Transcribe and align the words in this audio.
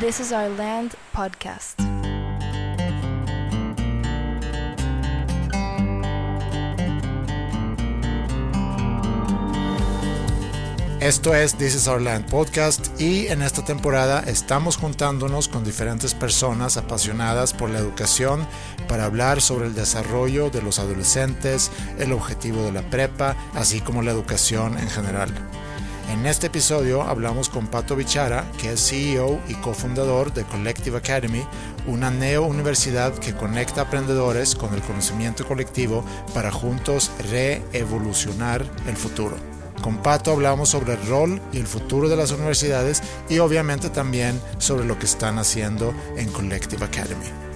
This 0.00 0.18
is 0.18 0.32
Our 0.32 0.48
Land 0.56 0.94
podcast. 1.12 1.78
Esto 11.00 11.34
es 11.34 11.54
This 11.54 11.74
is 11.74 11.86
Our 11.86 12.00
Land 12.00 12.30
Podcast 12.30 12.98
y 12.98 13.26
en 13.26 13.42
esta 13.42 13.62
temporada 13.62 14.20
estamos 14.20 14.78
juntándonos 14.78 15.48
con 15.48 15.64
diferentes 15.64 16.14
personas 16.14 16.78
apasionadas 16.78 17.52
por 17.52 17.68
la 17.68 17.78
educación 17.78 18.46
para 18.88 19.04
hablar 19.04 19.42
sobre 19.42 19.66
el 19.66 19.74
desarrollo 19.74 20.48
de 20.48 20.62
los 20.62 20.78
adolescentes, 20.78 21.70
el 21.98 22.14
objetivo 22.14 22.62
de 22.62 22.72
la 22.72 22.88
prepa, 22.88 23.36
así 23.52 23.82
como 23.82 24.00
la 24.00 24.12
educación 24.12 24.78
en 24.78 24.88
general. 24.88 25.49
En 26.10 26.26
este 26.26 26.48
episodio 26.48 27.02
hablamos 27.02 27.48
con 27.48 27.68
Pato 27.68 27.94
Bichara, 27.94 28.44
que 28.58 28.72
es 28.72 28.90
CEO 28.90 29.40
y 29.48 29.54
cofundador 29.54 30.34
de 30.34 30.42
Collective 30.42 30.98
Academy, 30.98 31.44
una 31.86 32.10
neo-universidad 32.10 33.14
que 33.14 33.32
conecta 33.32 33.82
aprendedores 33.82 34.56
con 34.56 34.74
el 34.74 34.82
conocimiento 34.82 35.46
colectivo 35.46 36.04
para 36.34 36.50
juntos 36.50 37.12
reevolucionar 37.30 38.66
el 38.88 38.96
futuro. 38.96 39.36
Con 39.82 40.02
Pato 40.02 40.32
hablamos 40.32 40.70
sobre 40.70 40.94
el 40.94 41.06
rol 41.06 41.40
y 41.52 41.58
el 41.58 41.68
futuro 41.68 42.08
de 42.08 42.16
las 42.16 42.32
universidades 42.32 43.02
y 43.28 43.38
obviamente 43.38 43.88
también 43.88 44.38
sobre 44.58 44.84
lo 44.84 44.98
que 44.98 45.06
están 45.06 45.38
haciendo 45.38 45.94
en 46.16 46.28
Collective 46.32 46.84
Academy. 46.84 47.49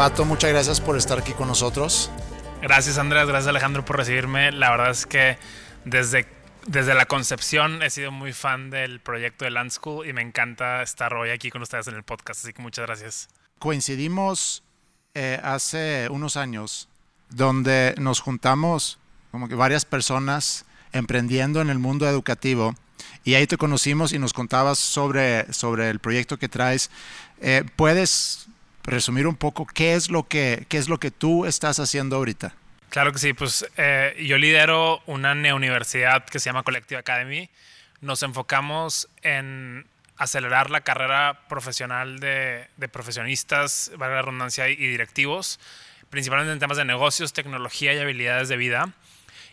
Pato, 0.00 0.24
muchas 0.24 0.48
gracias 0.48 0.80
por 0.80 0.96
estar 0.96 1.18
aquí 1.18 1.34
con 1.34 1.46
nosotros. 1.46 2.10
Gracias 2.62 2.96
Andrés, 2.96 3.26
gracias 3.26 3.48
Alejandro 3.48 3.84
por 3.84 3.98
recibirme. 3.98 4.50
La 4.50 4.70
verdad 4.70 4.92
es 4.92 5.04
que 5.04 5.36
desde 5.84 6.26
desde 6.66 6.94
la 6.94 7.04
concepción 7.04 7.82
he 7.82 7.90
sido 7.90 8.10
muy 8.10 8.32
fan 8.32 8.70
del 8.70 9.00
proyecto 9.00 9.44
de 9.44 9.50
Land 9.50 9.72
School 9.72 10.08
y 10.08 10.14
me 10.14 10.22
encanta 10.22 10.80
estar 10.80 11.12
hoy 11.12 11.28
aquí 11.28 11.50
con 11.50 11.60
ustedes 11.60 11.86
en 11.88 11.96
el 11.96 12.02
podcast, 12.02 12.42
así 12.42 12.54
que 12.54 12.62
muchas 12.62 12.86
gracias. 12.86 13.28
Coincidimos 13.58 14.62
eh, 15.12 15.38
hace 15.42 16.08
unos 16.10 16.38
años 16.38 16.88
donde 17.28 17.94
nos 17.98 18.20
juntamos 18.20 18.98
como 19.30 19.50
que 19.50 19.54
varias 19.54 19.84
personas 19.84 20.64
emprendiendo 20.94 21.60
en 21.60 21.68
el 21.68 21.78
mundo 21.78 22.08
educativo 22.08 22.74
y 23.22 23.34
ahí 23.34 23.46
te 23.46 23.58
conocimos 23.58 24.14
y 24.14 24.18
nos 24.18 24.32
contabas 24.32 24.78
sobre, 24.78 25.52
sobre 25.52 25.90
el 25.90 25.98
proyecto 25.98 26.38
que 26.38 26.48
traes. 26.48 26.90
Eh, 27.42 27.64
¿Puedes 27.76 28.48
resumir 28.84 29.26
un 29.26 29.36
poco 29.36 29.66
qué 29.66 29.94
es 29.94 30.10
lo 30.10 30.24
que, 30.24 30.66
qué 30.68 30.78
es 30.78 30.88
lo 30.88 30.98
que 30.98 31.10
tú 31.10 31.46
estás 31.46 31.78
haciendo 31.78 32.16
ahorita? 32.16 32.54
Claro 32.88 33.12
que 33.12 33.18
sí, 33.18 33.32
pues 33.32 33.64
eh, 33.76 34.16
yo 34.26 34.36
lidero 34.36 35.00
una 35.06 35.34
neuniversidad 35.34 36.24
que 36.24 36.40
se 36.40 36.46
llama 36.46 36.62
Collective 36.62 36.98
Academy. 36.98 37.48
Nos 38.00 38.22
enfocamos 38.22 39.08
en 39.22 39.86
acelerar 40.16 40.70
la 40.70 40.80
carrera 40.80 41.42
profesional 41.48 42.18
de, 42.18 42.66
de 42.76 42.88
profesionistas, 42.88 43.92
valga 43.96 44.16
la 44.16 44.22
redundancia, 44.22 44.68
y 44.68 44.76
directivos, 44.76 45.60
principalmente 46.10 46.52
en 46.52 46.58
temas 46.58 46.76
de 46.76 46.84
negocios, 46.84 47.32
tecnología 47.32 47.94
y 47.94 47.98
habilidades 47.98 48.48
de 48.48 48.56
vida 48.56 48.92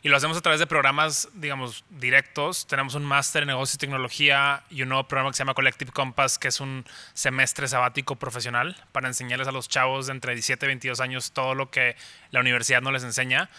y 0.03 0.09
lo 0.09 0.17
hacemos 0.17 0.37
a 0.37 0.41
través 0.41 0.59
de 0.59 0.67
programas, 0.67 1.29
digamos, 1.33 1.83
directos. 1.89 2.67
Tenemos 2.67 2.95
un 2.95 3.03
máster 3.03 3.43
en 3.43 3.47
negocios 3.47 3.75
y 3.75 3.77
tecnología 3.77 4.63
y 4.69 4.83
un 4.83 4.89
nuevo 4.89 5.07
programa 5.07 5.31
que 5.31 5.37
se 5.37 5.39
llama 5.39 5.53
Collective 5.53 5.91
Compass, 5.91 6.37
que 6.37 6.49
es 6.49 6.59
un 6.59 6.85
semestre 7.13 7.67
sabático 7.67 8.15
profesional 8.15 8.77
para 8.91 9.07
enseñarles 9.07 9.47
a 9.47 9.51
los 9.51 9.67
chavos 9.69 10.07
de 10.07 10.13
entre 10.13 10.33
17 10.33 10.65
y 10.65 10.67
22 10.67 10.99
años 10.99 11.31
todo 11.31 11.55
lo 11.55 11.71
que 11.71 11.95
la 12.31 12.39
universidad 12.39 12.81
no 12.81 12.91
les 12.91 13.03
enseña. 13.03 13.49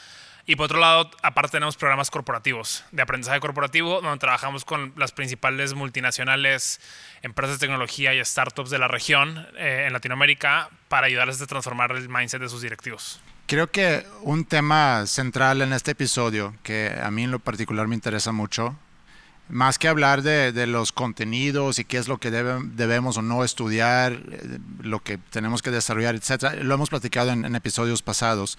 Y 0.46 0.56
por 0.56 0.64
otro 0.64 0.78
lado, 0.78 1.10
aparte 1.22 1.52
tenemos 1.52 1.76
programas 1.76 2.10
corporativos, 2.10 2.82
de 2.90 3.02
aprendizaje 3.02 3.38
corporativo, 3.38 4.00
donde 4.00 4.18
trabajamos 4.18 4.64
con 4.64 4.94
las 4.96 5.12
principales 5.12 5.74
multinacionales, 5.74 6.80
empresas 7.20 7.58
de 7.60 7.66
tecnología 7.66 8.14
y 8.14 8.24
startups 8.24 8.70
de 8.70 8.78
la 8.78 8.88
región 8.88 9.46
eh, 9.58 9.84
en 9.86 9.92
Latinoamérica 9.92 10.70
para 10.88 11.06
ayudarles 11.06 11.42
a 11.42 11.46
transformar 11.46 11.92
el 11.92 12.08
mindset 12.08 12.40
de 12.40 12.48
sus 12.48 12.62
directivos. 12.62 13.20
Creo 13.48 13.70
que 13.70 14.06
un 14.24 14.44
tema 14.44 15.06
central 15.06 15.62
en 15.62 15.72
este 15.72 15.92
episodio, 15.92 16.54
que 16.62 16.94
a 17.02 17.10
mí 17.10 17.22
en 17.22 17.30
lo 17.30 17.38
particular 17.38 17.88
me 17.88 17.94
interesa 17.94 18.30
mucho, 18.30 18.76
más 19.48 19.78
que 19.78 19.88
hablar 19.88 20.20
de, 20.20 20.66
los 20.66 20.92
contenidos 20.92 21.78
y 21.78 21.86
qué 21.86 21.96
es 21.96 22.08
lo 22.08 22.18
que 22.18 22.30
debemos 22.30 23.16
o 23.16 23.22
no 23.22 23.44
estudiar, 23.44 24.20
lo 24.82 25.00
que 25.00 25.16
tenemos 25.16 25.62
que 25.62 25.70
desarrollar, 25.70 26.14
etcétera, 26.14 26.56
lo 26.56 26.74
hemos 26.74 26.90
platicado 26.90 27.30
en, 27.30 27.46
en 27.46 27.56
episodios 27.56 28.02
pasados, 28.02 28.58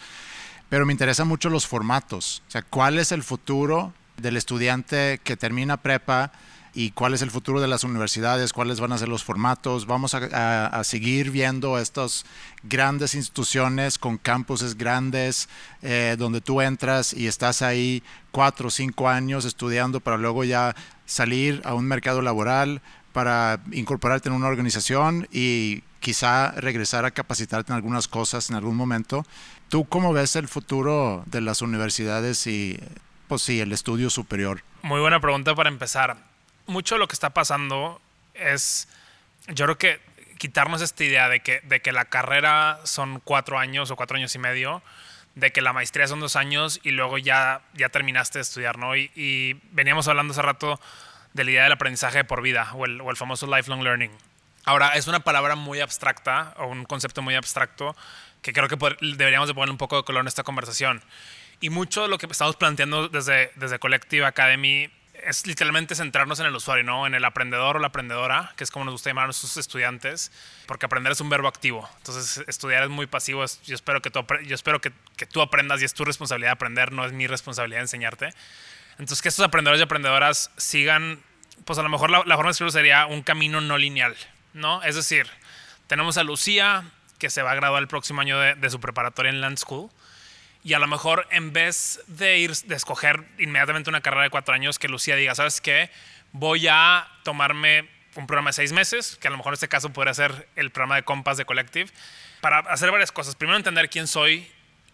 pero 0.70 0.88
me 0.88 0.94
interesan 0.94 1.28
mucho 1.28 1.52
los 1.52 1.68
formatos. 1.68 2.42
O 2.48 2.52
sea, 2.52 2.64
¿cuál 2.64 2.98
es 2.98 3.12
el 3.12 3.22
futuro 3.22 3.94
del 4.18 4.38
estudiante 4.38 5.22
que 5.24 5.38
termina 5.38 5.78
prepa? 5.78 6.32
Y 6.74 6.92
cuál 6.92 7.14
es 7.14 7.22
el 7.22 7.32
futuro 7.32 7.62
de 7.62 7.68
las 7.68 7.84
universidades, 7.84 8.54
cuáles 8.54 8.80
van 8.80 8.92
a 8.92 8.98
ser 8.98 9.10
los 9.10 9.24
formatos. 9.24 9.86
Vamos 9.86 10.14
a, 10.14 10.84
seguir 10.84 11.32
viendo 11.32 11.78
estas 11.78 12.26
grandes 12.64 13.16
instituciones 13.16 13.98
con 13.98 14.18
campuses 14.18 14.78
grandes 14.78 15.50
eh, 15.82 16.16
donde 16.18 16.42
tú 16.42 16.62
entras 16.62 17.14
y 17.14 17.28
estás 17.28 17.62
ahí 17.62 18.04
cuatro 18.32 18.68
o 18.68 18.72
cinco 18.72 19.10
años 19.10 19.46
estudiando 19.46 20.00
para 20.00 20.18
luego 20.18 20.44
ya 20.44 20.76
salir 21.06 21.62
a 21.66 21.74
un 21.74 21.86
mercado 21.86 22.22
laboral, 22.22 22.82
para 23.14 23.60
incorporarte 23.72 24.30
en 24.30 24.36
una 24.36 24.48
organización 24.48 25.28
y 25.32 25.84
quizá 26.00 26.52
regresar 26.52 27.06
a 27.06 27.12
capacitarte 27.12 27.72
en 27.72 27.76
algunas 27.76 28.08
cosas 28.08 28.50
en 28.50 28.56
algún 28.56 28.76
momento. 28.76 29.26
¿Tú 29.68 29.86
cómo 29.86 30.14
ves 30.14 30.36
el 30.36 30.48
futuro 30.48 31.24
de 31.26 31.42
las 31.42 31.62
universidades 31.62 32.46
y, 32.48 32.80
pues 33.28 33.42
sí, 33.42 33.60
el 33.60 33.74
estudio 33.74 34.10
superior? 34.10 34.62
Muy 34.84 35.00
buena 35.00 35.20
pregunta 35.20 35.56
para 35.56 35.70
empezar 35.70 36.29
mucho 36.70 36.96
de 36.96 37.00
lo 37.00 37.08
que 37.08 37.14
está 37.14 37.32
pasando 37.32 38.02
es, 38.34 38.88
yo 39.48 39.66
creo 39.66 39.78
que 39.78 40.00
quitarnos 40.38 40.82
esta 40.82 41.04
idea 41.04 41.28
de 41.28 41.42
que, 41.42 41.60
de 41.62 41.82
que 41.82 41.92
la 41.92 42.06
carrera 42.06 42.80
son 42.86 43.20
cuatro 43.20 43.60
años 43.60 43.92
o 43.92 43.96
cuatro 43.96 44.18
años 44.18 44.34
y 44.36 44.40
medio, 44.40 44.82
de 45.36 45.52
que 45.52 45.62
la 45.62 45.74
maestría 45.74 46.08
son 46.08 46.20
dos 46.20 46.36
años 46.36 46.80
y 46.84 46.92
luego 46.92 47.18
ya, 47.18 47.62
ya 47.74 47.90
terminaste 47.90 48.40
de 48.40 48.44
estudiar, 48.44 48.78
¿no? 48.78 48.96
Y, 48.96 49.60
veníamos 49.72 50.08
hablando 50.08 50.32
hace 50.32 50.42
rato 50.42 50.80
de 51.34 51.44
la 51.44 51.52
idea 51.52 51.64
del 51.64 51.74
aprendizaje 51.74 52.24
por 52.24 52.42
vida 52.42 52.72
o 52.74 52.86
el, 52.86 53.02
o 53.02 53.12
el 53.12 53.18
famoso 53.18 53.46
lifelong 53.48 53.84
learning. 53.84 54.12
Ahora, 54.66 54.96
es 54.96 55.08
una 55.08 55.20
palabra 55.20 55.56
muy 55.56 55.80
abstracta 55.80 56.54
o 56.58 56.68
un 56.68 56.86
concepto 56.86 57.22
muy 57.22 57.36
abstracto 57.36 57.96
que 58.42 58.54
creo 58.54 58.68
que 58.68 58.78
deberíamos 59.02 59.48
de 59.48 59.54
ponerle 59.54 59.72
un 59.72 59.78
poco 59.78 59.98
de 59.98 60.04
color 60.04 60.22
en 60.22 60.28
esta 60.28 60.44
conversación. 60.44 61.02
Y 61.62 61.70
mucho 61.70 62.04
de 62.04 62.08
lo 62.08 62.18
que 62.18 62.26
estamos 62.26 62.56
planteando 62.56 63.10
desde, 63.10 63.52
desde 63.56 63.80
Collective 63.80 64.26
Academy 64.26 64.90
es 65.24 65.46
literalmente 65.46 65.96
centrarnos 65.96 66.40
en 66.40 66.46
el 66.46 66.56
usuario, 66.56 66.84
¿no? 66.84 67.08
En 67.08 67.14
el 67.14 67.26
aprendedor 67.26 67.78
o 67.78 67.80
la 67.80 67.88
aprendedora, 67.88 68.54
que 68.56 68.64
es 68.64 68.72
como 68.72 68.86
nos 68.86 68.94
gusta 68.94 69.10
llamar 69.10 69.26
a 69.26 69.28
nuestros 69.28 69.58
estudiantes, 69.58 70.32
porque 70.66 70.86
aprender 70.86 71.12
es 71.12 71.22
un 71.22 71.30
verbo 71.30 71.48
activo. 71.48 71.90
Entonces, 71.98 72.44
estudiar 72.48 72.84
es 72.84 72.90
muy 72.90 73.08
pasivo. 73.08 73.44
Yo 73.64 73.76
espero 73.76 74.02
que 74.02 74.10
tú, 74.10 75.42
aprendas 75.42 75.82
y 75.82 75.86
es 75.86 75.94
tu 75.94 76.06
responsabilidad 76.06 76.54
aprender, 76.54 76.92
no 76.92 77.06
es 77.06 77.14
mi 77.14 77.28
responsabilidad 77.28 77.82
enseñarte. 77.82 78.34
Entonces, 78.94 79.22
que 79.22 79.30
estos 79.30 79.46
aprendedores 79.46 79.80
y 79.80 79.84
aprendedoras 79.84 80.52
sigan, 80.58 81.22
pues 81.66 81.80
a 81.80 81.84
lo 81.84 81.90
mejor 81.90 82.10
la, 82.10 82.24
forma 82.24 82.46
de 82.46 82.52
escribirlo 82.52 82.72
sería 82.72 83.06
un 83.06 83.24
camino 83.24 83.62
no 83.62 83.78
lineal, 83.78 84.16
¿no? 84.54 84.84
Es 84.84 84.96
decir, 84.96 85.28
tenemos 85.88 86.18
a 86.18 86.24
Lucía, 86.24 86.84
que 87.18 87.30
se 87.30 87.42
va 87.42 87.52
a 87.52 87.56
graduar 87.56 87.82
el 87.82 87.88
próximo 87.88 88.22
año 88.22 88.40
de 88.40 88.70
su 88.70 88.80
preparatoria 88.80 89.30
en 89.30 89.42
Land 89.42 89.58
School 89.58 89.90
y 90.64 90.74
a 90.74 90.80
lo 90.80 90.88
mejor 90.88 91.28
en 91.32 91.54
vez 91.54 92.02
de 92.08 92.38
ir 92.38 92.54
de 92.54 92.76
escoger 92.76 93.24
inmediatamente 93.38 93.90
una 93.90 94.02
carrera 94.02 94.24
de 94.24 94.30
cuatro 94.30 94.54
años 94.54 94.78
que 94.78 94.88
Lucía 94.88 95.16
diga 95.16 95.36
sabes 95.36 95.62
qué 95.62 95.90
voy 96.32 96.68
a 96.68 97.08
tomarme 97.24 97.88
un 98.16 98.28
programa 98.28 98.50
de 98.50 98.54
seis 98.54 98.72
meses 98.72 99.18
que 99.18 99.28
a 99.28 99.32
lo 99.32 99.38
mejor 99.38 99.52
en 99.52 99.56
este 99.56 99.68
caso 99.68 99.92
podría 99.92 100.14
ser 100.14 100.48
el 100.56 100.72
programa 100.72 100.96
de 100.96 101.04
compas 101.04 101.38
de 101.38 101.46
Collective 101.46 101.90
para 102.42 102.60
hacer 102.60 102.92
varias 102.92 103.12
cosas. 103.12 103.36
Primero 103.36 103.58
entender 103.58 103.90
quién 103.90 104.08
soy 104.08 104.50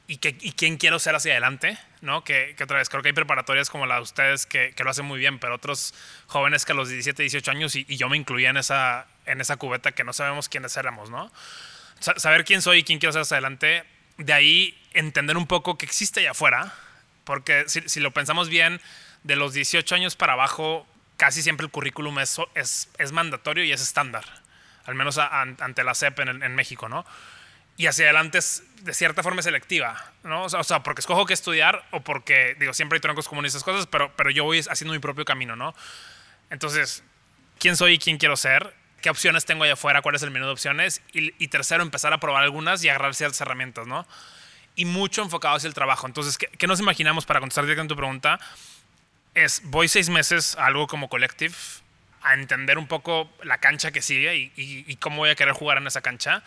y, 0.08 0.18
que, 0.18 0.36
y 0.40 0.52
quién 0.52 0.78
quiero 0.78 1.00
ser 1.00 1.16
hacia 1.16 1.32
adelante 1.32 1.78
no 2.02 2.24
que, 2.24 2.54
que, 2.56 2.64
otra 2.64 2.78
vez 2.78 2.90
creo 2.90 3.02
que 3.02 3.10
hay 3.10 3.14
preparatorias 3.14 3.72
como 3.72 3.88
la 3.88 3.96
de 3.96 4.02
ustedes 4.02 4.46
que, 4.46 4.74
que, 4.76 4.84
lo 4.84 4.92
hacen 4.92 5.06
muy 5.06 5.18
bien 5.18 5.40
pero 5.40 5.56
otros 5.56 5.96
jóvenes 6.28 6.64
que 6.64 6.74
a 6.74 6.76
los 6.76 6.90
17 6.90 7.24
18 7.24 7.50
años 7.50 7.76
y, 7.76 7.86
y 7.90 7.98
yo 7.98 8.08
me 8.08 8.16
incluía 8.16 8.52
en 8.52 8.58
esa 8.58 9.08
en 9.26 9.42
esa 9.42 9.58
cubeta 9.58 9.94
que 9.94 10.04
no 10.04 10.14
sabemos 10.14 10.48
quiénes 10.48 10.78
éramos 10.78 11.10
no 11.10 11.32
saber 12.00 12.46
quién 12.46 12.62
soy 12.62 12.80
y 12.80 12.84
quién 12.84 13.00
quiero 13.00 13.14
ser 13.14 13.24
hacia 13.24 13.38
adelante 13.38 13.84
de 14.18 14.34
ahí 14.34 14.78
entender 14.94 15.38
un 15.38 15.48
poco 15.48 15.78
qué 15.78 15.86
existe 15.86 16.22
allá 16.22 16.32
afuera, 16.32 16.74
porque 17.24 17.66
si, 17.68 18.00
lo 18.00 18.12
pensamos 18.12 18.50
bien, 18.50 18.80
de 19.24 19.36
los 19.36 19.54
18 19.54 19.96
años 19.96 20.16
para 20.16 20.34
abajo, 20.34 20.88
casi 21.18 21.42
siempre 21.42 21.66
el 21.66 21.72
currículum 21.72 22.20
es, 22.20 22.40
es, 22.54 23.12
mandatorio 23.12 23.64
y 23.64 23.72
es 23.72 23.82
estándar, 23.82 24.24
al 24.86 24.96
menos 24.96 25.18
ante 25.18 25.84
la 25.84 25.96
CEP 25.96 26.20
en, 26.20 26.56
México, 26.56 26.88
¿no? 26.88 27.06
Y 27.78 27.88
hacia 27.88 28.06
adelante 28.06 28.38
es 28.38 28.64
de 28.84 28.94
cierta 28.94 29.22
forma 29.22 29.42
selectiva, 29.42 30.12
¿no? 30.24 30.44
O 30.44 30.64
sea, 30.64 30.82
porque 30.82 31.02
escojo 31.02 31.26
qué 31.26 31.34
estudiar 31.34 31.84
o 31.92 32.02
porque, 32.02 32.56
digo, 32.58 32.74
siempre 32.74 32.98
hay 32.98 33.02
troncos 33.02 33.30
esas 33.44 33.64
cosas, 33.64 33.88
pero, 33.88 34.16
pero 34.16 34.30
yo 34.30 34.46
voy 34.46 34.60
haciendo 34.60 34.94
mi 34.94 35.00
propio 35.00 35.26
camino, 35.26 35.58
¿no? 35.58 35.76
Entonces, 36.50 37.04
¿quién 37.60 37.76
soy 37.76 37.94
y 37.94 38.00
quién 38.00 38.18
quiero 38.18 38.38
ser? 38.38 38.74
¿Qué 39.06 39.12
opciones 39.12 39.46
tengo 39.46 39.64
allá 39.64 39.74
afuera? 39.74 40.02
¿Cuál 40.02 40.16
es 40.16 40.24
el 40.24 40.32
menú 40.32 40.48
de 40.48 40.54
opciones? 40.54 41.04
Y, 41.14 41.48
tercero, 41.50 41.84
empezar 41.84 42.12
a 42.12 42.20
probar 42.20 42.42
algunas 42.42 42.84
y 42.84 42.90
agarrar 42.90 43.14
ciertas 43.14 43.40
herramientas, 43.40 43.86
¿no? 43.86 44.04
y 44.76 44.86
mucho 44.86 45.22
enfocado 45.22 45.56
hacia 45.56 45.68
el 45.68 45.76
trabajo. 45.76 46.08
Entonces, 46.08 46.40
¿qué, 46.40 46.48
qué 46.48 46.66
nos 46.66 46.80
imaginamos 46.80 47.28
para 47.28 47.40
contestar 47.40 47.66
directamente 47.66 47.94
tu 47.94 47.98
pregunta? 47.98 48.40
Es, 49.36 49.62
voy 49.66 49.90
seis 49.90 50.10
meses 50.10 50.56
a 50.58 50.66
algo 50.66 50.88
como 50.88 51.08
Collective, 51.08 51.54
a 52.24 52.34
entender 52.34 52.80
un 52.80 52.88
poco 52.88 53.30
la 53.44 53.60
cancha 53.60 53.92
que 53.92 54.02
sigue 54.02 54.36
y, 54.38 54.52
y, 54.56 54.86
y 54.88 54.96
cómo 54.96 55.18
voy 55.18 55.30
a 55.30 55.36
querer 55.36 55.54
jugar 55.54 55.78
en 55.78 55.86
esa 55.86 56.02
cancha. 56.02 56.42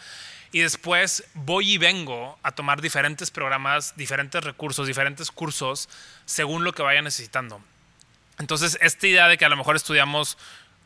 Y 0.51 0.59
después 0.59 1.31
voy 1.35 1.75
y 1.75 1.79
vengo 1.79 2.41
a 2.43 2.51
tomar 2.51 2.81
diferentes 2.81 3.31
programas, 3.31 3.95
diferentes 3.95 4.43
recursos, 4.43 4.89
diferentes 4.89 5.31
cursos, 5.31 5.89
según 6.25 6.65
lo 6.65 6.73
que 6.73 6.83
vaya 6.83 7.03
necesitando. 7.03 7.63
Entonces, 8.41 8.79
esta 8.81 9.07
idea 9.07 9.29
de 9.29 9.39
que 9.39 9.45
a 9.45 9.49
lo 9.49 9.57
mejor 9.57 9.77
estudiamos 9.77 10.39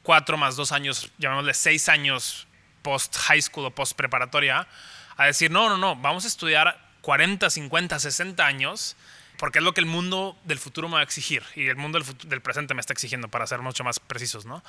cuatro 0.03 0.37
más 0.37 0.57
dos 0.57 0.73
años, 0.73 1.11
llamémosle 1.19 1.55
seis 1.55 1.89
años 1.89 2.47
post 2.83 3.17
high 3.17 3.41
school 3.41 3.67
o 3.67 3.71
post 3.71 3.97
preparatoria, 3.97 4.67
a 5.17 5.27
decir, 5.27 5.51
no, 5.51 5.69
no, 5.69 5.79
no, 5.79 5.97
vamos 5.97 6.25
a 6.25 6.29
estudiar 6.29 6.79
40, 7.03 7.49
50, 7.49 7.99
60 7.99 8.45
años, 8.45 8.97
porque 9.39 9.59
es 9.59 9.65
lo 9.65 9.75
que 9.75 9.81
el 9.81 9.87
mundo 9.87 10.39
del 10.45 10.59
futuro 10.59 10.89
me 10.89 10.95
va 10.95 11.01
a 11.01 11.05
exigir 11.05 11.43
y 11.55 11.69
el 11.69 11.77
mundo 11.77 11.99
del, 12.27 12.43
presente 12.43 12.75
me 12.75 12.81
está 12.81 12.93
exigiendo, 12.93 13.29
para 13.29 13.47
ser 13.47 13.61
mucho 13.61 13.85
más 13.85 14.01
precisos, 14.01 14.47
¿no? 14.47 14.63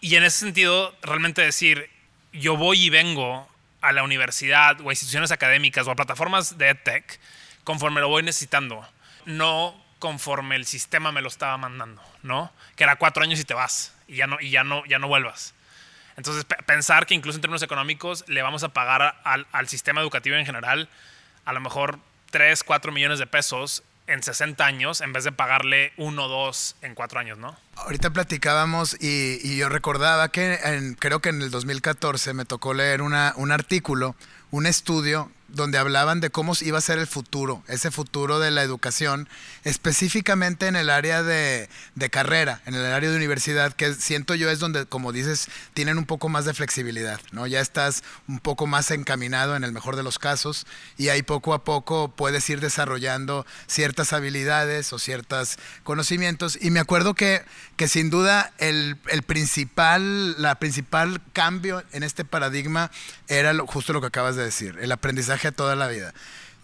Y 0.00 0.16
en 0.16 0.24
ese 0.24 0.40
sentido, 0.40 0.94
realmente 1.02 1.42
decir, 1.42 1.90
yo 2.32 2.56
voy 2.56 2.84
y 2.84 2.90
vengo 2.90 3.48
a 3.80 3.92
la 3.92 4.02
universidad 4.02 4.80
o 4.80 4.90
a 4.90 4.92
instituciones 4.92 5.30
académicas 5.30 5.86
o 5.86 5.90
a 5.90 5.96
plataformas 5.96 6.58
de 6.58 6.68
EdTech 6.68 7.20
conforme 7.64 8.00
lo 8.00 8.08
voy 8.08 8.22
necesitando, 8.22 8.86
no 9.26 9.87
conforme 9.98 10.56
el 10.56 10.66
sistema 10.66 11.12
me 11.12 11.22
lo 11.22 11.28
estaba 11.28 11.56
mandando, 11.56 12.02
¿no? 12.22 12.52
Que 12.76 12.84
era 12.84 12.96
cuatro 12.96 13.22
años 13.22 13.40
y 13.40 13.44
te 13.44 13.54
vas 13.54 13.94
y 14.06 14.16
ya 14.16 14.26
no, 14.26 14.40
y 14.40 14.50
ya 14.50 14.64
no, 14.64 14.84
ya 14.86 14.98
no 14.98 15.08
vuelvas. 15.08 15.54
Entonces, 16.16 16.44
pensar 16.66 17.06
que 17.06 17.14
incluso 17.14 17.36
en 17.36 17.42
términos 17.42 17.62
económicos 17.62 18.24
le 18.26 18.42
vamos 18.42 18.64
a 18.64 18.70
pagar 18.70 19.20
al, 19.22 19.46
al 19.52 19.68
sistema 19.68 20.00
educativo 20.00 20.36
en 20.36 20.46
general 20.46 20.88
a 21.44 21.52
lo 21.52 21.60
mejor 21.60 21.98
3, 22.30 22.62
4 22.62 22.92
millones 22.92 23.18
de 23.18 23.26
pesos 23.26 23.82
en 24.06 24.22
60 24.22 24.64
años 24.64 25.00
en 25.00 25.12
vez 25.12 25.24
de 25.24 25.32
pagarle 25.32 25.92
1 25.96 26.24
o 26.24 26.28
2 26.28 26.76
en 26.82 26.94
4 26.94 27.20
años, 27.20 27.38
¿no? 27.38 27.56
Ahorita 27.76 28.10
platicábamos 28.10 28.96
y, 29.00 29.38
y 29.42 29.56
yo 29.56 29.68
recordaba 29.68 30.30
que 30.30 30.58
en, 30.64 30.94
creo 30.94 31.20
que 31.20 31.28
en 31.28 31.40
el 31.40 31.50
2014 31.50 32.34
me 32.34 32.44
tocó 32.44 32.74
leer 32.74 33.00
una, 33.00 33.32
un 33.36 33.52
artículo, 33.52 34.16
un 34.50 34.66
estudio 34.66 35.30
donde 35.48 35.78
hablaban 35.78 36.20
de 36.20 36.30
cómo 36.30 36.52
iba 36.60 36.78
a 36.78 36.82
ser 36.82 36.98
el 36.98 37.06
futuro, 37.06 37.62
ese 37.68 37.90
futuro 37.90 38.38
de 38.38 38.50
la 38.50 38.62
educación, 38.62 39.28
específicamente 39.64 40.66
en 40.66 40.76
el 40.76 40.90
área 40.90 41.22
de, 41.22 41.68
de, 41.94 42.10
carrera, 42.10 42.60
en 42.66 42.74
el 42.74 42.84
área 42.84 43.10
de 43.10 43.16
universidad, 43.16 43.72
que 43.72 43.94
siento 43.94 44.34
yo 44.34 44.50
es 44.50 44.58
donde, 44.58 44.86
como 44.86 45.10
dices, 45.10 45.48
tienen 45.72 45.96
un 45.96 46.04
poco 46.04 46.28
más 46.28 46.44
de 46.44 46.52
flexibilidad, 46.52 47.20
¿no? 47.32 47.46
Ya 47.46 47.60
estás 47.60 48.04
un 48.28 48.40
poco 48.40 48.66
más 48.66 48.90
encaminado 48.90 49.56
en 49.56 49.64
el 49.64 49.72
mejor 49.72 49.96
de 49.96 50.02
los 50.02 50.18
casos 50.18 50.66
y 50.98 51.08
ahí 51.08 51.22
poco 51.22 51.54
a 51.54 51.64
poco 51.64 52.08
puedes 52.14 52.48
ir 52.50 52.60
desarrollando 52.60 53.46
ciertas 53.66 54.12
habilidades 54.12 54.92
o 54.92 54.98
ciertos 54.98 55.58
conocimientos. 55.82 56.58
Y 56.60 56.70
me 56.70 56.80
acuerdo 56.80 57.14
que, 57.14 57.42
que 57.76 57.88
sin 57.88 58.10
duda 58.10 58.52
el, 58.58 58.98
el 59.08 59.22
principal, 59.22 60.40
la 60.40 60.56
principal 60.56 61.22
cambio 61.32 61.82
en 61.92 62.02
este 62.02 62.24
paradigma 62.24 62.90
era 63.28 63.54
justo 63.66 63.92
lo 63.92 64.00
que 64.00 64.08
acabas 64.08 64.36
de 64.36 64.44
decir, 64.44 64.76
el 64.80 64.92
aprendizaje 64.92 65.37
a 65.46 65.52
toda 65.52 65.76
la 65.76 65.86
vida. 65.86 66.12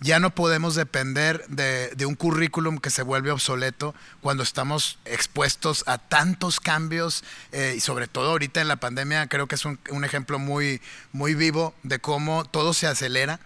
Ya 0.00 0.18
no 0.18 0.34
podemos 0.34 0.74
depender 0.74 1.46
de, 1.48 1.88
de, 1.94 2.04
un 2.04 2.14
currículum 2.14 2.78
que 2.78 2.90
se 2.90 3.02
vuelve 3.02 3.30
obsoleto 3.30 3.94
cuando 4.20 4.42
estamos 4.42 4.98
expuestos 5.04 5.84
a 5.86 5.98
tantos 5.98 6.60
cambios 6.60 7.24
eh, 7.52 7.74
y 7.76 7.80
sobre 7.80 8.08
todo 8.08 8.32
ahorita 8.32 8.60
en 8.60 8.68
la 8.68 8.76
pandemia 8.76 9.28
creo 9.28 9.46
que 9.46 9.54
es 9.54 9.64
un, 9.64 9.78
un, 9.90 10.04
ejemplo 10.04 10.38
muy, 10.38 10.82
muy 11.12 11.34
vivo 11.34 11.74
de 11.84 12.00
cómo 12.00 12.44
todo 12.44 12.74
se 12.74 12.86
acelera. 12.86 13.40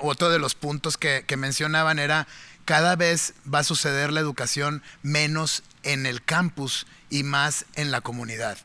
Otro 0.00 0.28
de 0.28 0.38
los 0.38 0.54
puntos 0.54 0.98
que, 0.98 1.24
que 1.26 1.36
mencionaban 1.36 1.98
era 1.98 2.26
cada 2.64 2.96
vez 2.96 3.34
va 3.52 3.60
a 3.60 3.64
suceder 3.64 4.12
la 4.12 4.20
educación 4.20 4.82
menos 5.02 5.62
en 5.82 6.06
el 6.06 6.22
campus 6.22 6.86
y 7.10 7.22
más 7.22 7.64
en 7.74 7.90
la 7.90 8.00
comunidad, 8.00 8.58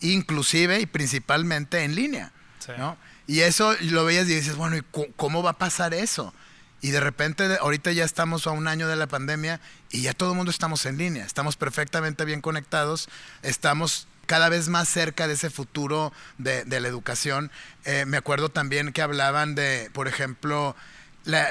inclusive 0.00 0.80
y 0.80 0.86
principalmente 0.86 1.84
en 1.84 1.94
línea. 1.94 2.32
Sí. 2.58 2.72
¿no? 2.78 2.96
Y 3.26 3.40
eso 3.40 3.74
lo 3.80 4.04
veías 4.04 4.28
y 4.28 4.34
dices, 4.34 4.56
bueno, 4.56 4.76
¿y 4.76 4.82
cómo 5.16 5.42
va 5.42 5.50
a 5.50 5.58
pasar 5.58 5.94
eso? 5.94 6.34
Y 6.80 6.90
de 6.90 7.00
repente, 7.00 7.44
ahorita 7.60 7.92
ya 7.92 8.04
estamos 8.04 8.46
a 8.46 8.50
un 8.50 8.68
año 8.68 8.88
de 8.88 8.96
la 8.96 9.06
pandemia 9.06 9.60
y 9.90 10.02
ya 10.02 10.12
todo 10.12 10.32
el 10.32 10.36
mundo 10.36 10.50
estamos 10.50 10.84
en 10.84 10.98
línea, 10.98 11.24
estamos 11.24 11.56
perfectamente 11.56 12.26
bien 12.26 12.42
conectados, 12.42 13.08
estamos 13.42 14.06
cada 14.26 14.50
vez 14.50 14.68
más 14.68 14.88
cerca 14.88 15.26
de 15.26 15.34
ese 15.34 15.48
futuro 15.48 16.12
de, 16.36 16.64
la 16.66 16.88
educación. 16.88 17.50
Eh, 17.84 18.04
me 18.06 18.18
acuerdo 18.18 18.50
también 18.50 18.92
que 18.92 19.00
hablaban 19.00 19.54
de, 19.54 19.88
por 19.94 20.08
ejemplo, 20.08 20.76
la 21.24 21.48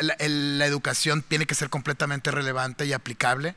educación 0.67 1.23
tiene 1.23 1.47
que 1.47 1.55
ser 1.55 1.71
completamente 1.71 2.29
relevante 2.29 2.85
y 2.85 2.93
aplicable 2.93 3.55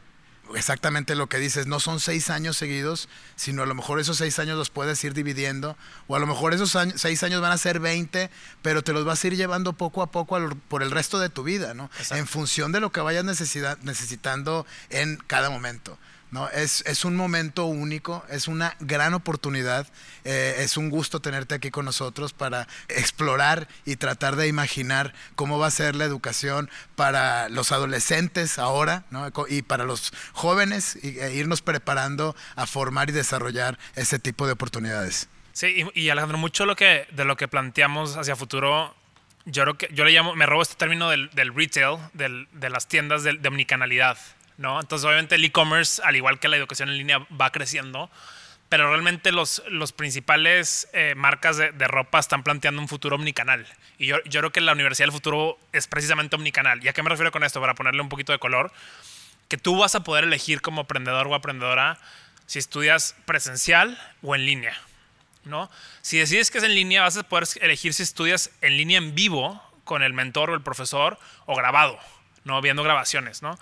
exactamente 0.55 1.15
lo 1.15 1.29
que 1.29 1.39
dices, 1.39 1.67
no 1.67 1.81
son 1.81 2.01
seis 2.01 2.31
años 2.31 2.57
seguidos, 2.57 3.09
sino 3.35 3.63
a 3.63 3.67
lo 3.67 3.75
mejor 3.75 4.01
esos 4.01 4.19
seis 4.19 4.39
años 4.39 4.57
los 4.57 4.71
puedes 4.71 5.03
ir 5.05 5.15
dividiendo, 5.15 5.77
o 6.07 6.17
a 6.17 6.19
lo 6.19 6.27
mejor 6.27 6.55
esos 6.55 6.77
años, 6.77 7.01
seis 7.01 7.23
años 7.23 7.41
van 7.41 7.53
a 7.53 7.59
ser 7.59 7.81
20, 7.81 8.31
pero 8.63 8.83
te 8.83 8.93
los 8.93 9.05
vas 9.05 9.23
a 9.23 9.27
ir 9.27 9.37
llevando 9.37 9.73
poco 9.73 10.03
a 10.03 10.11
poco 10.11 10.37
al, 10.37 10.57
por 10.57 10.83
el 10.83 10.91
resto 10.91 11.19
de 11.19 11.29
tu 11.29 11.43
vida, 11.43 11.75
¿no? 11.75 11.91
Exacto. 11.99 12.17
En 12.17 12.27
función 12.27 12.73
de 12.73 12.81
lo 12.81 12.93
que 12.93 13.01
vayas 13.01 13.25
necesitando 13.25 14.67
en 14.91 15.17
cada 15.27 15.51
momento. 15.51 15.99
¿No? 16.31 16.49
Es, 16.51 17.05
un 17.05 17.17
momento 17.17 17.67
único, 17.67 18.25
es 18.31 18.49
una 18.49 18.77
gran 18.81 19.15
oportunidad, 19.15 19.87
eh, 20.25 20.57
es 20.59 20.77
un 20.77 20.91
gusto 20.91 21.21
tenerte 21.21 21.55
aquí 21.55 21.71
con 21.71 21.85
nosotros 21.85 22.33
para 22.33 22.67
explorar 22.89 23.69
y 23.85 23.97
tratar 23.97 24.37
de 24.37 24.49
imaginar 24.49 25.15
cómo 25.35 25.59
va 25.59 25.69
a 25.69 25.71
ser 25.71 25.95
la 25.97 26.05
educación 26.05 26.71
para 26.95 27.49
los 27.49 27.73
adolescentes 27.73 28.59
ahora 28.59 29.05
y 29.49 29.63
para 29.63 29.85
los 29.85 30.13
jóvenes 30.33 30.99
y, 31.03 31.19
e 31.19 31.35
irnos 31.35 31.63
preparando 31.63 32.35
a 32.57 32.67
formar 32.67 33.11
y 33.11 33.13
desarrollar 33.13 33.79
ese 33.95 34.19
tipo 34.19 34.47
de 34.47 34.53
oportunidades. 34.53 35.29
Sí, 35.53 35.87
y, 35.95 36.11
Alejandro, 36.11 36.37
mucho 36.39 36.65
de 36.67 37.25
lo 37.25 37.37
que 37.37 37.49
planteamos 37.49 38.17
hacia 38.17 38.37
futuro 38.37 38.95
yo 39.47 39.63
creo 39.63 39.79
que 39.79 39.89
yo 39.93 40.05
le 40.05 40.11
llamo, 40.11 40.35
me 40.35 40.45
robo 40.45 40.63
este 40.63 40.75
término 40.75 41.09
del, 41.09 41.31
retail, 41.55 41.99
de 42.13 42.71
las 42.71 42.89
tiendas 42.89 43.23
de, 43.23 43.35
de 43.35 43.49
omnicanalidad. 43.49 44.19
¿No? 44.59 44.81
Entonces, 44.81 45.05
obviamente, 45.05 45.35
el 45.35 45.45
e-commerce, 45.45 46.01
al 46.05 46.17
igual 46.17 46.39
que 46.39 46.49
la 46.49 46.57
educación 46.57 46.89
en 46.89 46.99
línea, 46.99 47.27
va 47.41 47.51
creciendo, 47.51 48.11
pero 48.69 48.89
realmente 48.89 49.31
los, 49.33 49.63
los 49.69 49.93
principales 49.93 50.89
eh, 50.93 51.15
marcas 51.17 51.57
de, 51.57 51.71
ropa 51.89 52.19
están 52.19 52.43
planteando 52.43 52.81
un 52.81 52.89
futuro 52.89 53.17
omnicanal. 53.17 53.67
Y 53.99 54.07
yo, 54.07 54.23
yo 54.25 54.41
creo 54.41 54.53
que 54.53 54.61
la 54.61 54.73
universidad 54.73 55.07
del 55.07 55.13
futuro 55.13 55.59
es 55.73 55.87
precisamente 55.87 56.37
omnicanal. 56.37 56.85
¿Y 56.85 56.89
a 56.89 56.93
qué 56.93 57.03
me 57.03 57.11
refiero 57.11 57.31
con 57.31 57.45
esto? 57.45 57.61
Para 57.61 57.75
ponerle 57.75 58.01
un 58.01 58.09
poquito 58.09 58.33
de 58.33 58.39
color, 58.39 58.73
que 59.49 59.57
tú 59.57 59.79
vas 59.79 59.95
a 59.95 60.03
poder 60.03 60.25
elegir 60.25 60.61
como 60.61 60.83
aprendedor 60.83 61.29
o 61.29 61.35
aprendedora 61.35 61.99
si 62.47 62.59
estudias 62.59 63.15
presencial 63.25 63.99
o 64.23 64.35
en 64.35 64.47
línea. 64.47 64.77
¿no? 65.45 65.71
Si 66.03 66.19
decides 66.19 66.51
que 66.51 66.59
es 66.59 66.65
en 66.65 66.75
línea, 66.75 67.03
vas 67.03 67.17
a 67.17 67.23
poder 67.23 67.47
elegir 67.61 67.95
si 67.95 68.03
estudias 68.03 68.51
en 68.61 68.77
línea 68.77 68.99
en 68.99 69.15
vivo 69.15 69.63
con 69.85 70.03
el 70.03 70.13
mentor 70.13 70.51
o 70.51 70.55
el 70.55 70.63
profesor 70.63 71.19
o 71.47 71.55
grabado, 71.55 71.99
¿no? 72.45 72.61
viendo 72.61 72.83
grabaciones. 72.83 73.43
¿no? 73.43 73.59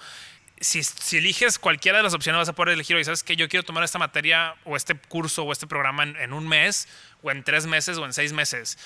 Si, 0.64 0.82
si, 0.82 1.18
eliges 1.18 1.58
cualquiera 1.58 1.98
de 1.98 2.04
las 2.04 2.14
opciones, 2.14 2.38
vas 2.38 2.48
a 2.48 2.54
poder 2.54 2.74
elegir, 2.74 2.96
oye, 2.96 3.04
¿sabes 3.04 3.22
qué? 3.22 3.36
Yo 3.36 3.48
quiero 3.48 3.64
tomar 3.64 3.84
esta 3.84 3.98
materia 3.98 4.56
o 4.64 4.76
este 4.76 4.94
curso 4.94 5.44
o 5.44 5.52
este 5.52 5.66
programa 5.66 6.02
en, 6.02 6.32
un 6.32 6.48
mes, 6.48 6.88
o 7.22 7.30
en 7.30 7.44
tres 7.44 7.66
meses, 7.66 7.98
o 7.98 8.04
en 8.04 8.12
seis 8.12 8.32
meses. 8.32 8.78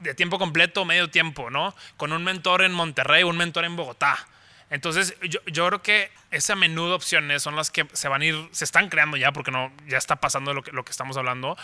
De 0.00 0.14
tiempo 0.14 0.38
completo 0.38 0.84
medio 0.84 1.08
tiempo, 1.10 1.50
¿no? 1.50 1.74
Con 1.96 2.12
un 2.12 2.24
mentor 2.24 2.62
en 2.62 2.72
Monterrey 2.72 3.22
un 3.22 3.36
mentor 3.36 3.64
en 3.64 3.76
Bogotá. 3.76 4.26
Entonces, 4.68 5.16
yo, 5.22 5.40
yo, 5.46 5.68
creo 5.68 5.82
que 5.82 6.10
esa 6.32 6.56
menú 6.56 6.88
de 6.88 6.94
opciones 6.94 7.42
son 7.42 7.54
las 7.54 7.70
que 7.70 7.86
se 7.92 8.08
van 8.08 8.22
a 8.22 8.24
ir, 8.24 8.48
se 8.50 8.64
están 8.64 8.88
creando 8.88 9.16
ya, 9.16 9.32
porque 9.32 9.52
no, 9.52 9.72
ya 9.86 9.98
está 9.98 10.16
pasando 10.16 10.54
lo 10.54 10.62
que, 10.62 10.72
lo 10.72 10.84
que 10.84 10.90
estamos 10.90 11.16
hablando. 11.16 11.56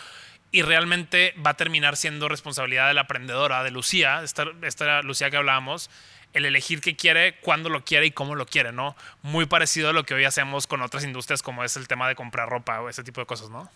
Y 0.52 0.62
realmente 0.62 1.34
va 1.44 1.50
a 1.50 1.54
terminar 1.54 1.96
siendo 1.96 2.28
responsabilidad 2.28 2.88
de 2.88 2.94
la 2.94 3.02
aprendedora, 3.02 3.64
de 3.64 3.70
Lucía, 3.70 4.22
esta, 4.22 4.44
esta 4.62 5.02
Lucía 5.02 5.30
que 5.30 5.38
hablábamos, 5.38 5.90
el 6.32 6.46
elegir 6.46 6.80
qué 6.80 6.96
quiere, 6.96 7.36
cuándo 7.40 7.68
lo 7.68 7.84
quiere 7.84 8.06
y 8.06 8.10
cómo 8.10 8.34
lo 8.34 8.46
quiere, 8.46 8.72
¿no? 8.72 8.96
Muy 9.22 9.46
parecido 9.46 9.90
a 9.90 9.92
lo 9.92 10.04
que 10.04 10.14
hoy 10.14 10.24
hacemos 10.24 10.66
con 10.66 10.82
otras 10.82 11.04
industrias 11.04 11.42
como 11.42 11.64
es 11.64 11.76
el 11.76 11.88
tema 11.88 12.08
de 12.08 12.14
comprar 12.14 12.48
ropa 12.48 12.80
o 12.80 12.88
ese 12.88 13.04
tipo 13.04 13.20
de 13.20 13.26
cosas, 13.26 13.50
¿no? 13.50 13.70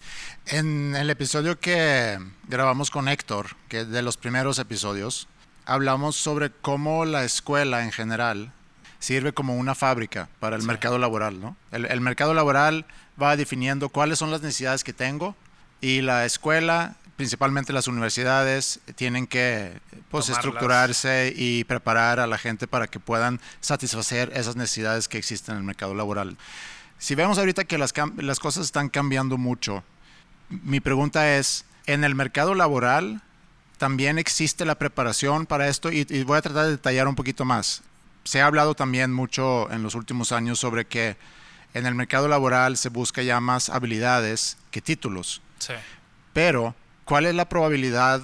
En 0.47 0.97
el 0.97 1.11
episodio 1.11 1.59
que 1.59 2.19
grabamos 2.49 2.91
con 2.91 3.09
Héctor, 3.09 3.57
que 3.69 3.85
de 3.85 4.03
los 4.03 4.17
primeros 4.17 4.59
episodios, 4.59 5.29
hablamos 5.67 6.17
sobre 6.17 6.51
cómo 6.51 7.05
la 7.05 7.25
escuela 7.25 7.83
en 7.85 7.93
general 7.93 8.53
sirve 8.99 9.33
como 9.33 9.57
una 9.57 9.75
fábrica 9.75 10.29
para 10.41 10.57
el 10.57 10.63
sí. 10.63 10.69
mercado 10.69 10.99
laboral, 10.99 11.41
¿no? 11.41 11.57
El, 11.71 11.85
el 11.87 12.01
mercado 12.01 12.33
laboral 12.33 12.87
va 13.21 13.37
definiendo 13.37 13.91
cuáles 13.91 14.19
son 14.19 14.31
las 14.31 14.41
necesidades 14.41 14.85
que 14.85 14.93
tengo 14.93 15.37
y 15.81 16.01
la 16.01 16.25
escuela 16.25 16.97
principalmente 17.17 17.73
las 17.73 17.89
universidades 17.89 18.81
tienen 18.95 19.27
que 19.27 19.81
pues, 20.11 20.29
estructurarse 20.29 21.33
y 21.35 21.65
preparar 21.65 22.21
a 22.21 22.27
la 22.27 22.39
gente 22.39 22.67
para 22.67 22.87
que 22.87 23.01
puedan 23.01 23.41
satisfacer 23.61 24.31
esas 24.35 24.57
necesidades 24.57 25.09
que 25.09 25.19
existen 25.19 25.55
en 25.55 25.61
el 25.61 25.65
mercado 25.65 25.95
laboral. 25.95 26.37
Si 26.99 27.15
vemos 27.15 27.39
ahorita 27.39 27.65
que 27.65 27.79
las, 27.79 27.93
las 28.17 28.39
cosas 28.39 28.67
están 28.67 28.89
cambiando 28.89 29.39
mucho, 29.39 29.83
mi 30.49 30.81
pregunta 30.81 31.37
es, 31.37 31.65
¿en 31.87 32.05
el 32.05 32.15
mercado 32.15 32.55
laboral 32.55 33.23
también 33.79 34.19
existe 34.19 34.65
la 34.65 34.77
preparación 34.77 35.47
para 35.47 35.69
esto? 35.69 35.91
Y, 35.91 36.07
y 36.09 36.23
voy 36.23 36.39
a 36.39 36.43
tratar 36.43 36.67
de 36.67 36.71
detallar 36.73 37.09
un 37.09 37.15
poquito 37.15 37.45
más. 37.45 37.83
se 38.25 38.41
ha 38.41 38.47
hablado 38.47 38.75
también 38.75 39.13
mucho 39.13 39.71
en 39.71 39.83
los 39.83 39.95
últimos 39.95 40.33
años 40.33 40.59
sobre 40.59 40.87
que 40.87 41.17
en 41.75 41.87
el 41.87 41.95
mercado 41.95 42.29
laboral 42.29 42.77
se 42.77 42.89
busca 42.89 43.23
ya 43.23 43.41
más 43.41 43.69
habilidades 43.71 44.57
que 44.71 44.81
títulos. 44.81 45.43
Sí. 45.59 45.75
Pero, 46.33 46.75
¿cuál 47.07 47.25
es 47.25 47.35
la 47.35 47.49
probabilidad 47.49 48.21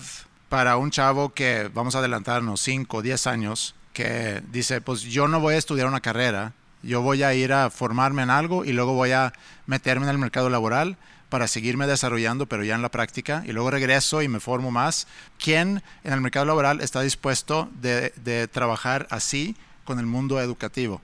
para 0.51 0.77
un 0.77 0.91
chavo 0.91 1.33
que, 1.33 1.71
vamos 1.73 1.95
a 1.95 2.01
adelantarnos, 2.01 2.61
5 2.61 2.99
o 2.99 3.01
10 3.01 3.27
años, 3.27 3.75
que 3.95 4.43
dice, 4.51 4.83
pues 4.83 5.03
yo 5.03 5.29
no 5.29 5.41
voy 5.41 5.55
a 5.55 5.59
estudiar 5.59 5.87
una 5.87 6.01
carrera, 6.01 6.53
yo 6.83 7.01
voy 7.01 7.23
a 7.23 7.33
ir 7.33 7.53
a 7.53 7.71
formarme 7.71 8.23
en 8.23 8.31
algo 8.31 8.65
y 8.65 8.73
luego 8.73 8.93
voy 8.93 9.13
a 9.13 9.33
meterme 9.67 10.07
en 10.07 10.11
el 10.11 10.19
mercado 10.19 10.51
laboral 10.51 10.97
para 11.29 11.49
seguirme 11.49 11.87
desarrollando, 11.87 12.47
pero 12.47 12.65
ya 12.65 12.75
en 12.75 12.83
la 12.83 12.91
práctica, 12.91 13.43
y 13.47 13.53
luego 13.53 13.71
regreso 13.71 14.21
y 14.21 14.29
me 14.29 14.41
formo 14.41 14.71
más. 14.71 15.07
¿Quién 15.39 15.83
en 16.05 16.13
el 16.13 16.21
mercado 16.21 16.45
laboral 16.45 16.81
está 16.81 17.01
dispuesto 17.01 17.71
de, 17.81 18.13
de 18.17 18.49
trabajar 18.49 19.07
así 19.11 19.57
con 19.85 20.01
el 20.01 20.07
mundo 20.07 20.41
educativo? 20.41 21.01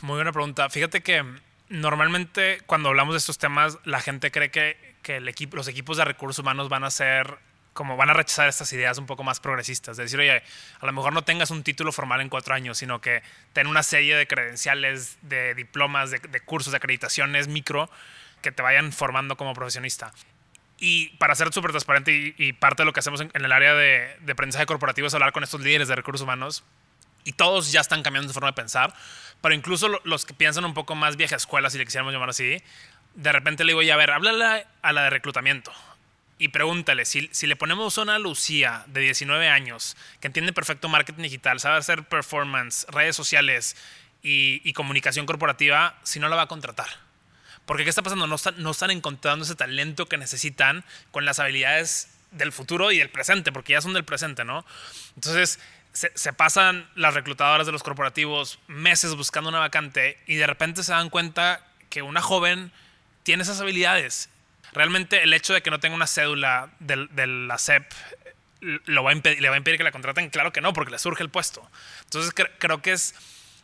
Muy 0.00 0.14
buena 0.14 0.32
pregunta. 0.32 0.70
Fíjate 0.70 1.02
que 1.02 1.22
normalmente 1.68 2.60
cuando 2.66 2.88
hablamos 2.88 3.14
de 3.14 3.18
estos 3.18 3.38
temas, 3.38 3.78
la 3.84 4.00
gente 4.00 4.30
cree 4.30 4.50
que, 4.50 4.96
que 5.02 5.20
los 5.20 5.68
equipos 5.68 5.96
de 5.96 6.04
recursos 6.04 6.38
humanos 6.38 6.68
van 6.68 6.84
a 6.84 6.90
ser 6.90 7.38
como 7.76 7.96
van 7.96 8.08
a 8.08 8.14
rechazar 8.14 8.48
estas 8.48 8.72
ideas 8.72 8.98
un 8.98 9.06
poco 9.06 9.22
más 9.22 9.38
progresistas. 9.38 9.96
De 9.96 10.04
decir, 10.04 10.18
oye, 10.18 10.42
a 10.80 10.86
lo 10.86 10.92
mejor 10.92 11.12
no 11.12 11.22
tengas 11.22 11.50
un 11.50 11.62
título 11.62 11.92
formal 11.92 12.20
en 12.22 12.28
cuatro 12.28 12.54
años, 12.54 12.78
sino 12.78 13.00
que 13.00 13.22
ten 13.52 13.66
una 13.66 13.82
serie 13.82 14.16
de 14.16 14.26
credenciales, 14.26 15.18
de 15.22 15.54
diplomas, 15.54 16.10
de, 16.10 16.40
cursos, 16.40 16.72
de 16.72 16.78
acreditaciones 16.78 17.48
micro 17.48 17.90
que 18.40 18.50
te 18.50 18.62
vayan 18.62 18.92
formando 18.92 19.36
como 19.36 19.52
profesionista. 19.52 20.12
Y 20.78 21.10
para 21.18 21.34
ser 21.34 21.52
súper 21.52 21.70
transparente 21.70 22.12
y, 22.12 22.34
y, 22.38 22.52
parte 22.54 22.82
de 22.82 22.86
lo 22.86 22.92
que 22.92 23.00
hacemos 23.00 23.20
en, 23.20 23.30
en 23.34 23.44
el 23.44 23.52
área 23.52 23.74
de, 23.74 24.16
de 24.20 24.32
aprendizaje 24.32 24.66
corporativo 24.66 25.06
es 25.06 25.14
hablar 25.14 25.32
con 25.32 25.44
estos 25.44 25.60
líderes 25.60 25.88
de 25.88 25.96
recursos 25.96 26.22
humanos 26.22 26.64
y 27.26 27.32
todos 27.32 27.72
ya 27.72 27.80
están 27.80 28.02
cambiando 28.02 28.28
su 28.28 28.34
forma 28.34 28.50
de 28.50 28.54
pensar, 28.54 28.94
pero 29.42 29.54
incluso 29.54 30.00
los 30.04 30.24
que 30.24 30.32
piensan 30.32 30.64
un 30.64 30.74
poco 30.74 30.94
más 30.94 31.16
vieja 31.16 31.36
escuela, 31.36 31.68
si 31.68 31.76
le 31.76 31.84
quisiéramos 31.84 32.12
llamar 32.12 32.30
así, 32.30 32.62
de 33.14 33.32
repente 33.32 33.64
le 33.64 33.72
digo, 33.72 33.82
ya 33.82 33.94
a 33.94 33.96
ver, 33.96 34.12
háblale 34.12 34.66
a 34.80 34.92
la 34.92 35.02
de 35.02 35.10
reclutamiento 35.10 35.72
y 36.38 36.48
pregúntale, 36.48 37.04
si, 37.04 37.28
si 37.32 37.48
le 37.48 37.56
ponemos 37.56 37.98
una 37.98 38.18
Lucía 38.20 38.84
de 38.86 39.00
19 39.00 39.48
años 39.48 39.96
que 40.20 40.28
entiende 40.28 40.52
perfecto 40.52 40.88
marketing 40.88 41.24
digital, 41.24 41.58
sabe 41.58 41.78
hacer 41.78 42.04
performance, 42.04 42.86
redes 42.90 43.16
sociales 43.16 43.76
y, 44.22 44.60
y 44.62 44.72
comunicación 44.72 45.26
corporativa, 45.26 45.98
si 46.04 46.20
no 46.20 46.28
la 46.28 46.36
va 46.36 46.42
a 46.42 46.48
contratar. 46.48 46.88
Porque 47.64 47.82
¿qué 47.82 47.90
está 47.90 48.02
pasando? 48.02 48.28
No 48.28 48.36
están, 48.36 48.54
no 48.62 48.70
están 48.70 48.92
encontrando 48.92 49.44
ese 49.44 49.56
talento 49.56 50.06
que 50.06 50.16
necesitan 50.16 50.84
con 51.10 51.24
las 51.24 51.40
habilidades 51.40 52.10
del 52.30 52.52
futuro 52.52 52.92
y 52.92 52.98
del 52.98 53.10
presente, 53.10 53.50
porque 53.50 53.72
ya 53.72 53.80
son 53.80 53.94
del 53.94 54.04
presente, 54.04 54.44
¿no? 54.44 54.64
Entonces, 55.16 55.58
se, 55.96 56.32
pasan 56.34 56.88
las 56.94 57.14
reclutadoras 57.14 57.66
de 57.66 57.72
los 57.72 57.82
corporativos 57.82 58.58
meses 58.66 59.14
buscando 59.14 59.48
una 59.48 59.60
vacante 59.60 60.18
y 60.26 60.36
de 60.36 60.46
repente 60.46 60.82
se 60.82 60.92
dan 60.92 61.08
cuenta 61.08 61.66
que 61.88 62.02
una 62.02 62.20
joven 62.20 62.70
tiene 63.22 63.42
esas 63.42 63.60
habilidades. 63.60 64.28
Realmente 64.72 65.22
el 65.22 65.32
hecho 65.32 65.54
de 65.54 65.62
que 65.62 65.70
no 65.70 65.80
tenga 65.80 65.96
una 65.96 66.06
cédula 66.06 66.70
de, 66.80 67.26
la 67.26 67.56
SEP 67.56 67.90
lo 68.60 69.04
va 69.04 69.10
a 69.10 69.14
impedir, 69.14 69.40
le 69.40 69.48
va 69.48 69.54
a 69.54 69.58
impedir 69.58 69.78
que 69.78 69.84
la 69.84 69.92
contraten. 69.92 70.28
Claro 70.28 70.52
que 70.52 70.60
no, 70.60 70.74
porque 70.74 70.90
le 70.90 70.98
surge 70.98 71.22
el 71.22 71.30
puesto. 71.30 71.66
Entonces 72.04 72.32
cre 72.34 72.50
creo 72.58 72.82
que 72.82 72.92
es, 72.92 73.14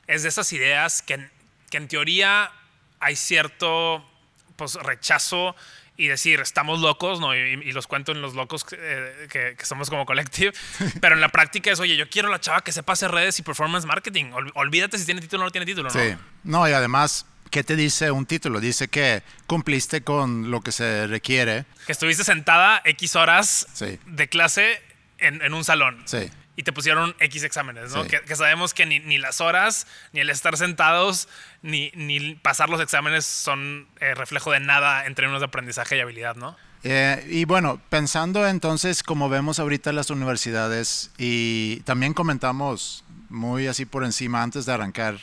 es 0.07 0.23
de 0.23 0.31
esas 0.31 0.51
ideas 0.55 1.03
que, 1.03 1.29
que 1.71 1.77
en 1.77 1.89
teoría 1.89 2.51
hay 2.99 3.17
cierto 3.17 4.09
pues, 4.57 4.75
rechazo 4.75 5.55
y 5.97 6.09
decir, 6.09 6.41
estamos 6.41 6.81
locos, 6.81 7.21
¿no? 7.21 7.35
Y, 7.35 7.39
y 7.39 7.73
los 7.73 7.87
cuento 7.87 8.13
en 8.13 8.23
los 8.23 8.35
locos 8.35 8.65
eh, 8.73 9.29
que, 9.31 9.55
que, 9.57 9.67
somos 9.67 9.91
como 9.91 10.07
collective, 10.07 10.53
pero 11.01 11.15
en 11.15 11.21
la 11.21 11.29
práctica 11.29 11.71
es, 11.71 11.81
oye, 11.81 11.97
yo 11.97 12.09
quiero 12.09 12.29
la 12.29 12.41
chava 12.41 12.63
que 12.63 12.73
sepa 12.73 12.95
hacer 12.95 13.11
redes 13.11 13.39
y 13.39 13.43
performance 13.43 13.87
marketing. 13.87 14.33
Ol 14.33 14.51
olvídate 14.55 14.99
si 14.99 15.05
tiene 15.05 15.21
título 15.21 15.43
o 15.43 15.47
no 15.47 15.51
tiene 15.51 15.67
título, 15.67 15.91
¿no? 15.93 16.01
Sí. 16.01 16.17
No, 16.45 16.69
y 16.69 16.73
además, 16.73 17.27
¿qué 17.51 17.63
te 17.63 17.77
dice 17.77 18.11
un 18.11 18.27
título? 18.27 18.61
Dice 18.61 18.89
que 18.89 19.23
cumpliste 19.47 20.03
con 20.03 20.51
lo 20.51 20.61
que 20.61 20.73
se 20.73 21.07
requiere. 21.07 21.67
Que 21.87 21.93
estuviste 21.93 22.25
sentada 22.25 22.81
X 22.85 23.17
horas 23.17 23.67
sí. 23.73 23.99
de 24.07 24.29
clase 24.29 24.83
en, 25.19 25.43
en 25.43 25.53
un 25.55 25.65
salón. 25.65 26.03
Sí 26.07 26.31
y 26.63 26.65
te 26.65 26.73
pusieron 26.73 27.17
X 27.19 27.43
exámenes, 27.43 27.93
¿no? 27.93 28.05
Sí. 28.05 28.11
Que, 28.11 28.21
que, 28.21 28.37
sabemos 28.37 28.73
que 28.73 28.87
ni, 28.87 29.01
ni, 29.01 29.19
las 29.19 29.41
horas, 29.41 29.89
ni 30.13 30.21
el 30.21 30.31
estar 30.31 30.57
sentados, 30.57 31.29
ni, 31.61 31.91
ni 31.97 32.37
pasar 32.37 32.71
los 32.71 32.81
exámenes 32.81 33.25
son 33.25 33.89
eh, 33.99 34.15
reflejo 34.15 34.53
de 34.53 34.61
nada 34.61 35.07
en 35.07 35.17
términos 35.17 35.41
de 35.41 35.47
aprendizaje 35.47 35.97
y 35.97 36.01
habilidad, 36.01 36.37
¿no? 36.37 36.57
Eh, 36.85 37.27
y 37.29 37.45
bueno, 37.47 37.81
pensando 37.89 38.47
entonces, 38.47 39.03
como 39.03 39.29
vemos 39.29 39.59
ahorita 39.59 39.91
en 39.91 39.97
las 39.97 40.11
universidades, 40.11 41.11
y 41.19 41.81
también 41.81 42.15
comentamos 42.15 43.05
muy 43.29 43.67
así 43.67 43.85
por 43.85 44.05
encima 44.05 44.45
antes 44.45 44.65
de 44.65 44.73
arrancar, 44.73 45.19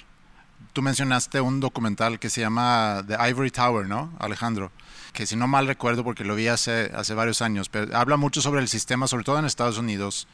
tú 0.73 0.81
mencionaste 0.81 1.39
un 1.39 1.61
documental 1.61 2.19
que 2.19 2.29
se 2.29 2.41
llama 2.41 3.01
The 3.07 3.15
Ivory 3.29 3.51
Tower, 3.51 3.87
¿no, 3.87 4.11
Alejandro? 4.19 4.73
Que 5.13 5.25
si 5.25 5.37
no 5.37 5.47
mal 5.47 5.67
recuerdo, 5.67 6.03
porque 6.03 6.25
lo 6.25 6.35
vi 6.35 6.49
hace, 6.49 6.91
hace 6.93 7.13
varios 7.13 7.41
años, 7.41 7.69
pero 7.69 7.95
habla 7.97 8.17
mucho 8.17 8.41
sobre 8.41 8.59
el 8.59 8.67
sistema, 8.67 9.07
sobre 9.07 9.23
todo 9.23 9.39
en 9.39 9.45
Estados 9.45 9.77
Unidos, 9.77 10.27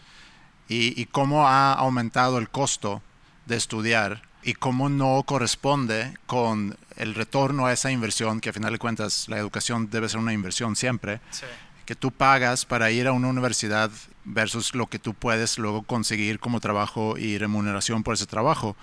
y, 0.68 1.00
y, 1.00 1.06
cómo 1.06 1.48
ha 1.48 1.74
aumentado 1.74 2.38
el 2.38 2.50
costo 2.50 3.02
de 3.46 3.56
estudiar 3.56 4.24
y 4.44 4.54
cómo 4.54 4.90
no 4.90 5.24
corresponde 5.26 6.14
con 6.28 6.78
el 6.98 7.16
retorno 7.16 7.66
a 7.66 7.74
esa 7.74 7.92
inversión, 7.92 8.40
que 8.40 8.50
a 8.50 8.54
final 8.54 8.74
de 8.74 8.80
cuentas 8.80 9.28
la 9.28 9.38
educación 9.38 9.90
debe 9.90 10.08
ser 10.08 10.20
una 10.20 10.34
inversión 10.34 10.76
siempre, 10.76 11.20
sí. 11.32 11.46
que 11.86 11.96
tú 11.96 12.12
pagas 12.12 12.66
para 12.66 12.92
ir 12.92 13.08
a 13.08 13.12
una 13.12 13.28
universidad 13.28 13.92
versus 14.24 14.76
lo 14.76 14.88
que 14.88 15.00
tú 15.00 15.14
puedes 15.14 15.58
luego 15.58 15.84
conseguir 15.84 16.40
como 16.40 16.60
trabajo 16.60 17.18
y 17.18 17.38
remuneración 17.38 18.04
por 18.04 18.14
ese 18.14 18.26
trabajo. 18.26 18.76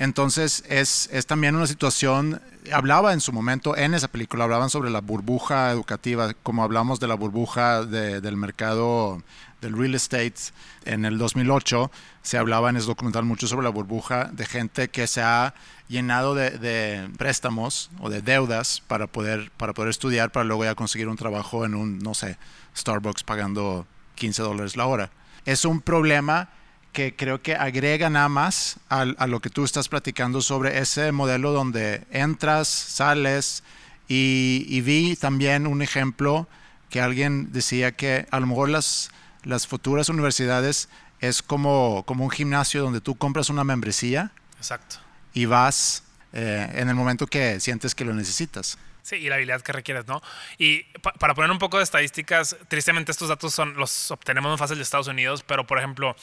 Entonces 0.00 0.64
es, 0.66 1.10
es, 1.12 1.26
también 1.26 1.54
una 1.56 1.66
situación, 1.66 2.40
hablaba 2.72 3.12
en 3.12 3.20
su 3.20 3.34
momento 3.34 3.76
en 3.76 3.92
esa 3.92 4.08
película, 4.08 4.44
hablaban 4.44 4.70
sobre 4.70 4.88
la 4.88 5.02
burbuja 5.02 5.70
educativa, 5.70 6.32
como 6.42 6.62
hablamos 6.64 7.00
de 7.00 7.06
la 7.06 7.16
burbuja 7.16 7.84
de, 7.84 8.22
del 8.22 8.38
mercado 8.38 9.22
del 9.60 9.76
real 9.76 9.94
estate 9.94 10.40
en 10.86 11.04
el 11.04 11.18
2008, 11.18 11.90
se 12.22 12.38
hablaba 12.38 12.70
en 12.70 12.78
ese 12.78 12.86
documental 12.86 13.24
mucho 13.24 13.46
sobre 13.46 13.64
la 13.64 13.68
burbuja 13.68 14.30
de 14.32 14.46
gente 14.46 14.88
que 14.88 15.06
se 15.06 15.20
ha 15.20 15.52
llenado 15.86 16.34
de, 16.34 16.52
de 16.52 17.06
préstamos 17.18 17.90
o 18.00 18.08
de 18.08 18.22
deudas 18.22 18.82
para 18.88 19.06
poder, 19.06 19.50
para 19.58 19.74
poder 19.74 19.90
estudiar, 19.90 20.32
para 20.32 20.44
luego 20.44 20.64
ya 20.64 20.74
conseguir 20.74 21.08
un 21.08 21.18
trabajo 21.18 21.66
en 21.66 21.74
un, 21.74 21.98
no 21.98 22.14
sé, 22.14 22.38
Starbucks 22.74 23.22
pagando 23.22 23.86
15 24.14 24.40
dólares 24.44 24.78
la 24.78 24.86
hora. 24.86 25.10
Es 25.44 25.66
un 25.66 25.82
problema 25.82 26.48
que 26.92 27.14
creo 27.14 27.42
que 27.42 27.54
agrega 27.54 28.10
nada 28.10 28.28
más 28.28 28.76
a, 28.88 29.00
a, 29.02 29.26
lo 29.26 29.40
que 29.40 29.50
tú 29.50 29.64
estás 29.64 29.88
platicando 29.88 30.42
sobre 30.42 30.78
ese 30.78 31.12
modelo 31.12 31.52
donde 31.52 32.04
entras, 32.10 32.68
sales 32.68 33.62
y, 34.08 34.66
y, 34.68 34.80
vi 34.80 35.14
también 35.16 35.66
un 35.66 35.82
ejemplo 35.82 36.48
que 36.88 37.00
alguien 37.00 37.52
decía 37.52 37.92
que 37.92 38.26
a 38.30 38.40
lo 38.40 38.46
mejor 38.46 38.68
las, 38.68 39.10
las 39.44 39.66
futuras 39.66 40.08
universidades 40.08 40.88
es 41.20 41.42
como, 41.42 42.04
como 42.06 42.24
un 42.24 42.30
gimnasio 42.30 42.82
donde 42.82 43.00
tú 43.00 43.16
compras 43.16 43.50
una 43.50 43.62
membresía 43.62 44.32
Exacto. 44.56 44.96
y 45.32 45.44
vas 45.44 46.02
eh, 46.32 46.68
en 46.74 46.88
el 46.88 46.94
momento 46.94 47.26
que 47.26 47.60
sientes 47.60 47.94
que 47.94 48.04
lo 48.04 48.12
necesitas. 48.14 48.78
Sí, 49.02 49.16
y 49.16 49.28
la 49.28 49.36
habilidad 49.36 49.62
que 49.62 49.72
requieres, 49.72 50.06
¿no? 50.06 50.22
Y 50.58 50.82
pa 51.02 51.12
para 51.14 51.34
poner 51.34 51.50
un 51.50 51.58
poco 51.58 51.78
de 51.78 51.84
estadísticas, 51.84 52.56
tristemente 52.68 53.10
estos 53.10 53.28
datos 53.28 53.54
son, 53.54 53.74
los 53.76 54.10
obtenemos 54.10 54.50
muy 54.50 54.58
fácil 54.58 54.76
de 54.76 54.82
Estados 54.82 55.08
Unidos, 55.08 55.42
pero 55.42 55.66
por 55.66 55.78
ejemplo, 55.78 56.14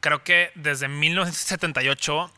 creo 0.00 0.24
que 0.24 0.50
desde 0.54 0.88
1978 0.88 2.30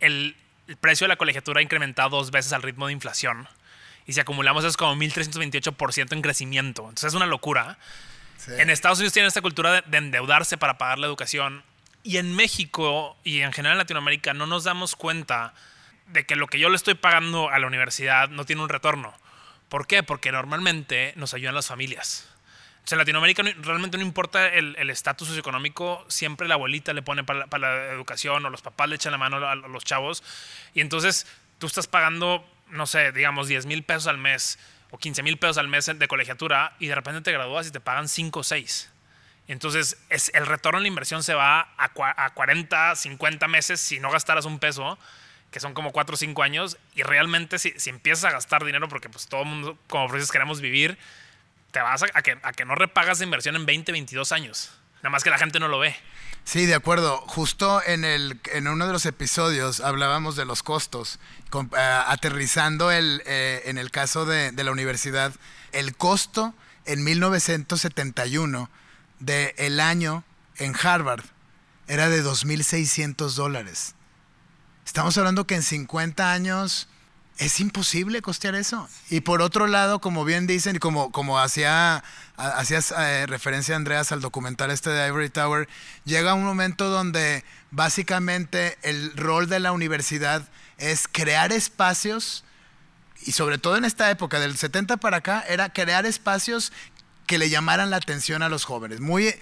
el, 0.00 0.36
el, 0.68 0.76
precio 0.76 1.04
de 1.04 1.08
la 1.08 1.16
colegiatura 1.16 1.60
ha 1.60 1.62
incrementado 1.62 2.10
dos 2.10 2.30
veces 2.30 2.52
al 2.52 2.62
ritmo 2.62 2.86
de 2.86 2.92
inflación. 2.92 3.48
Y 4.06 4.14
si 4.14 4.20
acumulamos 4.20 4.64
es 4.64 4.76
como 4.76 4.94
1.328% 4.96 6.12
en 6.12 6.22
crecimiento. 6.22 6.82
Entonces 6.82 7.08
es 7.08 7.14
una 7.14 7.26
locura. 7.26 7.78
Sí. 8.36 8.52
En 8.58 8.70
Estados 8.70 8.98
Unidos 8.98 9.12
tienen 9.12 9.28
esta 9.28 9.42
cultura 9.42 9.72
de, 9.72 9.82
de, 9.86 9.98
endeudarse 9.98 10.56
para 10.58 10.78
pagar 10.78 10.98
la 10.98 11.06
educación. 11.06 11.62
Y 12.02 12.16
en 12.16 12.34
México 12.34 13.16
y 13.22 13.40
en 13.42 13.52
general 13.52 13.76
en 13.76 13.78
Latinoamérica 13.78 14.34
no 14.34 14.46
nos 14.46 14.64
damos 14.64 14.96
cuenta 14.96 15.54
de 16.08 16.26
que 16.26 16.34
lo 16.34 16.48
que 16.48 16.58
yo 16.58 16.68
le 16.68 16.76
estoy 16.76 16.94
pagando 16.94 17.48
a 17.50 17.58
la 17.60 17.66
universidad 17.68 18.28
no 18.28 18.44
tiene 18.44 18.62
un 18.62 18.68
retorno. 18.68 19.14
¿Por 19.68 19.86
qué? 19.86 20.02
Porque 20.02 20.32
normalmente 20.32 21.12
nos 21.16 21.32
ayudan 21.32 21.54
las 21.54 21.68
familias. 21.68 22.28
O 22.84 22.88
sea, 22.88 22.96
en 22.96 22.98
Latinoamérica 22.98 23.42
no, 23.42 23.50
realmente 23.62 23.96
no 23.96 24.02
importa 24.02 24.48
el 24.48 24.90
estatus 24.90 25.28
socioeconómico, 25.28 26.04
siempre 26.08 26.48
la 26.48 26.54
abuelita 26.54 26.92
le 26.92 27.02
pone 27.02 27.22
para, 27.22 27.46
para, 27.46 27.76
la 27.76 27.92
educación 27.92 28.44
o 28.44 28.50
los 28.50 28.60
papás 28.60 28.88
le 28.88 28.96
echan 28.96 29.12
la 29.12 29.18
mano 29.18 29.36
a 29.46 29.54
los 29.54 29.84
chavos. 29.84 30.24
Y 30.74 30.80
entonces 30.80 31.26
tú 31.58 31.68
estás 31.68 31.86
pagando, 31.86 32.44
no 32.70 32.86
sé, 32.86 33.12
digamos 33.12 33.46
10 33.46 33.66
mil 33.66 33.84
pesos 33.84 34.08
al 34.08 34.18
mes 34.18 34.58
o 34.90 34.98
15 34.98 35.22
mil 35.22 35.38
pesos 35.38 35.58
al 35.58 35.68
mes 35.68 35.86
de 35.86 36.08
colegiatura 36.08 36.74
y 36.80 36.88
de 36.88 36.94
repente 36.94 37.20
te 37.20 37.32
gradúas 37.32 37.68
y 37.68 37.70
te 37.70 37.80
pagan 37.80 38.08
5 38.08 38.40
o 38.40 38.42
6. 38.42 38.90
Entonces 39.46 39.98
es, 40.08 40.32
el 40.34 40.46
retorno 40.46 40.78
en 40.78 40.82
la 40.82 40.88
inversión 40.88 41.22
se 41.22 41.34
va 41.34 41.60
a, 41.76 42.24
a 42.24 42.30
40, 42.30 42.96
50 42.96 43.48
meses 43.48 43.80
si 43.80 44.00
no 44.00 44.10
gastaras 44.10 44.44
un 44.44 44.58
peso 44.58 44.98
que 45.52 45.60
son 45.60 45.74
como 45.74 45.92
4 45.92 46.14
o 46.14 46.16
5 46.16 46.42
años, 46.42 46.78
y 46.94 47.02
realmente 47.02 47.58
si, 47.58 47.72
si, 47.76 47.90
empiezas 47.90 48.24
a 48.24 48.30
gastar 48.30 48.64
dinero, 48.64 48.88
porque 48.88 49.10
pues 49.10 49.28
todo 49.28 49.42
el 49.42 49.48
mundo 49.48 49.78
como 49.86 50.06
profesores 50.06 50.32
queremos 50.32 50.62
vivir, 50.62 50.96
te 51.72 51.80
vas 51.80 52.02
a, 52.02 52.22
que, 52.22 52.38
a 52.42 52.52
que 52.52 52.64
no 52.64 52.74
repagas 52.74 53.18
la 53.18 53.24
inversión 53.24 53.56
en 53.56 53.66
20, 53.66 53.90
22 53.92 54.30
años. 54.32 54.70
Nada 54.98 55.10
más 55.10 55.24
que 55.24 55.30
la 55.30 55.38
gente 55.38 55.58
no 55.58 55.68
lo 55.68 55.78
ve. 55.80 55.96
Sí, 56.44 56.66
de 56.66 56.74
acuerdo. 56.74 57.18
Justo 57.26 57.82
en, 57.84 58.04
el, 58.04 58.40
en 58.52 58.68
uno 58.68 58.86
de 58.86 58.92
los 58.92 59.06
episodios 59.06 59.80
hablábamos 59.80 60.36
de 60.36 60.44
los 60.44 60.62
costos, 60.62 61.18
eh, 61.52 62.02
aterrizando 62.06 62.90
el, 62.90 63.22
eh, 63.26 63.62
en 63.66 63.78
el 63.78 63.90
caso 63.90 64.26
de, 64.26 64.52
de 64.52 64.64
la 64.64 64.70
universidad, 64.70 65.34
el 65.72 65.96
costo 65.96 66.54
en 66.84 67.02
1971 67.04 68.70
del 69.18 69.80
año 69.80 70.24
en 70.56 70.74
Harvard 70.80 71.24
era 71.86 72.08
de 72.08 72.22
2.600 72.22 73.34
dólares. 73.34 73.94
Estamos 74.84 75.16
hablando 75.16 75.46
que 75.46 75.54
en 75.54 75.62
50 75.62 76.32
años 76.32 76.88
es 77.44 77.58
imposible 77.58 78.22
costear 78.22 78.54
eso. 78.54 78.88
Y 79.10 79.20
por 79.20 79.42
otro 79.42 79.66
lado, 79.66 80.00
como 80.00 80.24
bien 80.24 80.46
dicen, 80.46 80.78
como, 80.78 81.10
como 81.10 81.40
hacía, 81.40 82.04
hacías 82.36 82.94
eh, 82.96 83.26
referencia, 83.26 83.74
Andreas, 83.74 84.12
al 84.12 84.20
documental 84.20 84.70
este 84.70 84.90
de 84.90 85.08
Ivory 85.08 85.28
Tower, 85.28 85.68
llega 86.04 86.34
un 86.34 86.44
momento 86.44 86.88
donde 86.88 87.44
básicamente 87.72 88.78
el 88.82 89.16
rol 89.16 89.48
de 89.48 89.58
la 89.58 89.72
universidad 89.72 90.48
es 90.78 91.08
crear 91.08 91.52
espacios, 91.52 92.44
y 93.24 93.32
sobre 93.32 93.58
todo 93.58 93.76
en 93.76 93.84
esta 93.84 94.08
época, 94.10 94.38
del 94.38 94.56
70 94.56 94.98
para 94.98 95.18
acá, 95.18 95.44
era 95.48 95.72
crear 95.72 96.06
espacios 96.06 96.72
que 97.26 97.38
le 97.38 97.50
llamaran 97.50 97.90
la 97.90 97.96
atención 97.96 98.42
a 98.42 98.48
los 98.48 98.64
jóvenes. 98.64 99.00
Muy 99.00 99.34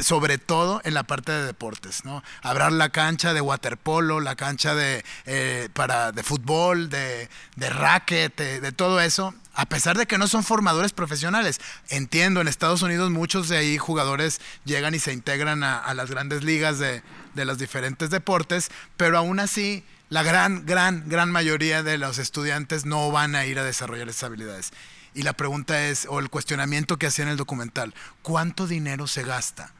sobre 0.00 0.38
todo 0.38 0.80
en 0.84 0.94
la 0.94 1.02
parte 1.02 1.32
de 1.32 1.44
deportes, 1.44 2.04
¿no? 2.04 2.22
Abrir 2.42 2.72
la 2.72 2.90
cancha 2.90 3.32
de 3.32 3.40
waterpolo, 3.40 4.20
la 4.20 4.36
cancha 4.36 4.74
de, 4.74 5.04
eh, 5.26 5.68
para, 5.72 6.12
de 6.12 6.22
fútbol, 6.22 6.90
de, 6.90 7.28
de, 7.56 8.60
de 8.60 8.72
todo 8.72 9.00
eso, 9.00 9.34
a 9.54 9.66
pesar 9.66 9.98
de 9.98 10.06
que 10.06 10.18
no 10.18 10.28
son 10.28 10.44
formadores 10.44 10.92
profesionales. 10.92 11.60
Entiendo, 11.88 12.40
en 12.40 12.48
Estados 12.48 12.82
Unidos 12.82 13.10
muchos 13.10 13.48
de 13.48 13.58
ahí 13.58 13.78
jugadores 13.78 14.40
llegan 14.64 14.94
y 14.94 14.98
se 14.98 15.12
integran 15.12 15.64
a, 15.64 15.78
a 15.78 15.94
las 15.94 16.10
grandes 16.10 16.44
ligas 16.44 16.78
de, 16.78 17.02
de 17.34 17.44
los 17.44 17.58
diferentes 17.58 18.10
deportes, 18.10 18.70
pero 18.96 19.18
aún 19.18 19.40
así 19.40 19.84
la 20.10 20.22
gran, 20.22 20.64
gran, 20.64 21.08
gran 21.08 21.30
mayoría 21.30 21.82
de 21.82 21.98
los 21.98 22.18
estudiantes 22.18 22.86
no 22.86 23.10
van 23.10 23.34
a 23.34 23.46
ir 23.46 23.58
a 23.58 23.64
desarrollar 23.64 24.08
esas 24.08 24.24
habilidades. 24.24 24.72
Y 25.14 25.22
la 25.22 25.32
pregunta 25.32 25.86
es, 25.86 26.06
o 26.08 26.20
el 26.20 26.30
cuestionamiento 26.30 26.96
que 26.96 27.06
hacía 27.06 27.24
en 27.24 27.30
el 27.30 27.36
documental, 27.36 27.94
¿cuánto 28.22 28.66
dinero 28.66 29.06
se 29.06 29.22
gasta 29.22 29.72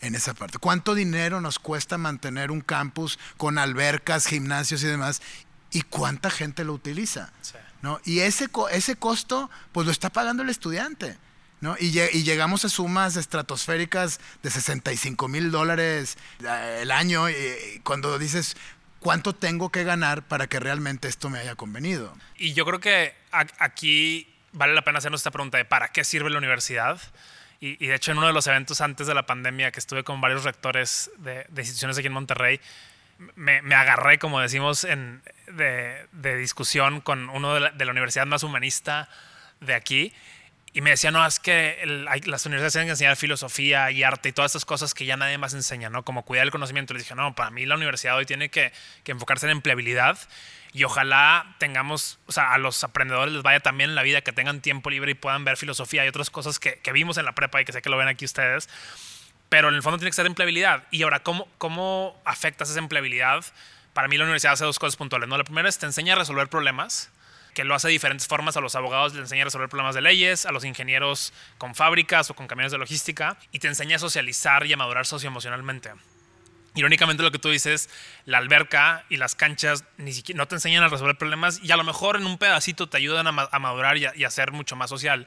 en 0.00 0.14
esa 0.14 0.34
parte? 0.34 0.58
¿Cuánto 0.58 0.94
dinero 0.94 1.40
nos 1.40 1.58
cuesta 1.58 1.98
mantener 1.98 2.50
un 2.50 2.60
campus 2.60 3.18
con 3.36 3.58
albercas, 3.58 4.26
gimnasios 4.26 4.82
y 4.82 4.86
demás? 4.86 5.22
¿Y 5.70 5.82
cuánta 5.82 6.30
gente 6.30 6.64
lo 6.64 6.72
utiliza? 6.72 7.32
¿no? 7.82 8.00
Y 8.04 8.20
ese, 8.20 8.48
ese 8.72 8.96
costo, 8.96 9.50
pues 9.72 9.86
lo 9.86 9.92
está 9.92 10.10
pagando 10.10 10.42
el 10.42 10.50
estudiante. 10.50 11.16
¿no? 11.60 11.76
Y, 11.78 11.98
y 11.98 12.22
llegamos 12.22 12.64
a 12.64 12.68
sumas 12.68 13.16
estratosféricas 13.16 14.20
de 14.42 14.50
65 14.50 15.26
mil 15.26 15.50
dólares 15.50 16.16
eh, 16.44 16.80
el 16.82 16.90
año, 16.92 17.28
y, 17.28 17.34
y 17.34 17.78
cuando 17.80 18.16
dices, 18.18 18.56
¿cuánto 19.00 19.34
tengo 19.34 19.70
que 19.70 19.84
ganar 19.84 20.22
para 20.22 20.46
que 20.46 20.60
realmente 20.60 21.08
esto 21.08 21.30
me 21.30 21.38
haya 21.38 21.56
convenido? 21.56 22.16
Y 22.36 22.52
yo 22.52 22.64
creo 22.64 22.80
que 22.80 23.14
aquí 23.58 24.32
vale 24.52 24.74
la 24.74 24.82
pena 24.82 24.98
hacernos 24.98 25.20
esta 25.20 25.30
pregunta 25.30 25.58
de 25.58 25.64
¿para 25.64 25.88
qué 25.88 26.04
sirve 26.04 26.30
la 26.30 26.38
universidad? 26.38 27.00
Y, 27.60 27.86
de 27.86 27.94
hecho 27.94 28.12
en 28.12 28.18
uno 28.18 28.28
de 28.28 28.32
los 28.32 28.46
eventos 28.46 28.80
antes 28.80 29.06
de 29.08 29.14
la 29.14 29.26
pandemia 29.26 29.72
que 29.72 29.80
estuve 29.80 30.04
con 30.04 30.20
varios 30.20 30.44
rectores 30.44 31.10
de, 31.18 31.44
instituciones 31.56 31.98
aquí 31.98 32.06
en 32.06 32.12
Monterrey, 32.12 32.60
me, 33.34 33.74
agarré, 33.74 34.18
como 34.18 34.40
decimos, 34.40 34.86
de, 35.48 36.36
discusión 36.36 37.00
con 37.00 37.28
uno 37.30 37.54
de 37.54 37.84
la 37.84 37.90
universidad 37.90 38.26
más 38.26 38.44
humanista 38.44 39.08
de 39.60 39.74
aquí. 39.74 40.12
Y 40.78 40.80
me 40.80 40.90
decía, 40.90 41.10
no, 41.10 41.26
es 41.26 41.40
que 41.40 41.76
las 42.26 42.46
universidades 42.46 42.72
tienen 42.72 42.86
que 42.86 42.92
enseñar 42.92 43.16
filosofía 43.16 43.90
y 43.90 44.04
arte 44.04 44.28
y 44.28 44.32
todas 44.32 44.50
estas 44.52 44.64
cosas 44.64 44.94
que 44.94 45.06
ya 45.06 45.16
nadie 45.16 45.36
más 45.36 45.52
enseña, 45.52 45.90
¿no? 45.90 46.04
Como 46.04 46.24
cuidar 46.24 46.44
el 46.44 46.52
conocimiento. 46.52 46.94
Le 46.94 47.00
dije, 47.00 47.16
no, 47.16 47.34
para 47.34 47.50
mí 47.50 47.66
la 47.66 47.74
universidad 47.74 48.16
hoy 48.16 48.26
tiene 48.26 48.48
que, 48.48 48.72
que 49.02 49.10
enfocarse 49.10 49.46
en 49.46 49.50
empleabilidad 49.50 50.16
y 50.72 50.84
ojalá 50.84 51.56
tengamos, 51.58 52.20
o 52.26 52.30
sea, 52.30 52.52
a 52.52 52.58
los 52.58 52.84
aprendedores 52.84 53.34
les 53.34 53.42
vaya 53.42 53.58
también 53.58 53.90
en 53.90 53.96
la 53.96 54.04
vida, 54.04 54.20
que 54.20 54.30
tengan 54.30 54.60
tiempo 54.60 54.88
libre 54.88 55.10
y 55.10 55.14
puedan 55.14 55.44
ver 55.44 55.56
filosofía 55.56 56.04
y 56.04 56.08
otras 56.08 56.30
cosas 56.30 56.60
que, 56.60 56.78
que 56.78 56.92
vimos 56.92 57.18
en 57.18 57.24
la 57.24 57.32
prepa 57.34 57.60
y 57.60 57.64
que 57.64 57.72
sé 57.72 57.82
que 57.82 57.90
lo 57.90 57.96
ven 57.96 58.06
aquí 58.06 58.24
ustedes. 58.24 58.68
Pero 59.48 59.70
en 59.70 59.74
el 59.74 59.82
fondo 59.82 59.98
tiene 59.98 60.10
que 60.10 60.14
ser 60.14 60.26
empleabilidad. 60.26 60.84
Y 60.92 61.02
ahora, 61.02 61.24
¿cómo, 61.24 61.48
cómo 61.58 62.16
afectas 62.24 62.70
esa 62.70 62.78
empleabilidad? 62.78 63.44
Para 63.94 64.06
mí 64.06 64.16
la 64.16 64.22
universidad 64.22 64.52
hace 64.52 64.64
dos 64.64 64.78
cosas 64.78 64.94
puntuales. 64.94 65.28
¿no? 65.28 65.36
La 65.36 65.42
primera 65.42 65.68
es 65.68 65.76
te 65.76 65.86
enseña 65.86 66.12
a 66.12 66.18
resolver 66.18 66.46
problemas, 66.46 67.10
que 67.54 67.64
lo 67.64 67.74
hace 67.74 67.88
de 67.88 67.92
diferentes 67.92 68.26
formas. 68.26 68.56
A 68.56 68.60
los 68.60 68.74
abogados 68.74 69.14
les 69.14 69.22
enseña 69.22 69.42
a 69.42 69.44
resolver 69.46 69.68
problemas 69.68 69.94
de 69.94 70.00
leyes, 70.00 70.46
a 70.46 70.52
los 70.52 70.64
ingenieros 70.64 71.32
con 71.58 71.74
fábricas 71.74 72.30
o 72.30 72.34
con 72.34 72.46
camiones 72.46 72.72
de 72.72 72.78
logística, 72.78 73.36
y 73.52 73.58
te 73.58 73.68
enseña 73.68 73.96
a 73.96 73.98
socializar 73.98 74.66
y 74.66 74.72
a 74.72 74.76
madurar 74.76 75.06
socioemocionalmente. 75.06 75.92
Irónicamente 76.74 77.22
lo 77.22 77.32
que 77.32 77.38
tú 77.38 77.50
dices, 77.50 77.90
la 78.24 78.38
alberca 78.38 79.04
y 79.08 79.16
las 79.16 79.34
canchas 79.34 79.84
ni 79.96 80.12
siquiera 80.12 80.38
no 80.38 80.46
te 80.46 80.54
enseñan 80.54 80.84
a 80.84 80.88
resolver 80.88 81.16
problemas 81.16 81.60
y 81.62 81.72
a 81.72 81.76
lo 81.76 81.82
mejor 81.82 82.16
en 82.16 82.26
un 82.26 82.38
pedacito 82.38 82.88
te 82.88 82.98
ayudan 82.98 83.26
a, 83.26 83.32
ma- 83.32 83.48
a 83.50 83.58
madurar 83.58 83.96
y 83.96 84.04
a, 84.04 84.12
y 84.14 84.22
a 84.22 84.30
ser 84.30 84.52
mucho 84.52 84.76
más 84.76 84.90
social. 84.90 85.26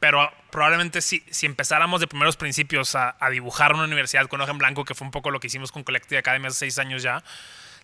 Pero 0.00 0.32
probablemente 0.50 1.00
si, 1.00 1.22
si 1.30 1.46
empezáramos 1.46 2.00
de 2.00 2.08
primeros 2.08 2.36
principios 2.36 2.96
a, 2.96 3.14
a 3.20 3.30
dibujar 3.30 3.74
una 3.74 3.84
universidad 3.84 4.26
con 4.26 4.40
hoja 4.40 4.50
en 4.50 4.58
blanco, 4.58 4.84
que 4.84 4.96
fue 4.96 5.04
un 5.04 5.12
poco 5.12 5.30
lo 5.30 5.38
que 5.38 5.46
hicimos 5.46 5.70
con 5.70 5.84
Collective 5.84 6.18
Academy 6.18 6.48
hace 6.48 6.58
seis 6.58 6.78
años 6.80 7.04
ya, 7.04 7.22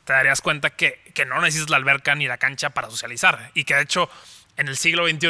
te 0.08 0.14
darías 0.14 0.40
cuenta 0.40 0.70
que, 0.70 1.02
que 1.14 1.26
no 1.26 1.38
necesitas 1.42 1.68
la 1.68 1.76
alberca 1.76 2.14
ni 2.14 2.26
la 2.26 2.38
cancha 2.38 2.70
para 2.70 2.88
socializar. 2.88 3.50
Y 3.52 3.64
que 3.64 3.74
de 3.74 3.82
hecho 3.82 4.08
en 4.56 4.66
el 4.66 4.76
siglo 4.78 5.06
XXI, 5.06 5.28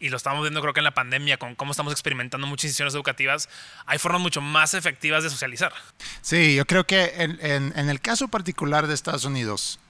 y 0.00 0.10
lo 0.10 0.16
estamos 0.18 0.42
viendo 0.42 0.60
creo 0.60 0.74
que 0.74 0.80
en 0.80 0.84
la 0.84 0.92
pandemia, 0.94 1.38
con 1.38 1.54
cómo 1.54 1.70
estamos 1.72 1.92
experimentando 1.94 2.46
muchas 2.46 2.64
instituciones 2.66 2.94
educativas, 2.94 3.48
hay 3.86 3.98
formas 3.98 4.20
mucho 4.20 4.40
más 4.42 4.74
efectivas 4.74 5.24
de 5.24 5.30
socializar. 5.30 5.72
Sí, 6.20 6.54
yo 6.54 6.66
creo 6.66 6.84
que 6.86 7.14
en, 7.16 7.38
en- 7.40 7.72
en 7.74 7.88
el 7.88 8.00
caso 8.02 8.28
particular 8.28 8.86
de 8.86 8.92
Estados 8.94 9.24
Unidos, 9.24 9.80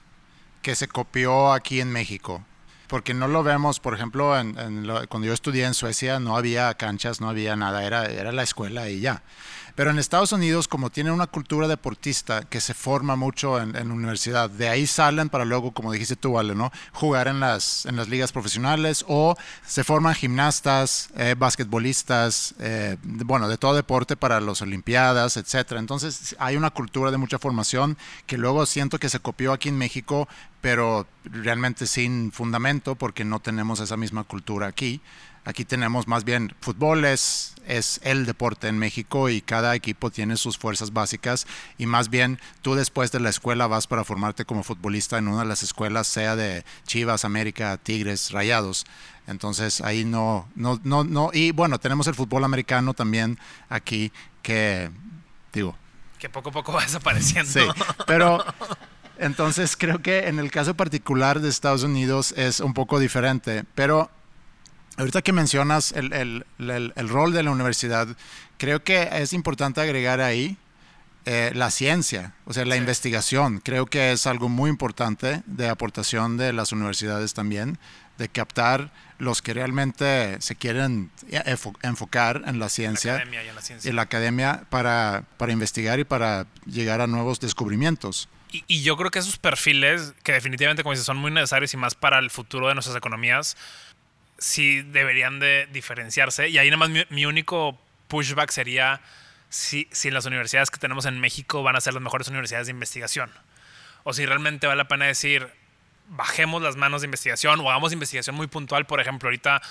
que 0.63 0.73
se 0.75 0.87
copió 0.87 1.51
aquí 1.53 1.81
en 1.81 1.91
México, 1.91 2.43
porque 2.87 3.13
no 3.13 3.27
lo 3.27 3.43
vemos, 3.43 3.79
por 3.79 3.93
ejemplo, 3.93 4.39
en- 4.39 4.87
lo- 4.87 5.05
cuando 5.09 5.27
yo 5.27 5.33
estudié 5.33 5.65
en 5.65 5.73
Suecia 5.75 6.19
no 6.19 6.35
había 6.35 6.73
canchas, 6.75 7.21
no 7.21 7.29
había 7.29 7.55
nada, 7.57 7.83
era, 7.85 8.05
era 8.05 8.31
la 8.31 8.41
escuela 8.43 8.89
y 8.89 9.01
ya. 9.01 9.21
Pero 9.79 9.91
en 9.91 9.97
Estados 9.97 10.33
Unidos, 10.33 10.67
como 10.67 10.89
tienen 10.89 11.13
una 11.13 11.27
cultura 11.27 11.65
deportista 11.65 12.43
que 12.43 12.59
se 12.59 12.73
forma 12.73 13.15
mucho 13.15 13.61
en, 13.61 13.77
en 13.77 13.91
universidad, 13.91 14.49
de 14.49 14.67
ahí 14.67 14.85
salen 14.85 15.29
para 15.29 15.45
luego, 15.45 15.71
como 15.71 15.93
dijiste 15.93 16.17
tú, 16.17 16.33
Vale, 16.33 16.53
¿no? 16.53 16.69
jugar 16.91 17.29
en 17.29 17.39
las, 17.39 17.85
en 17.85 17.95
las 17.95 18.09
ligas 18.09 18.33
profesionales 18.33 19.05
o 19.07 19.37
se 19.65 19.85
forman 19.85 20.15
gimnastas, 20.15 21.11
eh, 21.15 21.33
basquetbolistas, 21.37 22.55
eh, 22.59 22.97
bueno, 23.03 23.47
de 23.47 23.57
todo 23.57 23.73
deporte 23.73 24.17
para 24.17 24.41
las 24.41 24.61
Olimpiadas, 24.61 25.37
etcétera. 25.37 25.79
Entonces 25.79 26.35
hay 26.39 26.57
una 26.57 26.71
cultura 26.71 27.09
de 27.09 27.17
mucha 27.17 27.39
formación 27.39 27.97
que 28.25 28.37
luego 28.37 28.65
siento 28.65 28.99
que 28.99 29.07
se 29.07 29.21
copió 29.21 29.53
aquí 29.53 29.69
en 29.69 29.77
México, 29.77 30.27
pero 30.59 31.07
realmente 31.23 31.87
sin 31.87 32.33
fundamento 32.33 32.95
porque 32.95 33.23
no 33.23 33.39
tenemos 33.39 33.79
esa 33.79 33.95
misma 33.95 34.25
cultura 34.25 34.67
aquí. 34.67 34.99
Aquí 35.49 35.65
tenemos 35.65 36.07
más 36.07 36.25
bien 36.25 36.53
fútbol 36.61 37.05
es, 37.05 37.55
es 37.65 37.99
el 38.03 38.27
deporte 38.27 38.67
en 38.67 38.77
México 38.77 39.29
y 39.29 39.41
cada 39.41 39.73
equipo 39.73 40.11
tiene 40.11 40.37
sus 40.37 40.59
fuerzas 40.59 40.93
básicas 40.93 41.47
y 41.79 41.87
más 41.87 42.11
bien 42.11 42.39
tú 42.61 42.75
después 42.75 43.11
de 43.11 43.19
la 43.19 43.31
escuela 43.31 43.65
vas 43.65 43.87
para 43.87 44.03
formarte 44.03 44.45
como 44.45 44.61
futbolista 44.61 45.17
en 45.17 45.27
una 45.27 45.39
de 45.39 45.47
las 45.47 45.63
escuelas, 45.63 46.05
sea 46.05 46.35
de 46.35 46.63
Chivas, 46.85 47.25
América, 47.25 47.77
Tigres, 47.77 48.29
Rayados. 48.29 48.85
Entonces 49.25 49.81
ahí 49.81 50.05
no, 50.05 50.47
no, 50.53 50.79
no, 50.83 51.03
no. 51.03 51.31
Y 51.33 51.49
bueno, 51.49 51.79
tenemos 51.79 52.05
el 52.05 52.13
fútbol 52.13 52.43
americano 52.43 52.93
también 52.93 53.39
aquí 53.69 54.11
que, 54.43 54.91
digo, 55.51 55.75
Que 56.19 56.29
poco 56.29 56.49
a 56.49 56.51
poco 56.51 56.73
va 56.73 56.83
desapareciendo. 56.83 57.49
Sí, 57.51 57.67
pero 58.05 58.45
entonces 59.17 59.75
creo 59.75 59.99
que 60.03 60.27
en 60.27 60.37
el 60.37 60.51
caso 60.51 60.75
particular 60.75 61.39
de 61.39 61.49
Estados 61.49 61.81
Unidos 61.81 62.35
es 62.37 62.59
un 62.59 62.75
poco 62.75 62.99
diferente, 62.99 63.65
pero 63.73 64.11
ahorita 64.99 65.21
que 65.21 65.31
mencionas 65.33 65.91
el, 65.93 66.13
el- 66.13 66.45
el- 66.59 66.93
el 66.95 67.09
rol 67.09 67.33
de 67.33 67.41
la 67.43 67.51
universidad, 67.51 68.07
creo 68.57 68.83
que 68.83 69.09
es 69.13 69.33
importante 69.33 69.81
agregar 69.81 70.21
ahí 70.21 70.57
eh, 71.25 71.51
la 71.53 71.69
ciencia, 71.69 72.33
o 72.45 72.53
sea, 72.53 72.65
la 72.65 72.75
Sí. 72.75 72.79
investigación. 72.79 73.59
Creo 73.59 73.85
que 73.85 74.11
es 74.13 74.25
algo 74.25 74.47
muy 74.49 74.69
importante 74.69 75.43
de 75.45 75.67
aportación 75.69 76.37
de 76.37 76.53
las 76.53 76.71
universidades 76.71 77.33
también, 77.33 77.77
de 78.17 78.29
captar 78.29 78.91
los 79.19 79.41
que 79.41 79.53
realmente 79.53 80.37
se 80.41 80.55
quieren 80.55 81.11
enfo- 81.29 81.75
enfocar 81.83 82.43
en 82.47 82.57
la 82.57 82.65
En 82.65 82.69
ciencia 82.71 83.23
la 83.25 83.43
y 83.43 83.47
en 83.49 83.55
la 83.55 83.61
ciencia. 83.61 83.89
en 83.89 83.95
la 83.97 84.03
academia 84.03 84.63
para, 84.69 85.23
para 85.37 85.51
investigar 85.51 85.99
y 85.99 86.03
para 86.05 86.47
llegar 86.65 87.01
a 87.01 87.05
nuevos 87.07 87.39
descubrimientos. 87.41 88.29
Y, 88.51 88.63
y 88.67 88.81
yo 88.81 88.97
creo 88.97 89.11
que 89.11 89.19
esos 89.19 89.37
perfiles, 89.37 90.13
que 90.23 90.31
definitivamente, 90.31 90.81
como 90.83 90.93
dices, 90.93 91.05
son 91.05 91.17
muy 91.17 91.29
necesarios 91.31 91.71
y 91.73 91.77
más 91.77 91.93
para 91.95 92.17
el 92.17 92.31
futuro 92.31 92.67
de 92.69 92.73
nuestras 92.73 92.95
economías, 92.97 93.55
sí 94.39 94.81
deberían 94.81 95.39
de 95.39 95.67
diferenciarse. 95.71 96.49
Y 96.49 96.57
ahí 96.57 96.69
nada 96.69 96.87
más 96.87 96.89
mi, 97.09 97.25
único 97.25 97.79
pushback 98.07 98.51
sería 98.51 99.01
si, 99.49 99.87
si 99.91 100.11
las 100.11 100.25
universidades 100.25 100.71
que 100.71 100.79
tenemos 100.79 101.05
en 101.05 101.19
México 101.19 101.63
van 101.63 101.75
a 101.75 101.81
ser 101.81 101.93
las 101.93 102.03
mejores 102.03 102.27
universidades 102.27 102.67
de 102.67 102.71
investigación. 102.71 103.31
O 104.03 104.13
si 104.13 104.25
realmente 104.25 104.67
vale 104.67 104.77
la 104.77 104.87
pena 104.87 105.05
decir, 105.05 105.47
bajemos 106.09 106.61
las 106.61 106.75
manos 106.75 107.01
de 107.01 107.05
investigación 107.05 107.59
o 107.59 107.69
hagamos 107.69 107.93
investigación 107.93 108.35
muy 108.35 108.47
puntual. 108.47 108.85
Por 108.85 108.99
ejemplo, 108.99 109.27
ahorita 109.27 109.61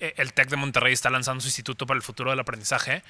eh, 0.00 0.14
el 0.16 0.32
TEC 0.32 0.48
de 0.48 0.56
Monterrey 0.56 0.92
está 0.92 1.10
lanzando 1.10 1.40
su 1.40 1.48
Instituto 1.48 1.86
para 1.86 1.96
el 1.96 2.02
Futuro 2.02 2.30
del 2.30 2.40
Aprendizaje 2.40 3.02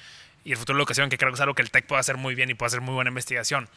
y 0.43 0.51
el 0.51 0.57
futuro 0.57 0.75
de 0.75 0.79
la 0.79 0.83
educación, 0.83 1.09
que 1.09 1.17
creo 1.17 1.31
que 1.31 1.35
es 1.35 1.41
algo 1.41 1.55
que 1.55 1.61
el 1.61 1.71
TEC 1.71 1.87
puede 1.87 1.99
hacer 1.99 2.17
muy 2.17 2.35
bien 2.35 2.49
y 2.49 2.53
puede 2.53 2.67
hacer 2.67 2.81
muy 2.81 2.93
buena 2.93 3.09
investigación. 3.09 3.69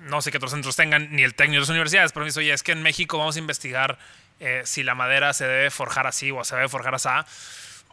No 0.00 0.22
sé 0.22 0.30
qué 0.30 0.38
otros 0.38 0.52
centros 0.52 0.76
tengan, 0.76 1.14
ni 1.14 1.22
el 1.22 1.34
TEC 1.34 1.50
ni 1.50 1.56
otras 1.56 1.70
universidades, 1.70 2.12
pero 2.12 2.24
me 2.24 2.28
dice, 2.28 2.40
oye, 2.40 2.52
es 2.52 2.62
que 2.62 2.72
en 2.72 2.82
México 2.82 3.18
vamos 3.18 3.36
a 3.36 3.38
investigar 3.38 3.98
eh, 4.40 4.62
si 4.64 4.82
la 4.82 4.94
madera 4.94 5.32
se 5.32 5.46
debe 5.46 5.70
forjar 5.70 6.06
así 6.06 6.30
o 6.30 6.44
se 6.44 6.56
debe 6.56 6.68
forjar 6.68 6.94
así. 6.94 7.08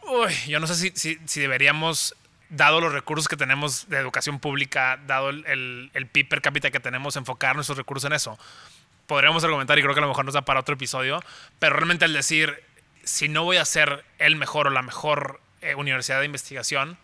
Uy, 0.02 0.32
yo 0.48 0.60
no 0.60 0.66
sé 0.66 0.74
si, 0.74 0.92
si, 0.94 1.18
si 1.26 1.40
deberíamos 1.40 2.14
dado 2.48 2.80
los 2.80 2.92
recursos 2.92 3.28
que 3.28 3.36
tenemos 3.36 3.88
de 3.88 3.96
educación 3.98 4.38
pública, 4.38 5.00
dado 5.06 5.30
el, 5.30 5.46
el, 5.46 5.90
el 5.94 6.06
PIB 6.06 6.28
per 6.28 6.42
cápita 6.42 6.70
que 6.70 6.80
tenemos, 6.80 7.16
enfocar 7.16 7.54
nuestros 7.54 7.78
recursos 7.78 8.06
en 8.06 8.12
eso. 8.12 8.38
Podríamos 9.06 9.42
argumentar, 9.42 9.78
y 9.78 9.82
creo 9.82 9.94
que 9.94 10.00
a 10.00 10.02
lo 10.02 10.08
mejor 10.08 10.24
nos 10.24 10.34
da 10.34 10.42
para 10.42 10.60
otro 10.60 10.74
episodio, 10.74 11.22
pero 11.58 11.76
realmente 11.76 12.04
el 12.04 12.12
decir, 12.12 12.62
si 13.04 13.28
no 13.28 13.44
voy 13.44 13.56
a 13.56 13.64
ser 13.64 14.04
el 14.18 14.36
mejor 14.36 14.66
o 14.66 14.70
la 14.70 14.82
mejor 14.82 15.40
eh, 15.62 15.74
universidad 15.74 16.20
de 16.20 16.26
investigación, 16.26 16.98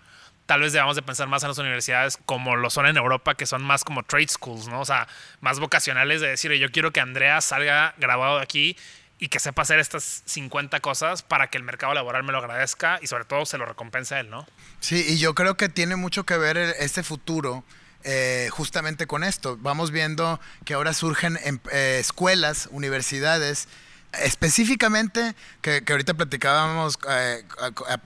tal 0.46 0.60
vez 0.60 0.72
debamos 0.72 0.96
de 0.96 1.02
pensar 1.02 1.28
más 1.28 1.42
en 1.42 1.48
las 1.48 1.58
universidades 1.58 2.18
como 2.24 2.56
lo 2.56 2.70
son 2.70 2.86
en 2.86 2.96
Europa, 2.96 3.34
que 3.34 3.46
son 3.46 3.62
más 3.62 3.84
como 3.84 4.02
trade 4.02 4.28
schools, 4.28 4.68
¿no? 4.68 4.80
O 4.80 4.84
sea, 4.84 5.06
más 5.40 5.60
vocacionales 5.60 6.20
de 6.20 6.28
decir, 6.28 6.52
yo 6.52 6.70
quiero 6.70 6.90
que 6.90 7.00
Andrea 7.00 7.40
salga 7.40 7.94
grabado 7.98 8.36
de 8.36 8.42
aquí 8.42 8.76
y 9.18 9.28
que 9.28 9.40
sepa 9.40 9.62
hacer 9.62 9.78
estas 9.80 10.22
50 10.26 10.80
cosas 10.80 11.22
para 11.22 11.48
que 11.48 11.58
el 11.58 11.64
mercado 11.64 11.94
laboral 11.94 12.22
me 12.22 12.32
lo 12.32 12.38
agradezca 12.38 12.98
y 13.02 13.06
sobre 13.06 13.24
todo 13.24 13.46
se 13.46 13.58
lo 13.58 13.66
recompense 13.66 14.14
a 14.14 14.20
él, 14.20 14.30
¿no? 14.30 14.46
Sí, 14.80 15.04
y 15.08 15.18
yo 15.18 15.34
creo 15.34 15.56
que 15.56 15.68
tiene 15.68 15.96
mucho 15.96 16.24
que 16.24 16.36
ver 16.36 16.56
este 16.56 17.02
futuro 17.02 17.64
eh, 18.04 18.48
justamente 18.52 19.06
con 19.06 19.24
esto. 19.24 19.58
Vamos 19.60 19.90
viendo 19.90 20.40
que 20.64 20.74
ahora 20.74 20.92
surgen 20.92 21.38
em, 21.42 21.58
eh, 21.72 21.98
escuelas, 22.00 22.68
universidades, 22.70 23.68
específicamente, 24.12 25.34
que, 25.62 25.82
que 25.84 25.92
ahorita 25.92 26.14
platicábamos 26.14 26.98
eh, 27.10 27.44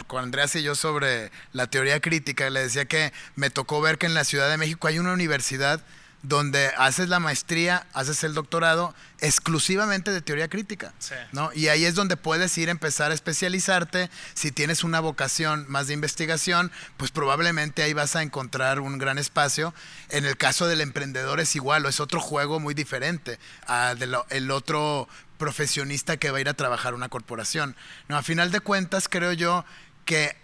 con 0.07 0.25
Andreas 0.25 0.57
y 0.57 0.63
yo 0.63 0.75
sobre 0.75 1.31
la 1.53 1.67
teoría 1.67 2.01
crítica, 2.01 2.49
le 2.51 2.61
decía 2.61 2.87
que 2.87 3.13
me 3.37 3.51
tocó 3.51 3.81
ver 3.81 3.99
que 3.99 4.07
en 4.07 4.15
la 4.15 4.25
Ciudad 4.25 4.51
de 4.51 4.57
México 4.57 4.89
hay 4.89 4.99
una 4.99 5.13
universidad 5.13 5.85
donde 6.23 6.69
haces 6.77 7.09
la 7.09 7.19
maestría, 7.19 7.87
haces 7.93 8.23
el 8.23 8.33
doctorado 8.33 8.95
exclusivamente 9.21 10.13
de 10.13 10.21
teoría 10.21 10.49
crítica, 10.49 10.93
Sí. 10.99 11.15
¿no? 11.33 11.51
Y 11.53 11.69
ahí 11.69 11.85
es 11.85 11.95
donde 11.97 12.17
puedes 12.17 12.57
ir 12.59 12.69
a 12.69 12.73
empezar 12.73 13.11
a 13.11 13.15
especializarte. 13.15 14.09
Si 14.35 14.53
tienes 14.53 14.85
una 14.85 15.01
vocación 15.01 15.67
más 15.69 15.89
de 15.89 15.95
investigación, 15.95 16.71
pues 16.97 17.11
probablemente 17.11 17.83
ahí 17.83 17.93
vas 17.93 18.15
a 18.15 18.23
encontrar 18.23 18.79
un 18.79 18.99
gran 18.99 19.19
espacio. 19.19 19.75
En 20.11 20.25
el 20.25 20.37
caso 20.37 20.67
del 20.67 20.81
emprendedor 20.81 21.41
es 21.41 21.57
igual, 21.57 21.85
o 21.87 21.89
es 21.89 21.99
otro 21.99 22.21
juego 22.21 22.61
muy 22.61 22.75
diferente 22.75 23.39
al 23.67 23.99
del 23.99 24.51
otro 24.53 25.09
profesionista 25.39 26.17
que 26.19 26.31
va 26.31 26.39
a 26.39 26.41
ir 26.41 26.49
a 26.49 26.55
trabajar 26.55 26.95
una 26.95 27.09
corporación. 27.09 27.75
No, 28.09 28.17
a 28.17 28.23
final 28.23 28.53
de 28.53 28.61
cuentas 28.61 29.09
creo 29.09 29.33
yo 29.33 29.65
que 30.05 30.37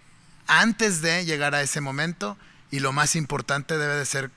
antes 0.47 1.01
de 1.01 1.23
llegar 1.23 1.55
a 1.55 1.61
ese 1.61 1.79
momento, 1.79 2.37
y 2.71 2.79
lo 2.81 2.91
más 2.91 3.15
importante 3.15 3.77
debe 3.77 3.95
de 3.95 4.05
ser 4.05 4.29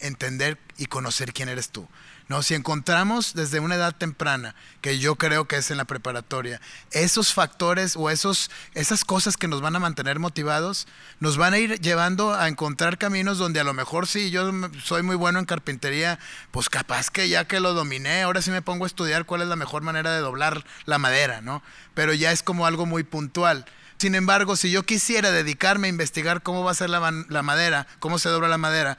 entender 0.00 0.58
y 0.76 0.86
conocer 0.86 1.32
quién 1.32 1.48
eres 1.48 1.70
tú. 1.70 1.88
No, 2.30 2.44
si 2.44 2.54
encontramos 2.54 3.34
desde 3.34 3.58
una 3.58 3.74
edad 3.74 3.92
temprana, 3.92 4.54
que 4.82 5.00
yo 5.00 5.16
creo 5.16 5.48
que 5.48 5.56
es 5.56 5.72
en 5.72 5.78
la 5.78 5.84
preparatoria, 5.84 6.60
esos 6.92 7.34
factores 7.34 7.96
o 7.96 8.08
esos, 8.08 8.52
esas 8.74 9.04
cosas 9.04 9.36
que 9.36 9.48
nos 9.48 9.60
van 9.60 9.74
a 9.74 9.80
mantener 9.80 10.20
motivados, 10.20 10.86
nos 11.18 11.36
van 11.36 11.54
a 11.54 11.58
ir 11.58 11.80
llevando 11.80 12.32
a 12.32 12.46
encontrar 12.46 12.98
caminos 12.98 13.36
donde 13.36 13.58
a 13.58 13.64
lo 13.64 13.74
mejor 13.74 14.06
sí, 14.06 14.30
yo 14.30 14.52
soy 14.80 15.02
muy 15.02 15.16
bueno 15.16 15.40
en 15.40 15.44
carpintería, 15.44 16.20
pues 16.52 16.68
capaz 16.68 17.10
que 17.10 17.28
ya 17.28 17.48
que 17.48 17.58
lo 17.58 17.74
dominé, 17.74 18.22
ahora 18.22 18.42
sí 18.42 18.52
me 18.52 18.62
pongo 18.62 18.84
a 18.84 18.86
estudiar 18.86 19.24
cuál 19.24 19.42
es 19.42 19.48
la 19.48 19.56
mejor 19.56 19.82
manera 19.82 20.12
de 20.12 20.20
doblar 20.20 20.64
la 20.84 20.98
madera, 20.98 21.40
¿no? 21.40 21.64
Pero 21.94 22.14
ya 22.14 22.30
es 22.30 22.44
como 22.44 22.64
algo 22.64 22.86
muy 22.86 23.02
puntual. 23.02 23.66
Sin 23.98 24.14
embargo, 24.14 24.54
si 24.54 24.70
yo 24.70 24.84
quisiera 24.84 25.32
dedicarme 25.32 25.88
a 25.88 25.90
investigar 25.90 26.44
cómo 26.44 26.62
va 26.62 26.70
a 26.70 26.74
ser 26.74 26.90
la 26.90 27.42
madera, 27.42 27.88
cómo 27.98 28.20
se 28.20 28.28
dobla 28.28 28.46
la 28.46 28.56
madera, 28.56 28.98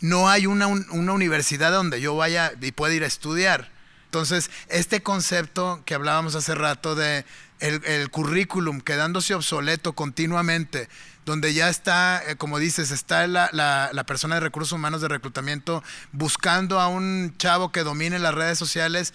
no 0.00 0.28
hay 0.28 0.46
una, 0.46 0.66
una, 0.66 1.12
universidad 1.12 1.72
donde 1.72 2.00
yo 2.00 2.16
vaya 2.16 2.52
y 2.60 2.72
pueda 2.72 2.94
ir 2.94 3.04
a 3.04 3.06
estudiar. 3.06 3.70
Entonces, 4.06 4.50
este 4.68 5.02
concepto 5.02 5.82
que 5.84 5.94
hablábamos 5.94 6.34
hace 6.34 6.54
rato 6.54 6.94
de 6.94 7.24
el, 7.60 8.10
currículum 8.10 8.80
quedándose 8.80 9.34
obsoleto 9.34 9.94
continuamente, 9.94 10.88
donde 11.24 11.54
ya 11.54 11.68
está, 11.68 12.22
eh, 12.26 12.36
como 12.36 12.58
dices, 12.58 12.90
está 12.90 13.26
la, 13.26 13.48
la, 13.52 13.90
la, 13.92 14.04
persona 14.04 14.36
de 14.36 14.42
recursos 14.42 14.72
humanos 14.72 15.00
de 15.00 15.08
reclutamiento 15.08 15.82
buscando 16.12 16.80
a 16.80 16.88
un 16.88 17.34
chavo 17.38 17.72
que 17.72 17.82
domine 17.82 18.18
las 18.18 18.34
redes 18.34 18.58
sociales, 18.58 19.14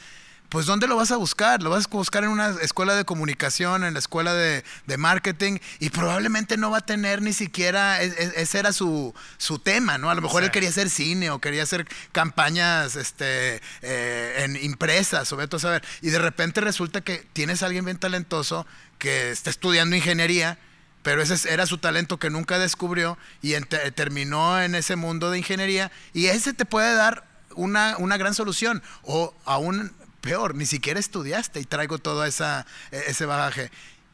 pues 0.49 0.65
¿dónde 0.65 0.87
lo 0.87 0.95
vas 0.95 1.11
a 1.11 1.17
buscar? 1.17 1.61
Lo 1.61 1.69
vas 1.69 1.85
a 1.85 1.89
buscar 1.89 2.23
en 2.23 2.31
una 2.31 2.55
escuela 2.61 2.95
de 2.95 3.05
comunicación, 3.05 3.83
en 3.83 3.93
la 3.93 3.99
escuela 3.99 4.33
de, 4.33 4.63
de 4.87 4.97
marketing, 4.97 5.59
y 5.79 5.91
probablemente 5.91 6.57
no 6.57 6.71
va 6.71 6.79
a 6.79 6.85
tener 6.85 7.21
ni 7.21 7.33
siquiera, 7.33 8.01
es, 8.01 8.17
es, 8.17 8.33
ese 8.35 8.59
era 8.59 8.73
su, 8.73 9.13
su, 9.37 9.59
tema, 9.59 9.99
¿no? 9.99 10.09
A 10.09 10.15
lo 10.15 10.21
mejor 10.21 10.41
sí. 10.41 10.45
él 10.45 10.51
quería 10.51 10.69
hacer 10.69 10.89
cine 10.89 11.29
o 11.29 11.39
quería 11.39 11.63
hacer 11.63 11.87
campañas 12.11 12.95
este, 12.95 13.61
eh, 13.83 14.43
en 14.43 14.55
impresas, 14.57 15.31
o 15.31 15.37
vete 15.37 15.57
a 15.57 15.59
saber. 15.59 15.83
Y 16.01 16.09
de 16.09 16.19
repente 16.19 16.61
resulta 16.61 17.01
que 17.01 17.27
tienes 17.33 17.61
a 17.61 17.67
alguien 17.67 17.85
bien 17.85 17.97
talentoso 17.97 18.65
que 18.97 19.29
está 19.29 19.51
estudiando 19.51 19.95
ingeniería, 19.95 20.57
pero 21.03 21.21
ese 21.21 21.53
era 21.53 21.67
su 21.67 21.77
talento 21.77 22.17
que 22.17 22.31
nunca 22.31 22.57
descubrió 22.57 23.17
y 23.41 23.53
terminó 23.93 24.59
en 24.59 24.73
ese 24.73 24.95
mundo 24.95 25.29
de 25.29 25.37
ingeniería, 25.37 25.91
y 26.13 26.25
ese 26.25 26.53
te 26.53 26.65
puede 26.65 26.95
dar 26.95 27.23
una, 27.55 27.97
una 27.97 28.17
gran 28.17 28.33
solución, 28.33 28.81
o 29.03 29.33
aún 29.45 29.93
peor, 30.21 30.55
ni 30.55 30.65
siquiera 30.65 30.99
estudiaste 30.99 31.59
y 31.59 31.65
traigo 31.65 31.97
todo 31.97 32.25
esa, 32.25 32.65
ese 32.91 33.25
bagaje. 33.25 33.71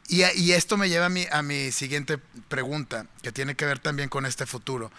Y, 0.08 0.24
y, 0.24 0.52
esto 0.52 0.76
me 0.76 0.88
lleva 0.88 1.06
a 1.06 1.10
mi, 1.10 1.26
a 1.32 1.42
mi 1.42 1.72
siguiente 1.72 2.18
pregunta, 2.48 3.06
que 3.22 3.32
tiene 3.32 3.56
que 3.56 3.66
ver 3.66 3.78
también 3.78 4.08
con 4.08 4.24
este 4.24 4.46
futuro. 4.46 4.92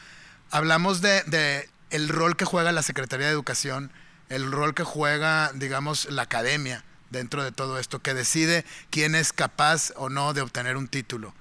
Hablamos 0.51 1.01
de, 1.01 1.23
de, 1.23 1.69
el 1.89 2.09
rol 2.09 2.35
que 2.35 2.45
juega 2.45 2.71
la 2.71 2.83
Secretaría 2.83 3.27
de 3.27 3.31
Educación, 3.31 3.91
el 4.29 4.51
rol 4.51 4.73
que 4.73 4.83
juega, 4.83 5.51
digamos, 5.53 6.11
la 6.11 6.23
academia 6.23 6.83
dentro 7.09 7.43
de 7.43 7.53
todo 7.53 7.79
esto, 7.79 8.01
que 8.01 8.13
decide 8.13 8.65
quién 8.89 9.15
es 9.15 9.31
capaz 9.31 9.93
o 9.95 10.09
no 10.09 10.33
de 10.33 10.41
obtener 10.41 10.75
un 10.75 10.89
título. 10.89 11.33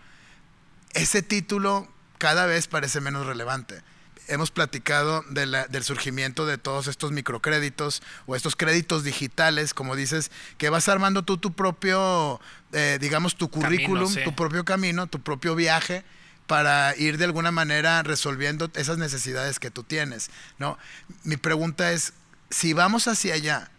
Ese 0.95 1.23
título 1.23 1.89
cada 2.19 2.47
vez 2.47 2.69
parece 2.69 3.01
menos 3.01 3.27
relevante 3.27 3.83
hemos 4.29 4.51
platicado 4.51 5.25
de 5.31 5.47
la, 5.47 5.67
del 5.67 5.85
surgimiento 5.85 6.47
de 6.47 6.59
todos 6.59 6.87
estos 6.89 7.13
microcréditos 7.13 8.03
o 8.27 8.37
estos 8.37 8.57
créditos 8.57 9.05
digitales, 9.05 9.75
como 9.75 9.97
dices, 9.97 10.31
que 10.59 10.71
vas 10.71 10.89
armando 10.89 11.23
tú 11.23 11.39
tu 11.39 11.53
propio, 11.53 12.41
eh, 12.73 12.99
digamos, 13.01 13.37
tu 13.37 13.51
currículum, 13.51 14.05
camino, 14.05 14.21
sí. 14.21 14.25
tu 14.25 14.35
propio 14.35 14.65
camino, 14.65 15.07
tu 15.07 15.21
propio 15.21 15.55
viaje 15.55 16.05
para 16.47 16.97
ir 16.97 17.19
de 17.19 17.25
alguna 17.25 17.51
manera 17.51 18.03
resolviendo 18.03 18.71
esas 18.75 18.99
necesidades 18.99 19.59
que 19.59 19.71
tú 19.71 19.83
tienes, 19.83 20.31
¿no? 20.59 20.79
Mi 21.25 21.37
pregunta 21.37 21.93
es, 21.93 22.13
si 22.51 22.73
vamos 22.73 23.09
hacia 23.09 23.35
allá, 23.35 23.71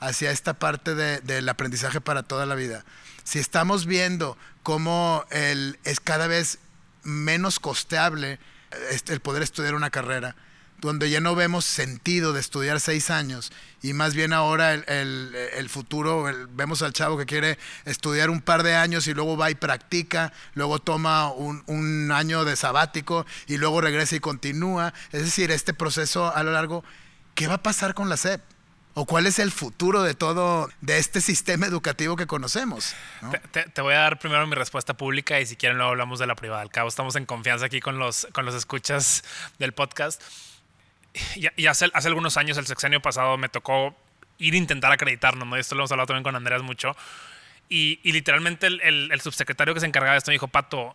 hacia 0.00 0.30
esta 0.30 0.54
parte 0.54 0.94
de, 0.94 1.20
del 1.20 1.48
aprendizaje 1.48 2.00
para 2.00 2.22
toda 2.22 2.46
la 2.46 2.54
vida, 2.54 2.84
si 3.24 3.38
estamos 3.38 3.86
viendo 3.86 4.36
cómo 4.62 5.24
el, 5.30 5.78
es 5.84 5.98
cada 5.98 6.26
vez 6.26 6.58
menos 7.02 7.58
costeable 7.58 8.38
el 9.08 9.20
poder 9.20 9.42
estudiar 9.42 9.74
una 9.74 9.90
carrera, 9.90 10.36
donde 10.80 11.08
ya 11.10 11.20
no 11.20 11.34
vemos 11.34 11.64
sentido 11.64 12.32
de 12.32 12.40
estudiar 12.40 12.80
seis 12.80 13.10
años 13.10 13.52
y 13.82 13.92
más 13.92 14.14
bien 14.14 14.32
ahora 14.32 14.74
el, 14.74 14.84
el, 15.34 15.68
futuro, 15.68 16.24
vemos 16.50 16.82
al 16.82 16.92
chavo 16.92 17.16
que 17.16 17.26
quiere 17.26 17.58
estudiar 17.84 18.30
un 18.30 18.40
par 18.40 18.62
de 18.62 18.74
años 18.74 19.06
y 19.06 19.14
luego 19.14 19.36
va 19.36 19.50
y 19.50 19.54
practica, 19.54 20.32
luego 20.54 20.78
toma 20.78 21.30
un, 21.30 21.62
un 21.66 22.12
año 22.12 22.44
de 22.44 22.56
sabático 22.56 23.26
y 23.46 23.56
luego 23.56 23.80
regresa 23.80 24.16
y 24.16 24.20
continúa. 24.20 24.92
Es 25.12 25.22
decir, 25.22 25.50
este 25.50 25.74
proceso 25.74 26.34
a 26.34 26.42
lo 26.42 26.52
largo, 26.52 26.84
¿qué 27.34 27.46
va 27.46 27.54
a 27.54 27.62
pasar 27.62 27.94
con 27.94 28.08
la 28.08 28.16
SEP? 28.16 28.53
¿O 28.96 29.06
cuál 29.06 29.26
es 29.26 29.40
el 29.40 29.50
futuro 29.50 30.02
de 30.02 30.14
todo, 30.14 30.70
de 30.80 30.98
este 30.98 31.20
sistema 31.20 31.66
educativo 31.66 32.14
que 32.14 32.28
conocemos? 32.28 32.94
¿no? 33.22 33.32
Te, 33.50 33.80
voy 33.80 33.94
a 33.94 33.98
dar 33.98 34.20
primero 34.20 34.46
mi 34.46 34.54
respuesta 34.54 34.94
pública 34.94 35.40
y 35.40 35.46
si 35.46 35.56
quieren 35.56 35.78
luego 35.78 35.90
hablamos 35.90 36.20
de 36.20 36.28
la 36.28 36.36
privada. 36.36 36.62
Al 36.62 36.70
cabo 36.70 36.88
estamos 36.88 37.16
en 37.16 37.26
confianza 37.26 37.66
aquí 37.66 37.80
con 37.80 37.98
los, 37.98 38.28
con 38.32 38.46
los 38.46 38.54
escuchas 38.54 39.24
del 39.58 39.72
podcast. 39.72 40.22
Y, 41.34 41.66
hace, 41.66 41.90
hace, 41.92 42.08
algunos 42.08 42.36
años, 42.36 42.56
el 42.56 42.66
sexenio 42.66 43.02
pasado, 43.02 43.36
me 43.36 43.48
tocó 43.48 43.96
ir 44.38 44.54
a 44.54 44.56
intentar 44.56 44.92
acreditarnos, 44.92 45.46
¿no? 45.46 45.56
Esto 45.56 45.74
lo 45.74 45.82
hemos 45.82 45.92
hablado 45.92 46.06
también 46.08 46.24
con 46.24 46.36
Andrés 46.36 46.62
mucho. 46.62 46.96
Y, 47.68 47.98
literalmente 48.04 48.68
el, 48.68 49.20
subsecretario 49.20 49.74
que 49.74 49.80
se 49.80 49.86
encargaba 49.86 50.12
de 50.12 50.18
esto 50.18 50.30
me 50.30 50.34
dijo, 50.34 50.48
Pato, 50.48 50.94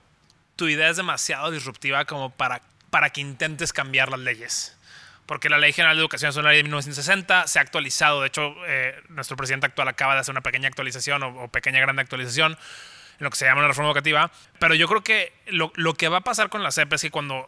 tu 0.55 0.69
idea 0.69 0.89
es 0.89 0.95
demasiado 0.95 1.51
disruptiva 1.51 2.05
como 2.05 2.29
para, 2.29 2.61
para 2.89 3.09
que 3.09 3.19
intentes 3.19 3.73
cambiar 3.73 4.09
las 4.09 4.21
leyes 4.21 4.78
porque 5.29 5.47
la 5.47 5.59
Ley 5.59 5.73
General 5.73 5.95
de 5.95 6.01
Educación 6.01 6.29
es 6.29 6.37
una 6.37 6.49
ley 6.49 6.57
de 6.57 6.63
1960, 6.63 7.45
se 7.45 7.59
ha 7.59 7.61
actualizado, 7.61 8.21
de 8.21 8.27
hecho, 8.29 8.55
eh, 8.65 8.99
nuestro 9.09 9.37
presidente 9.37 9.67
actual 9.67 9.87
acaba 9.87 10.15
de 10.15 10.21
hacer 10.21 10.31
una 10.31 10.41
pequeña 10.41 10.67
actualización 10.67 11.21
o, 11.21 11.43
o, 11.43 11.47
pequeña 11.49 11.79
grande 11.79 12.01
actualización 12.01 12.53
en 12.53 13.23
lo 13.23 13.29
que 13.29 13.37
se 13.37 13.45
llama 13.45 13.59
una 13.59 13.67
reforma 13.67 13.91
educativa, 13.91 14.31
pero 14.57 14.73
yo 14.73 14.87
creo 14.87 15.03
que 15.03 15.31
lo, 15.45 15.71
lo 15.75 15.93
que 15.93 16.07
va 16.07 16.17
a 16.17 16.21
pasar 16.21 16.49
con 16.49 16.63
la 16.63 16.71
CEP 16.71 16.93
es 16.93 17.03
que 17.03 17.11
cuando, 17.11 17.47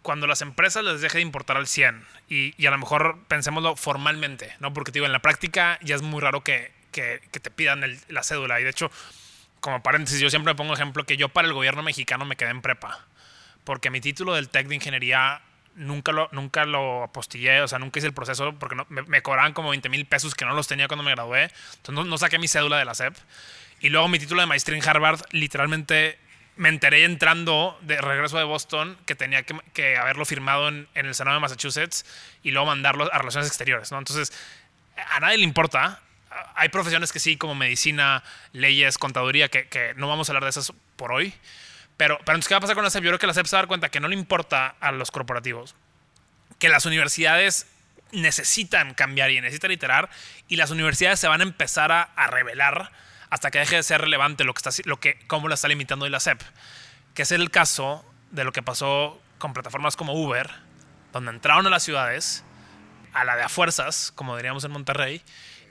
cuando 0.00 0.26
las 0.26 0.40
empresas 0.40 0.82
les 0.82 1.02
deje 1.02 1.18
de 1.18 1.22
importar 1.22 1.58
al 1.58 1.66
100 1.66 2.02
y, 2.30 2.54
y 2.56 2.64
a 2.64 2.70
lo 2.70 2.78
mejor 2.78 3.18
pensémoslo 3.28 3.76
formalmente, 3.76 4.56
¿no? 4.60 4.72
porque 4.72 4.90
digo, 4.90 5.04
en 5.04 5.12
la 5.12 5.20
práctica 5.20 5.78
ya 5.82 5.96
es 5.96 6.00
muy 6.00 6.22
raro 6.22 6.42
que, 6.42 6.72
que, 6.92 7.20
que 7.30 7.40
te 7.40 7.50
pidan 7.50 7.84
el, 7.84 8.00
la 8.08 8.22
cédula. 8.22 8.58
Y 8.58 8.64
de 8.64 8.70
hecho, 8.70 8.90
como 9.60 9.82
paréntesis, 9.82 10.18
yo 10.18 10.30
siempre 10.30 10.54
me 10.54 10.56
pongo 10.56 10.72
ejemplo 10.72 11.04
que 11.04 11.18
yo 11.18 11.28
para 11.28 11.46
el 11.46 11.52
gobierno 11.52 11.82
mexicano 11.82 12.24
me 12.24 12.36
quedé 12.36 12.52
en 12.52 12.62
prepa 12.62 13.04
porque 13.68 13.90
mi 13.90 14.00
título 14.00 14.34
del 14.34 14.48
TEC 14.48 14.66
de 14.66 14.76
ingeniería 14.76 15.42
nunca 15.78 16.12
lo, 16.12 16.28
nunca 16.32 16.64
lo 16.64 17.04
apostillé, 17.04 17.62
o 17.62 17.68
sea, 17.68 17.78
nunca 17.78 17.98
hice 17.98 18.08
el 18.08 18.12
proceso 18.12 18.52
porque 18.58 18.76
me, 18.88 19.02
me, 19.02 19.22
cobraban 19.22 19.52
como 19.52 19.70
20 19.70 19.88
mil 19.88 20.04
pesos 20.06 20.34
que 20.34 20.44
no 20.44 20.54
los 20.54 20.66
tenía 20.66 20.88
cuando 20.88 21.04
me 21.04 21.12
gradué. 21.12 21.50
Entonces 21.76 22.06
no, 22.06 22.18
saqué 22.18 22.38
mi 22.38 22.48
cédula 22.48 22.78
de 22.78 22.84
la 22.84 22.94
SEP. 22.94 23.14
Y 23.80 23.88
luego 23.88 24.08
mi 24.08 24.18
título 24.18 24.40
de 24.40 24.46
maestría 24.46 24.76
en 24.76 24.86
Harvard, 24.86 25.20
literalmente 25.30 26.18
me 26.56 26.68
enteré 26.68 27.04
entrando 27.04 27.78
de 27.82 28.00
regreso 28.00 28.36
de 28.36 28.44
Boston 28.44 28.98
que 29.06 29.14
tenía 29.14 29.44
que, 29.44 29.56
que 29.72 29.96
haberlo 29.96 30.24
firmado 30.24 30.68
en, 30.68 30.88
en, 30.94 31.06
el 31.06 31.14
Senado 31.14 31.36
de 31.36 31.40
Massachusetts 31.40 32.04
y 32.42 32.50
luego 32.50 32.66
mandarlo 32.66 33.12
a 33.12 33.18
relaciones 33.18 33.48
exteriores, 33.48 33.92
¿no? 33.92 33.98
Entonces, 33.98 34.32
a 34.96 35.20
nadie 35.20 35.38
le 35.38 35.44
importa. 35.44 36.02
Hay 36.56 36.68
profesiones 36.68 37.12
que 37.12 37.20
sí, 37.20 37.36
como 37.36 37.54
medicina, 37.54 38.24
leyes, 38.52 38.98
contaduría, 38.98 39.48
que, 39.48 39.68
que 39.68 39.94
no 39.94 40.08
vamos 40.08 40.28
a 40.28 40.32
hablar 40.32 40.42
de 40.42 40.50
esas 40.50 40.72
por 40.96 41.12
hoy. 41.12 41.32
Pero, 41.98 42.16
pero 42.24 42.36
entonces, 42.36 42.48
¿qué 42.48 42.54
va 42.54 42.58
a 42.58 42.60
pasar 42.62 42.74
con 42.74 42.84
la 42.84 42.90
SEP? 42.90 43.04
Yo 43.04 43.10
creo 43.10 43.18
que 43.18 43.26
la 43.26 43.34
SEP 43.34 43.46
se 43.46 43.56
va 43.56 43.58
a 43.58 43.62
dar 43.62 43.68
cuenta 43.68 43.90
que 43.90 44.00
no 44.00 44.08
le 44.08 44.14
importa 44.14 44.76
a 44.80 44.90
los 44.92 45.10
corporativos, 45.10 45.74
que 46.58 46.70
las 46.70 46.86
universidades 46.86 47.66
necesitan 48.12 48.94
cambiar 48.94 49.30
y 49.30 49.40
necesitan 49.40 49.72
iterar, 49.72 50.08
y 50.48 50.56
las 50.56 50.70
universidades 50.70 51.20
se 51.20 51.28
van 51.28 51.40
a 51.40 51.44
empezar 51.44 51.92
a, 51.92 52.02
a 52.02 52.28
revelar 52.28 52.90
hasta 53.30 53.50
que 53.50 53.58
deje 53.58 53.76
de 53.76 53.82
ser 53.82 54.00
relevante 54.00 54.44
lo 54.44 54.54
que 54.54 54.66
está, 54.66 54.70
lo 54.88 54.98
que, 54.98 55.18
cómo 55.26 55.48
la 55.48 55.54
está 55.54 55.68
limitando 55.68 56.04
hoy 56.04 56.10
la 56.10 56.20
SEP. 56.20 56.40
Que 57.14 57.22
es 57.22 57.32
el 57.32 57.50
caso 57.50 58.04
de 58.30 58.44
lo 58.44 58.52
que 58.52 58.62
pasó 58.62 59.20
con 59.38 59.52
plataformas 59.52 59.96
como 59.96 60.14
Uber, 60.14 60.50
donde 61.12 61.30
entraron 61.30 61.66
a 61.66 61.70
las 61.70 61.82
ciudades, 61.82 62.44
a 63.12 63.24
la 63.24 63.36
de 63.36 63.42
a 63.42 63.48
fuerzas, 63.48 64.12
como 64.14 64.36
diríamos 64.36 64.64
en 64.64 64.70
Monterrey, 64.70 65.22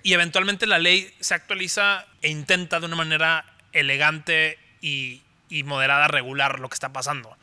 y 0.04 0.14
eventualmente 0.14 0.68
la 0.68 0.80
ley 0.80 1.14
se 1.20 1.34
actualiza 1.34 2.06
e 2.22 2.30
intenta 2.30 2.80
de 2.80 2.86
una 2.86 2.96
manera 2.96 3.46
elegante 3.74 4.60
y, 4.82 5.24
y 5.50 5.64
moderada 5.64 6.08
regular 6.08 6.60
lo 6.60 6.70
que 6.70 6.74
está 6.74 6.94
pasando. 6.94 7.38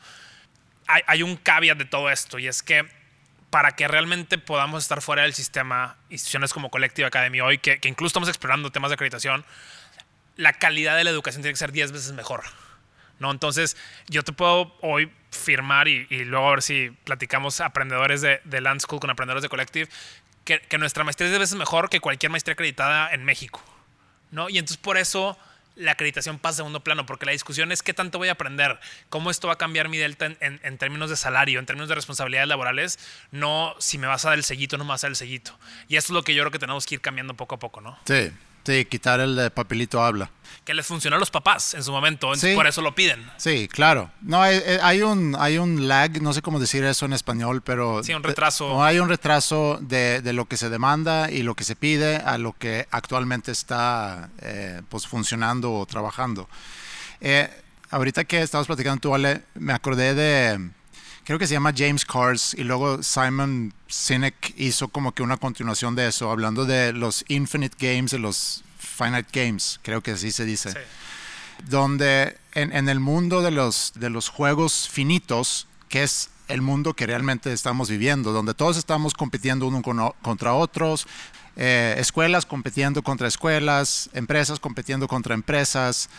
Hay, 0.87 1.23
un 1.23 1.35
caveat 1.35 1.79
de 1.79 1.85
todo 1.85 2.11
esto 2.11 2.37
y 2.37 2.47
es 2.47 2.61
que 2.61 2.87
para 3.49 3.71
que 3.71 3.87
realmente 3.87 4.37
podamos 4.37 4.83
estar 4.83 5.01
fuera 5.01 5.23
del 5.23 5.33
sistema, 5.33 5.97
instituciones 6.09 6.53
como 6.53 6.69
Collective 6.69 7.07
Academy 7.07 7.41
hoy, 7.41 7.57
que, 7.57 7.79
incluso 7.85 8.07
estamos 8.07 8.29
explorando 8.29 8.71
temas 8.71 8.89
de 8.89 8.95
acreditación, 8.95 9.45
la 10.35 10.53
calidad 10.53 10.95
de 10.95 11.03
la 11.03 11.09
educación 11.09 11.41
tiene 11.41 11.53
que 11.53 11.59
ser 11.59 11.71
10 11.71 11.91
veces 11.91 12.11
mejor. 12.11 12.43
¿no? 13.17 13.31
Entonces, 13.31 13.77
yo 14.07 14.21
te 14.23 14.31
puedo 14.31 14.77
hoy 14.81 15.11
firmar 15.31 15.87
y, 15.87 16.05
luego 16.25 16.47
a 16.47 16.51
ver 16.51 16.61
si 16.61 16.91
platicamos 17.03 17.61
aprendedores 17.61 18.21
de, 18.21 18.41
de 18.43 18.61
Land 18.61 18.81
School 18.81 18.99
con 18.99 19.09
aprendedores 19.09 19.41
de 19.41 19.49
Collective, 19.49 19.89
que, 20.43 20.59
que, 20.59 20.77
nuestra 20.77 21.03
maestría 21.03 21.27
es 21.27 21.31
10 21.31 21.39
veces 21.39 21.55
mejor 21.55 21.89
que 21.89 21.99
cualquier 21.99 22.31
maestría 22.31 22.53
acreditada 22.53 23.11
en 23.11 23.23
México. 23.23 23.63
¿no? 24.31 24.49
Y 24.49 24.59
entonces 24.59 24.77
por 24.77 24.97
eso 24.97 25.37
la 25.75 25.91
acreditación 25.91 26.39
pasa 26.39 26.53
a 26.53 26.57
segundo 26.57 26.81
plano, 26.81 27.05
porque 27.05 27.25
la 27.25 27.31
discusión 27.31 27.71
es 27.71 27.83
qué 27.83 27.93
tanto 27.93 28.17
voy 28.17 28.29
a 28.29 28.33
aprender, 28.33 28.79
cómo 29.09 29.31
esto 29.31 29.47
va 29.47 29.53
a 29.53 29.57
cambiar 29.57 29.89
mi 29.89 29.97
delta 29.97 30.25
en, 30.39 30.77
términos 30.77 31.09
de 31.09 31.15
salario, 31.15 31.59
en 31.59 31.65
términos 31.65 31.89
de 31.89 31.95
responsabilidades 31.95 32.47
laborales, 32.47 32.99
no 33.31 33.75
si 33.79 33.97
me 33.97 34.07
vas 34.07 34.25
a 34.25 34.29
dar 34.29 34.37
el 34.37 34.43
sellito, 34.43 34.77
no 34.77 34.85
me 34.85 34.89
vas 34.89 35.03
a 35.03 35.07
dar 35.07 35.11
el 35.11 35.17
sellito. 35.17 35.57
Y 35.87 35.97
eso 35.97 36.07
es 36.07 36.11
lo 36.11 36.23
que 36.23 36.33
yo 36.33 36.43
creo 36.43 36.51
que 36.51 36.59
tenemos 36.59 36.85
que 36.85 36.95
ir 36.95 37.01
cambiando 37.01 37.33
poco 37.35 37.55
a 37.55 37.59
poco, 37.59 37.81
¿no? 37.81 37.97
Sí, 38.05 38.31
Sí, 38.65 38.85
quitar 38.85 39.19
el 39.19 39.51
papelito 39.51 40.03
habla. 40.03 40.31
Que 40.63 40.73
les 40.73 40.87
funcionó 40.87 41.17
a 41.17 41.19
los 41.19 41.29
papás 41.29 41.75
en 41.75 41.83
su 41.83 41.91
momento, 41.91 42.33
sí. 42.35 42.55
por 42.55 42.65
eso 42.65 42.81
lo 42.81 42.95
piden. 42.95 43.29
Sí, 43.37 43.67
claro. 43.67 44.09
No, 44.21 44.41
hay, 44.41 44.59
hay, 44.81 45.03
un, 45.03 45.35
hay 45.37 45.59
un 45.59 45.87
lag, 45.87 46.19
no 46.21 46.33
sé 46.33 46.41
cómo 46.41 46.59
decir 46.59 46.83
eso 46.83 47.05
en 47.05 47.13
español, 47.13 47.61
pero... 47.61 48.03
Sí, 48.03 48.13
un 48.13 48.23
retraso. 48.23 48.83
Hay 48.83 48.97
un 48.97 49.07
retraso 49.07 49.77
de, 49.79 50.21
de 50.21 50.33
lo 50.33 50.45
que 50.45 50.57
se 50.57 50.69
demanda 50.69 51.29
y 51.29 51.43
lo 51.43 51.53
que 51.53 51.63
se 51.63 51.75
pide 51.75 52.17
a 52.17 52.39
lo 52.39 52.53
que 52.53 52.87
actualmente 52.89 53.51
está 53.51 54.29
eh, 54.41 54.81
pues 54.89 55.05
funcionando 55.05 55.71
o 55.71 55.85
trabajando. 55.85 56.49
Eh, 57.21 57.47
ahorita 57.91 58.23
que 58.23 58.41
estabas 58.41 58.65
platicando 58.65 58.99
tú, 59.01 59.13
Ale, 59.13 59.43
me 59.53 59.73
acordé 59.73 60.15
de 60.15 60.71
creo 61.25 61.37
que 61.37 61.47
se 61.47 61.53
llama 61.53 61.73
James 61.75 62.05
Cars 62.05 62.53
y 62.57 62.63
luego 62.63 63.03
Simon 63.03 63.73
Sinek 63.87 64.53
hizo 64.57 64.87
como 64.87 65.11
que 65.13 65.23
una 65.23 65.37
continuación 65.37 65.95
de 65.95 66.07
eso, 66.07 66.31
hablando 66.31 66.65
de 66.65 66.93
los 66.93 67.25
Infinite 67.27 67.75
Games, 67.79 68.11
de 68.11 68.19
los 68.19 68.63
Finite 68.79 69.27
Games, 69.33 69.79
creo 69.83 70.01
que 70.01 70.11
así 70.11 70.31
se 70.31 70.45
dice, 70.45 70.71
Sí. 70.71 70.77
donde 71.67 72.37
en, 72.53 72.71
en 72.73 72.89
el 72.89 72.99
mundo 72.99 73.41
de 73.41 73.51
los, 73.51 73.93
de 73.95 74.09
los 74.09 74.29
juegos 74.29 74.87
finitos, 74.89 75.67
que 75.89 76.03
es 76.03 76.29
el 76.47 76.61
mundo 76.61 76.93
que 76.93 77.07
realmente 77.07 77.51
estamos 77.51 77.89
viviendo, 77.89 78.31
donde 78.31 78.53
todos 78.53 78.77
estamos 78.77 79.13
compitiendo 79.13 79.67
uno 79.67 79.81
con, 79.81 79.97
contra 80.21 80.53
otros, 80.53 81.07
eh, 81.55 81.95
escuelas 81.97 82.45
compitiendo 82.45 83.01
contra 83.01 83.27
escuelas, 83.27 84.09
empresas 84.13 84.59
compitiendo 84.59 85.07
contra 85.07 85.33
empresas, 85.33 86.09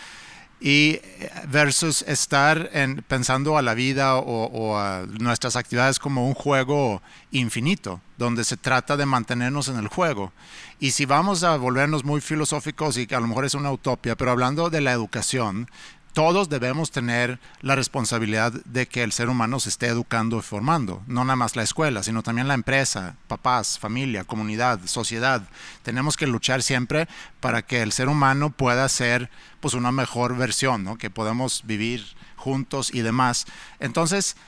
y 0.61 1.01
versus 1.49 2.03
estar 2.03 2.71
en, 2.73 3.05
pensando 3.07 3.59
a 3.59 3.63
la 3.63 3.75
vida 3.75 4.17
o, 4.17 4.47
o, 4.47 4.79
a 4.79 5.05
nuestras 5.21 5.55
actividades 5.55 5.99
como 5.99 6.27
un 6.27 6.35
juego 6.35 7.03
infinito, 7.31 8.01
donde 8.17 8.45
se 8.45 8.57
trata 8.57 8.97
de 8.97 9.05
mantenernos 9.05 9.69
en 9.69 9.77
el 9.77 9.89
juego. 9.89 10.33
Y 10.81 10.93
si 10.93 11.05
vamos 11.05 11.43
a 11.43 11.57
volvernos 11.57 12.05
muy 12.05 12.21
filosóficos 12.21 12.97
y 12.97 13.07
que 13.07 13.15
a 13.15 13.21
lo 13.21 13.27
mejor 13.27 13.45
es 13.45 13.55
una 13.55 13.71
utopia, 13.71 14.17
pero 14.17 14.31
hablando 14.31 14.71
de 14.71 14.81
la 14.81 14.93
educación, 14.93 15.69
todos 16.17 16.49
debemos 16.49 16.93
tener 16.93 17.39
la 17.61 17.77
responsabilidad 17.77 18.51
de 18.65 18.89
que 18.89 19.03
el 19.03 19.13
ser 19.13 19.29
humano 19.29 19.61
se 19.61 19.69
esté 19.69 19.89
educando 19.89 20.39
y 20.39 20.41
formando, 20.41 21.03
no 21.07 21.25
nada 21.25 21.37
más 21.37 21.57
la 21.57 21.63
escuela, 21.63 22.03
sino 22.03 22.23
también 22.23 22.49
la 22.49 22.55
empresa, 22.55 23.17
papás, 23.29 23.79
familia, 23.79 24.25
comunidad, 24.25 24.81
sociedad. 24.87 25.47
Tenemos 25.83 26.17
que 26.17 26.27
luchar 26.27 26.63
siempre 26.63 27.07
para 27.41 27.61
que 27.61 27.83
el 27.83 27.93
ser 27.93 28.09
humano 28.09 28.49
pueda 28.49 28.89
ser 28.89 29.29
pues 29.61 29.75
una 29.75 29.93
mejor 29.93 30.35
versión, 30.39 30.85
¿no? 30.85 30.97
que 30.97 31.11
podamos 31.11 31.65
vivir 31.67 32.03
juntos 32.37 32.95
y 32.95 33.03
demás. 33.03 33.45
Entonces, 33.79 34.39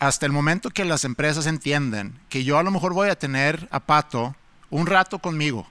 hasta 0.00 0.26
el 0.26 0.32
momento 0.32 0.68
que 0.68 0.84
las 0.84 1.06
empresas 1.06 1.46
entienden 1.46 2.20
que 2.28 2.44
yo 2.44 2.58
a 2.58 2.62
lo 2.62 2.70
mejor 2.70 2.92
voy 2.92 3.08
a 3.08 3.18
tener 3.18 3.70
a 3.70 3.80
Pato 3.80 4.36
un 4.68 4.86
rato 4.86 5.18
conmigo, 5.18 5.66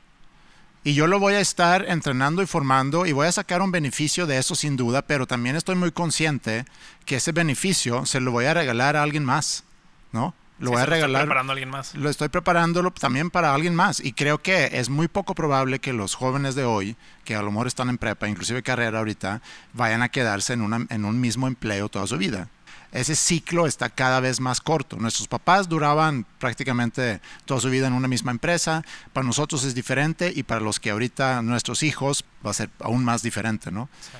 y 0.84 0.94
yo 0.94 1.08
lo 1.08 1.20
voy 1.20 1.34
a 1.34 1.40
estar 1.40 1.86
entrenando 1.88 2.42
y 2.42 2.46
formando 2.46 3.06
y 3.06 3.12
voy 3.12 3.28
a 3.28 3.32
sacar 3.32 3.62
un 3.62 3.72
beneficio 3.72 4.26
de 4.28 4.38
eso 4.38 4.56
sin 4.56 4.78
duda, 4.78 5.02
pero 5.02 5.28
también 5.28 5.56
estoy 5.56 5.76
muy 5.76 5.92
consciente 5.92 6.66
que 7.06 7.18
ese 7.18 7.32
beneficio 7.32 8.06
se 8.06 8.20
lo 8.20 8.32
voy 8.32 8.46
a 8.46 8.54
regalar 8.54 8.96
a 8.96 9.04
alguien 9.04 9.26
más, 9.26 9.64
¿no? 10.12 10.34
Lo 10.60 10.72
Sí, 10.72 10.74
voy 10.74 10.82
a 10.82 10.86
se 10.86 10.90
lo 10.90 10.96
regalar. 10.96 11.22
preparando 11.24 11.52
a 11.52 11.54
alguien 11.54 11.70
más. 11.70 11.96
Lo 11.96 12.10
estoy 12.10 12.28
preparándolo 12.30 12.92
también 12.92 13.30
para 13.30 13.54
alguien 13.54 13.76
más 13.76 14.00
y 14.02 14.12
creo 14.14 14.40
que 14.42 14.70
es 14.74 14.90
muy 14.90 15.08
poco 15.08 15.34
probable 15.36 15.80
que 15.80 15.94
los 15.94 16.16
jóvenes 16.16 16.56
de 16.56 16.66
hoy, 16.66 16.98
que 17.24 17.36
a 17.36 17.42
lo 17.42 17.52
mejor 17.52 17.68
están 17.68 17.90
en 17.90 17.98
prepa, 17.98 18.28
inclusive 18.28 18.62
carrera 18.62 19.00
ahorita, 19.00 19.42
vayan 19.74 20.02
a 20.02 20.10
quedarse 20.10 20.54
en, 20.54 20.62
una, 20.62 20.86
en 20.90 21.06
un 21.06 21.20
mismo 21.22 21.48
empleo 21.48 21.88
toda 21.88 22.08
su 22.08 22.18
vida 22.18 22.50
ese 22.92 23.16
ciclo 23.16 23.68
está 23.68 23.90
cada 23.90 24.20
vez 24.20 24.40
más 24.40 24.62
corto. 24.62 24.98
Nuestros 24.98 25.28
papás 25.28 25.70
duraban 25.70 26.26
prácticamente 26.40 27.22
toda 27.46 27.60
su 27.60 27.70
vida 27.70 27.88
en 27.88 27.94
una 27.94 28.08
misma 28.08 28.32
empresa, 28.32 28.84
para 29.14 29.26
nosotros 29.26 29.64
es 29.64 29.76
diferente 29.76 30.32
y 30.36 30.44
para 30.44 30.62
los 30.62 30.80
que 30.80 30.90
ahorita 30.90 31.42
nuestros 31.42 31.84
hijos 31.84 32.26
va 32.46 32.52
a 32.52 32.56
ser 32.56 32.70
aún 32.80 33.04
más 33.04 33.22
diferente, 33.22 33.72
¿no? 33.72 33.90
Sí. 34.02 34.18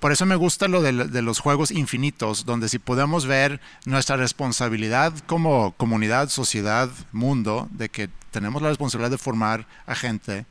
Por 0.00 0.12
eso 0.12 0.26
me 0.26 0.36
gusta 0.36 0.68
lo 0.68 0.82
de, 0.82 0.92
de, 0.92 1.22
los 1.22 1.40
juegos 1.40 1.70
infinitos, 1.70 2.44
donde 2.44 2.68
si 2.68 2.78
podemos 2.78 3.24
ver 3.24 3.60
nuestra 3.86 4.16
responsabilidad 4.16 5.12
como 5.26 5.72
comunidad, 5.72 6.28
sociedad, 6.28 6.90
mundo, 7.12 7.66
de 7.70 7.88
que 7.88 8.10
tenemos 8.30 8.60
la 8.60 8.68
responsabilidad 8.68 9.10
de 9.10 9.18
formar 9.18 9.66
a 9.86 9.94
gente 9.94 10.44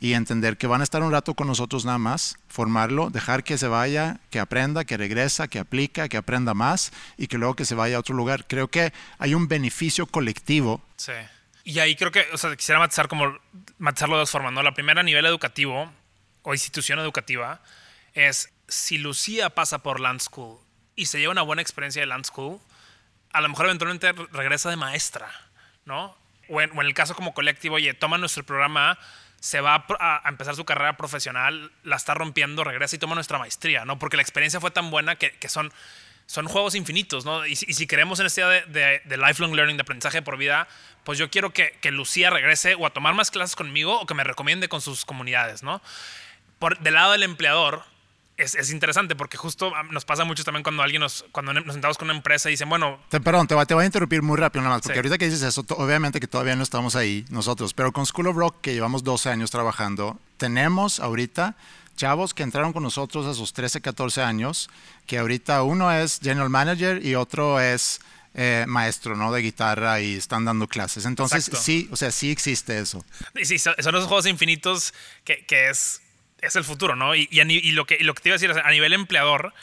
y 0.00 0.14
entender 0.14 0.56
que 0.56 0.66
van 0.66 0.80
a 0.80 0.84
estar 0.84 1.02
un 1.02 1.12
rato 1.12 1.34
con 1.34 1.46
nosotros 1.46 1.84
nada 1.84 1.98
más, 1.98 2.38
formarlo, 2.48 3.10
dejar 3.10 3.44
que 3.44 3.58
se 3.58 3.68
vaya, 3.68 4.18
que 4.30 4.40
aprenda, 4.40 4.86
que 4.86 4.96
regresa, 4.96 5.46
que 5.46 5.58
aplica, 5.58 6.08
que 6.08 6.16
aprenda 6.16 6.54
más 6.54 6.90
y 7.18 7.26
que 7.26 7.36
luego 7.36 7.54
que 7.54 7.66
se 7.66 7.74
vaya 7.74 7.96
a 7.96 8.00
otro 8.00 8.14
lugar. 8.14 8.46
Creo 8.46 8.68
que 8.68 8.94
hay 9.18 9.34
un 9.34 9.46
beneficio 9.46 10.06
colectivo. 10.06 10.82
Sí. 10.96 11.12
Y 11.64 11.78
ahí 11.80 11.96
creo 11.96 12.10
que, 12.10 12.24
o 12.32 12.38
sea, 12.38 12.56
quisiera 12.56 12.78
matizar 12.78 13.08
como, 13.08 13.38
matizarlo 13.76 14.16
de 14.16 14.20
dos 14.20 14.30
formas, 14.30 14.54
¿no? 14.54 14.62
La 14.62 14.72
primera 14.72 15.00
a 15.00 15.04
nivel 15.04 15.26
educativo 15.26 15.92
o 16.42 16.54
institución 16.54 16.98
educativa 16.98 17.60
es 18.14 18.50
si 18.68 18.96
Lucía 18.96 19.50
pasa 19.50 19.80
por 19.80 20.00
Land 20.00 20.20
School 20.20 20.58
y 20.96 21.06
se 21.06 21.18
lleva 21.18 21.32
una 21.32 21.42
buena 21.42 21.60
experiencia 21.60 22.00
de 22.00 22.06
Land 22.06 22.24
School, 22.24 22.58
a 23.32 23.42
lo 23.42 23.50
mejor 23.50 23.66
eventualmente 23.66 24.12
regresa 24.32 24.70
de 24.70 24.76
maestra, 24.76 25.30
¿no? 25.84 26.16
O 26.48 26.62
en, 26.62 26.70
o 26.70 26.80
en 26.80 26.86
el 26.86 26.94
caso 26.94 27.14
como 27.14 27.34
colectivo, 27.34 27.74
oye, 27.74 27.92
toma 27.92 28.16
nuestro 28.16 28.44
programa 28.44 28.98
se 29.40 29.62
va 29.62 29.86
a, 29.98 30.28
empezar 30.28 30.54
su 30.54 30.66
carrera 30.66 30.96
profesional, 30.98 31.72
la 31.82 31.96
está 31.96 32.12
rompiendo, 32.14 32.62
regresa 32.62 32.96
y 32.96 32.98
toma 32.98 33.14
nuestra 33.14 33.38
maestría, 33.38 33.86
¿no? 33.86 33.98
Porque 33.98 34.16
la 34.16 34.22
experiencia 34.22 34.60
fue 34.60 34.70
tan 34.70 34.90
buena 34.90 35.16
que, 35.16 35.32
que 35.32 35.48
son, 35.48 35.72
son 36.26 36.46
juegos 36.46 36.74
infinitos, 36.74 37.24
¿no? 37.24 37.46
Y, 37.46 37.52
y 37.52 37.54
si 37.54 37.86
creemos 37.86 38.20
en 38.20 38.26
esta 38.26 38.42
idea 38.42 38.48
de, 38.50 38.66
de, 38.66 39.02
de, 39.02 39.16
lifelong 39.16 39.54
learning, 39.54 39.78
de 39.78 39.82
aprendizaje 39.82 40.20
por 40.20 40.36
vida, 40.36 40.68
pues 41.04 41.18
yo 41.18 41.30
quiero 41.30 41.50
que, 41.54 41.72
que, 41.80 41.90
Lucía 41.90 42.28
regrese 42.28 42.74
o 42.74 42.84
a 42.84 42.90
tomar 42.90 43.14
más 43.14 43.30
clases 43.30 43.56
conmigo 43.56 43.98
o 43.98 44.06
que 44.06 44.12
me 44.12 44.24
recomiende 44.24 44.68
con 44.68 44.82
sus 44.82 45.06
comunidades, 45.06 45.62
¿no? 45.62 45.80
Por, 46.58 46.78
del 46.80 46.94
lado 46.94 47.12
del 47.12 47.22
empleador, 47.22 47.82
es, 48.40 48.54
es, 48.54 48.70
interesante 48.70 49.14
porque 49.14 49.36
justo 49.36 49.72
nos 49.90 50.04
pasa 50.04 50.24
mucho 50.24 50.44
también 50.44 50.62
cuando 50.62 50.82
alguien 50.82 51.00
nos, 51.00 51.24
cuando 51.32 51.52
nos 51.52 51.72
sentamos 51.72 51.98
con 51.98 52.06
una 52.06 52.16
empresa 52.16 52.48
y 52.48 52.52
dicen, 52.52 52.68
bueno... 52.68 52.98
Te, 53.08 53.20
perdón, 53.20 53.46
te, 53.46 53.54
te, 53.66 53.74
voy 53.74 53.82
a 53.82 53.86
interrumpir 53.86 54.22
muy 54.22 54.36
rápido 54.36 54.62
nada 54.62 54.76
más, 54.76 54.82
porque 54.82 54.94
sí. 54.94 54.98
ahorita 54.98 55.18
que 55.18 55.26
dices 55.26 55.42
eso, 55.42 55.64
obviamente 55.76 56.20
que 56.20 56.26
todavía 56.26 56.56
no 56.56 56.62
estamos 56.62 56.96
ahí 56.96 57.24
nosotros, 57.30 57.74
pero 57.74 57.92
con 57.92 58.06
School 58.06 58.28
of 58.28 58.36
Rock, 58.36 58.60
que 58.60 58.72
llevamos 58.72 59.04
12 59.04 59.30
años 59.30 59.50
trabajando, 59.50 60.18
tenemos 60.36 61.00
ahorita 61.00 61.56
chavos 61.96 62.32
que 62.32 62.42
entraron 62.42 62.72
con 62.72 62.82
nosotros 62.82 63.26
a 63.26 63.34
sus 63.34 63.52
13, 63.52 63.82
14 63.82 64.22
años, 64.22 64.70
que 65.06 65.18
ahorita 65.18 65.62
uno 65.62 65.92
es 65.92 66.18
general 66.22 66.48
manager 66.48 67.04
y 67.04 67.14
otro 67.14 67.60
es 67.60 68.00
eh, 68.34 68.64
maestro, 68.66 69.16
¿no? 69.16 69.32
De 69.32 69.42
guitarra 69.42 70.00
y 70.00 70.14
están 70.14 70.44
dando 70.44 70.66
clases. 70.66 71.04
Entonces, 71.04 71.48
Exacto. 71.48 71.62
sí, 71.62 71.88
o 71.90 71.96
sea, 71.96 72.10
sí 72.10 72.30
existe 72.30 72.78
eso. 72.78 73.04
Y 73.34 73.44
sí, 73.44 73.58
son 73.58 73.74
son 73.78 73.94
esos 73.94 74.06
juegos 74.06 74.26
infinitos 74.26 74.94
que, 75.24 75.44
que 75.44 75.68
es, 75.68 76.00
es 76.42 76.56
el 76.56 76.64
futuro, 76.64 76.96
¿no? 76.96 77.14
Y, 77.14 77.26
lo 77.72 77.86
que, 77.86 77.96
te 77.96 78.04
iba 78.04 78.34
a 78.34 78.38
decir, 78.38 78.50
a 78.50 78.70
nivel 78.70 78.92
empleador, 78.92 79.54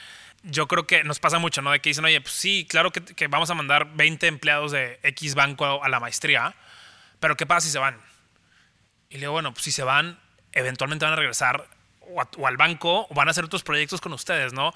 yo 0.44 0.68
creo 0.68 0.88
que 0.88 1.04
nos 1.04 1.20
pasa 1.20 1.40
mucho, 1.40 1.62
¿no? 1.62 1.72
De 1.72 1.80
que 1.80 1.90
dicen, 1.90 2.06
oye, 2.06 2.22
pues 2.22 2.34
sí, 2.34 2.66
claro 2.70 2.92
que, 2.92 3.02
que 3.02 3.28
vamos 3.28 3.50
a 3.50 3.54
mandar 3.54 3.96
20 3.96 4.28
empleados 4.28 4.72
de 4.72 5.00
X 5.04 5.36
banco 5.36 5.66
a, 5.66 5.86
a 5.86 5.90
la 5.90 6.00
maestría, 6.00 6.56
pero 7.20 7.36
¿qué 7.36 7.46
pasa 7.46 7.68
si 7.68 7.72
se 7.72 7.80
van? 7.80 7.98
Y 9.10 9.16
le 9.16 9.22
digo, 9.22 9.32
bueno, 9.32 9.54
pues 9.54 9.64
si 9.64 9.72
se 9.72 9.84
van, 9.84 10.20
eventualmente 10.52 11.06
van 11.06 11.14
a 11.14 11.18
regresar 11.18 11.68
o, 12.10 12.48
al 12.48 12.58
banco 12.58 13.08
van 13.12 13.28
a 13.28 13.32
hacer 13.32 13.44
otros 13.44 13.64
proyectos 13.64 14.02
con 14.02 14.14
ustedes, 14.14 14.54
¿no? 14.54 14.74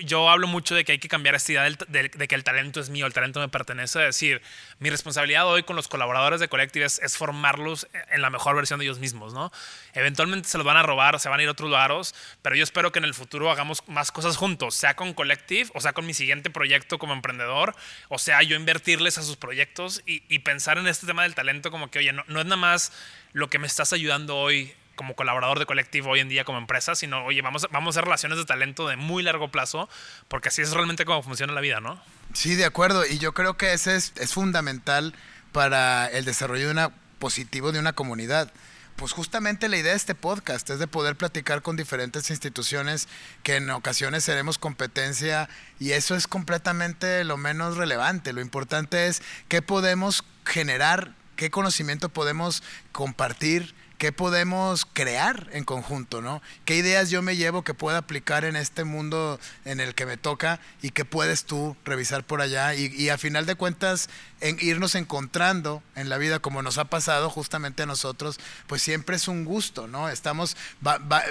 Yo 0.00 0.30
hablo 0.30 0.46
mucho 0.46 0.74
de 0.74 0.84
que 0.84 0.92
hay 0.92 0.98
que 0.98 1.08
cambiar 1.08 1.34
esta 1.34 1.52
idea 1.52 1.62
del- 1.64 1.76
de, 1.88 2.28
que 2.28 2.34
el 2.34 2.44
talento 2.44 2.80
es 2.80 2.88
mío, 2.88 3.06
el 3.06 3.12
talento 3.12 3.40
me 3.40 3.48
pertenece. 3.48 3.98
Es 4.00 4.06
decir, 4.16 4.40
mi 4.78 4.88
responsabilidad 4.88 5.46
hoy 5.46 5.64
con 5.64 5.76
los 5.76 5.86
colaboradores 5.86 6.40
de 6.40 6.48
Collective 6.48 6.86
es, 6.86 7.16
formarlos 7.16 7.86
en 8.10 8.22
la 8.22 8.30
mejor 8.30 8.56
versión 8.56 8.78
de 8.78 8.86
ellos 8.86 8.98
mismos, 8.98 9.34
¿no? 9.34 9.52
Eventualmente 9.92 10.48
se 10.48 10.56
los 10.56 10.66
van 10.66 10.78
a 10.78 10.82
robar, 10.82 11.20
se 11.20 11.28
van 11.28 11.40
a 11.40 11.42
ir 11.42 11.48
a 11.48 11.52
otros 11.52 11.70
lados, 11.70 12.14
pero 12.40 12.56
yo 12.56 12.64
espero 12.64 12.90
que 12.90 13.00
en 13.00 13.04
el 13.04 13.12
futuro 13.12 13.50
hagamos 13.50 13.86
más 13.86 14.10
cosas 14.12 14.36
juntos, 14.38 14.74
sea 14.74 14.96
con 14.96 15.12
Collective 15.12 15.70
o 15.74 15.80
sea 15.80 15.92
con 15.92 16.06
mi 16.06 16.14
siguiente 16.14 16.48
proyecto 16.50 16.98
como 16.98 17.12
emprendedor, 17.12 17.74
o 18.08 18.18
sea 18.18 18.42
yo 18.42 18.56
invertirles 18.56 19.18
a 19.18 19.22
sus 19.22 19.36
proyectos 19.36 20.02
y, 20.06 20.22
y 20.28 20.38
pensar 20.38 20.78
en 20.78 20.86
este 20.86 21.06
tema 21.06 21.24
del 21.24 21.34
talento 21.34 21.70
como 21.70 21.90
que, 21.90 21.98
oye, 21.98 22.12
no, 22.12 22.24
no 22.28 22.40
es 22.40 22.46
nada 22.46 22.56
más 22.56 22.92
lo 23.34 23.50
que 23.50 23.58
me 23.58 23.66
estás 23.66 23.92
ayudando 23.92 24.36
hoy 24.38 24.74
como 24.94 25.14
colaborador 25.14 25.58
de 25.58 25.66
colectivo 25.66 26.10
hoy 26.10 26.20
en 26.20 26.28
día 26.28 26.44
como 26.44 26.58
empresa, 26.58 26.94
sino, 26.94 27.24
oye, 27.24 27.42
vamos, 27.42 27.66
vamos 27.70 27.88
a 27.88 27.98
hacer 27.98 28.04
relaciones 28.04 28.38
de 28.38 28.44
talento 28.44 28.88
de 28.88 28.96
muy 28.96 29.22
largo 29.22 29.50
plazo, 29.50 29.88
porque 30.28 30.48
así 30.48 30.62
es 30.62 30.72
realmente 30.72 31.04
como 31.04 31.22
funciona 31.22 31.52
la 31.52 31.60
vida, 31.60 31.80
¿no? 31.80 32.02
Sí, 32.32 32.54
de 32.54 32.64
acuerdo. 32.64 33.04
Y 33.06 33.18
yo 33.18 33.32
creo 33.32 33.56
que 33.56 33.72
ese 33.72 33.96
es, 33.96 34.12
es 34.16 34.32
fundamental 34.32 35.14
para 35.52 36.06
el 36.06 36.24
desarrollo 36.24 36.66
de 36.66 36.72
una, 36.72 36.90
positivo 37.18 37.72
de 37.72 37.78
una 37.78 37.92
comunidad. 37.92 38.52
Pues 38.96 39.12
justamente 39.12 39.68
la 39.68 39.78
idea 39.78 39.92
de 39.92 39.96
este 39.96 40.14
podcast 40.14 40.68
es 40.70 40.78
de 40.78 40.86
poder 40.86 41.16
platicar 41.16 41.62
con 41.62 41.76
diferentes 41.76 42.30
instituciones 42.30 43.08
que 43.42 43.56
en 43.56 43.70
ocasiones 43.70 44.24
seremos 44.24 44.58
competencia 44.58 45.48
y 45.80 45.92
eso 45.92 46.14
es 46.14 46.26
completamente 46.26 47.24
lo 47.24 47.36
menos 47.36 47.76
relevante. 47.76 48.32
Lo 48.32 48.40
importante 48.40 49.08
es 49.08 49.22
qué 49.48 49.62
podemos 49.62 50.24
generar, 50.44 51.14
qué 51.36 51.50
conocimiento 51.50 52.10
podemos 52.10 52.62
compartir, 52.92 53.74
qué 54.02 54.10
podemos 54.10 54.84
crear 54.84 55.48
en 55.52 55.62
conjunto, 55.62 56.20
¿no? 56.22 56.42
¿Qué 56.64 56.74
ideas 56.74 57.08
yo 57.08 57.22
me 57.22 57.36
llevo 57.36 57.62
que 57.62 57.72
pueda 57.72 57.98
aplicar 57.98 58.44
en 58.44 58.56
este 58.56 58.82
mundo 58.82 59.38
en 59.64 59.78
el 59.78 59.94
que 59.94 60.06
me 60.06 60.16
toca 60.16 60.58
y 60.82 60.90
que 60.90 61.04
puedes 61.04 61.44
tú 61.44 61.76
revisar 61.84 62.24
por 62.24 62.40
allá? 62.40 62.74
Y, 62.74 63.10
a 63.10 63.16
final 63.16 63.46
de 63.46 63.54
cuentas, 63.54 64.10
en 64.40 64.56
irnos 64.60 64.96
encontrando 64.96 65.84
en 65.94 66.08
la 66.08 66.18
vida 66.18 66.40
como 66.40 66.62
nos 66.62 66.78
ha 66.78 66.86
pasado 66.86 67.30
justamente 67.30 67.84
a 67.84 67.86
nosotros, 67.86 68.40
pues 68.66 68.82
siempre 68.82 69.14
es 69.14 69.28
un 69.28 69.44
gusto, 69.44 69.86
¿no? 69.86 70.08
Estamos, 70.08 70.56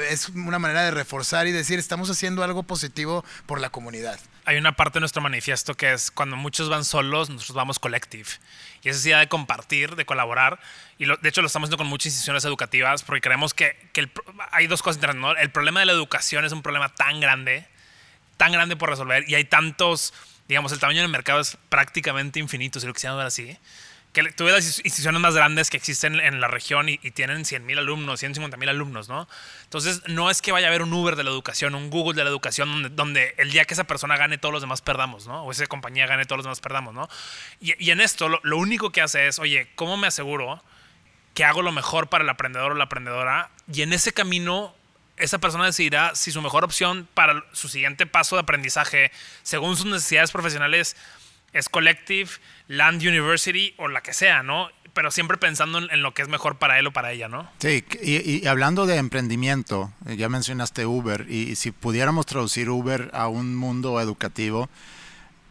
es 0.09 0.29
una 0.29 0.57
manera 0.57 0.83
de 0.83 0.91
reforzar 0.91 1.47
y 1.47 1.51
decir, 1.51 1.77
estamos 1.77 2.09
haciendo 2.09 2.41
algo 2.41 2.63
positivo 2.63 3.25
por 3.47 3.59
la 3.59 3.69
comunidad. 3.69 4.17
Hay 4.45 4.57
una 4.57 4.71
parte 4.75 4.95
de 4.95 5.01
nuestro 5.01 5.21
manifiesto 5.21 5.75
que 5.75 5.93
es 5.93 6.09
cuando 6.09 6.35
muchos 6.35 6.67
van 6.67 6.83
solos, 6.83 7.29
nosotros 7.29 7.55
vamos 7.55 7.77
collective. 7.79 8.27
Y 8.83 8.89
esa 8.89 9.07
idea 9.07 9.19
de 9.19 9.27
compartir, 9.27 9.95
de 9.95 10.05
colaborar. 10.05 10.59
Y 10.97 11.05
lo- 11.05 11.17
de 11.17 11.29
hecho 11.29 11.41
lo 11.41 11.47
estamos 11.47 11.67
haciendo 11.67 11.77
con 11.77 11.87
muchas 11.87 12.07
instituciones 12.07 12.43
educativas 12.45 13.03
porque 13.03 13.21
creemos 13.21 13.53
que, 13.53 13.77
que 13.93 14.01
el 14.01 14.11
hay 14.51 14.65
dos 14.67 14.81
cosas 14.81 14.97
interesantes. 14.97 15.21
¿no? 15.35 15.39
El 15.39 15.51
problema 15.51 15.79
de 15.79 15.85
la 15.85 15.91
educación 15.91 16.43
es 16.43 16.51
un 16.53 16.63
problema 16.63 16.89
tan 16.89 17.19
grande, 17.19 17.67
tan 18.37 18.51
grande 18.51 18.75
por 18.75 18.89
resolver. 18.89 19.29
Y 19.29 19.35
hay 19.35 19.43
tantos, 19.45 20.13
digamos, 20.47 20.71
el 20.71 20.79
tamaño 20.79 21.01
del 21.01 21.11
mercado 21.11 21.39
es 21.39 21.57
prácticamente 21.69 22.39
infinito, 22.39 22.79
si 22.79 22.87
lo 22.87 22.93
quisiéramos 22.93 23.19
ver 23.19 23.27
así. 23.27 23.57
Que 24.13 24.23
tú 24.33 24.43
las 24.45 24.65
ins- 24.65 24.81
instituciones 24.83 25.21
más 25.21 25.35
grandes 25.35 25.69
que 25.69 25.77
existen 25.77 26.19
en 26.19 26.41
la 26.41 26.49
región 26.49 26.89
y, 26.89 26.99
y 27.01 27.11
tienen 27.11 27.45
100 27.45 27.65
mil 27.65 27.77
alumnos, 27.77 28.19
150 28.19 28.57
mil 28.57 28.67
alumnos, 28.67 29.07
¿no? 29.07 29.27
Entonces, 29.63 30.01
no 30.07 30.29
es 30.29 30.41
que 30.41 30.51
vaya 30.51 30.67
a 30.67 30.69
haber 30.69 30.81
un 30.81 30.91
Uber 30.91 31.15
de 31.15 31.23
la 31.23 31.29
educación, 31.29 31.75
un 31.75 31.89
Google 31.89 32.17
de 32.17 32.25
la 32.25 32.29
educación, 32.29 32.69
donde, 32.69 32.89
donde 32.89 33.35
el 33.37 33.51
día 33.51 33.63
que 33.63 33.73
esa 33.73 33.85
persona 33.85 34.17
gane, 34.17 34.37
todos 34.37 34.51
los 34.51 34.61
demás 34.61 34.81
perdamos, 34.81 35.27
¿no? 35.27 35.43
O 35.43 35.51
esa 35.51 35.65
compañía 35.67 36.07
gane, 36.07 36.25
todos 36.25 36.39
los 36.39 36.45
demás 36.45 36.59
perdamos, 36.59 36.93
¿no? 36.93 37.07
Y, 37.61 37.81
y 37.81 37.91
en 37.91 38.01
esto, 38.01 38.27
lo, 38.27 38.41
lo 38.43 38.57
único 38.57 38.91
que 38.91 38.99
hace 39.01 39.27
es, 39.27 39.39
oye, 39.39 39.69
¿cómo 39.75 39.95
me 39.95 40.07
aseguro 40.07 40.61
que 41.33 41.45
hago 41.45 41.61
lo 41.61 41.71
mejor 41.71 42.09
para 42.09 42.25
el 42.25 42.29
aprendedor 42.29 42.73
o 42.73 42.75
la 42.75 42.83
aprendedora? 42.83 43.49
Y 43.71 43.81
en 43.83 43.93
ese 43.93 44.11
camino, 44.11 44.75
esa 45.15 45.37
persona 45.37 45.65
decidirá 45.67 46.15
si 46.15 46.33
su 46.33 46.41
mejor 46.41 46.65
opción 46.65 47.07
para 47.13 47.45
su 47.53 47.69
siguiente 47.69 48.05
paso 48.07 48.35
de 48.35 48.41
aprendizaje, 48.41 49.09
según 49.43 49.77
sus 49.77 49.85
necesidades 49.85 50.31
profesionales, 50.31 50.97
es 51.53 51.69
Collective, 51.69 52.29
Land 52.67 53.01
University 53.01 53.73
o 53.77 53.87
la 53.87 54.01
que 54.01 54.13
sea, 54.13 54.43
¿no? 54.43 54.69
Pero 54.93 55.11
siempre 55.11 55.37
pensando 55.37 55.77
en, 55.77 56.01
lo 56.01 56.13
que 56.13 56.21
es 56.21 56.27
mejor 56.27 56.57
para 56.57 56.77
él 56.77 56.87
o 56.87 56.91
para 56.91 57.11
ella, 57.11 57.29
¿no? 57.29 57.49
Sí, 57.59 57.83
y, 58.01 58.43
y 58.43 58.47
hablando 58.47 58.85
de 58.85 58.97
emprendimiento, 58.97 59.93
eh, 60.05 60.17
ya 60.17 60.27
mencionaste 60.27 60.85
Uber, 60.85 61.25
y, 61.29 61.51
y 61.51 61.55
si 61.55 61.71
pudiéramos 61.71 62.25
traducir 62.25 62.69
Uber 62.69 63.09
a 63.13 63.27
un 63.27 63.55
mundo 63.55 64.01
educativo, 64.01 64.69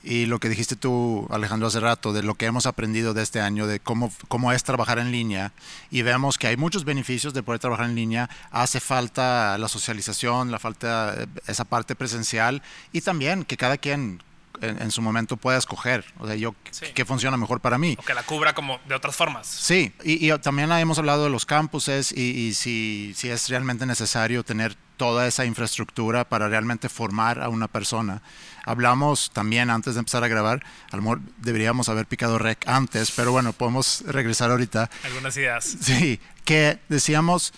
y 0.03 0.25
lo 0.27 0.41
que 0.41 0.49
dijiste 0.49 0.77
tú, 0.77 1.27
Alejandro, 1.31 1.69
hace 1.69 1.81
rato, 1.81 2.13
de 2.13 2.23
lo 2.23 2.35
que 2.35 2.47
hemos 2.47 2.65
aprendido 2.65 3.13
de 3.13 3.23
este 3.23 3.41
año, 3.41 3.67
de 3.67 3.81
cómo, 3.81 4.11
cómo 4.29 4.51
es 4.53 4.65
trabajar 4.65 4.99
en 4.99 5.13
línea, 5.13 5.53
y 5.91 6.03
vemos 6.03 6.39
que 6.39 6.47
hay 6.47 6.57
muchos 6.57 6.85
beneficios 6.85 7.35
de 7.35 7.43
poder 7.43 7.61
trabajar 7.61 7.87
en 7.87 7.95
línea, 7.95 8.31
hace 8.51 8.81
falta 8.81 9.59
la 9.59 9.69
socialización, 9.69 10.51
la 10.51 10.59
falta 10.59 11.15
eh, 11.17 11.27
esa 11.47 11.65
parte 11.65 11.95
presencial, 11.95 12.63
y 12.93 13.03
también 13.03 13.45
que 13.45 13.59
cada 13.59 13.77
quien 13.77 14.23
en, 14.61 14.81
en 14.83 14.91
su 14.91 15.03
momento 15.03 15.37
pueda 15.37 15.59
escoger, 15.59 16.05
o 16.19 16.27
sea, 16.27 16.37
yo, 16.37 16.55
Sí. 16.71 16.87
qué 16.95 17.05
funciona 17.05 17.37
mejor 17.37 17.61
para 17.61 17.79
mí. 17.79 17.97
O 17.99 18.03
que 18.03 18.15
la 18.15 18.23
cubra 18.23 18.55
como 18.55 18.79
de 18.89 18.95
otras 18.95 19.17
formas. 19.17 19.47
Sí, 19.47 19.93
y, 20.05 20.31
y 20.33 20.39
también 20.39 20.71
hemos 20.73 20.99
hablado 20.99 21.25
de 21.25 21.31
los 21.31 21.47
campuses 21.47 22.13
y, 22.13 22.21
y 22.31 22.55
si, 22.55 23.13
si 23.17 23.29
es 23.31 23.49
realmente 23.49 23.87
necesario 23.87 24.43
tener 24.45 24.77
toda 24.97 25.27
esa 25.27 25.45
infraestructura 25.47 26.29
para 26.29 26.49
realmente 26.49 26.89
formar 26.91 27.41
a 27.43 27.49
una 27.49 27.69
persona. 27.69 28.21
Hablamos 28.67 29.31
también 29.33 29.71
antes 29.71 29.95
de 29.95 30.01
empezar 30.01 30.23
a 30.23 30.29
grabar, 30.29 30.63
a 30.93 30.97
lo 30.97 31.03
mejor 31.03 31.21
deberíamos 31.39 31.89
haber 31.89 32.07
picado 32.07 32.39
rec 32.39 32.69
antes, 32.69 33.11
pero 33.11 33.33
bueno, 33.33 33.55
podemos 33.55 34.05
regresar 34.07 34.51
ahorita. 34.51 34.91
Algunas 35.05 35.35
ideas. 35.39 35.65
Sí, 35.81 36.21
que 36.45 36.79
decíamos, 36.91 37.55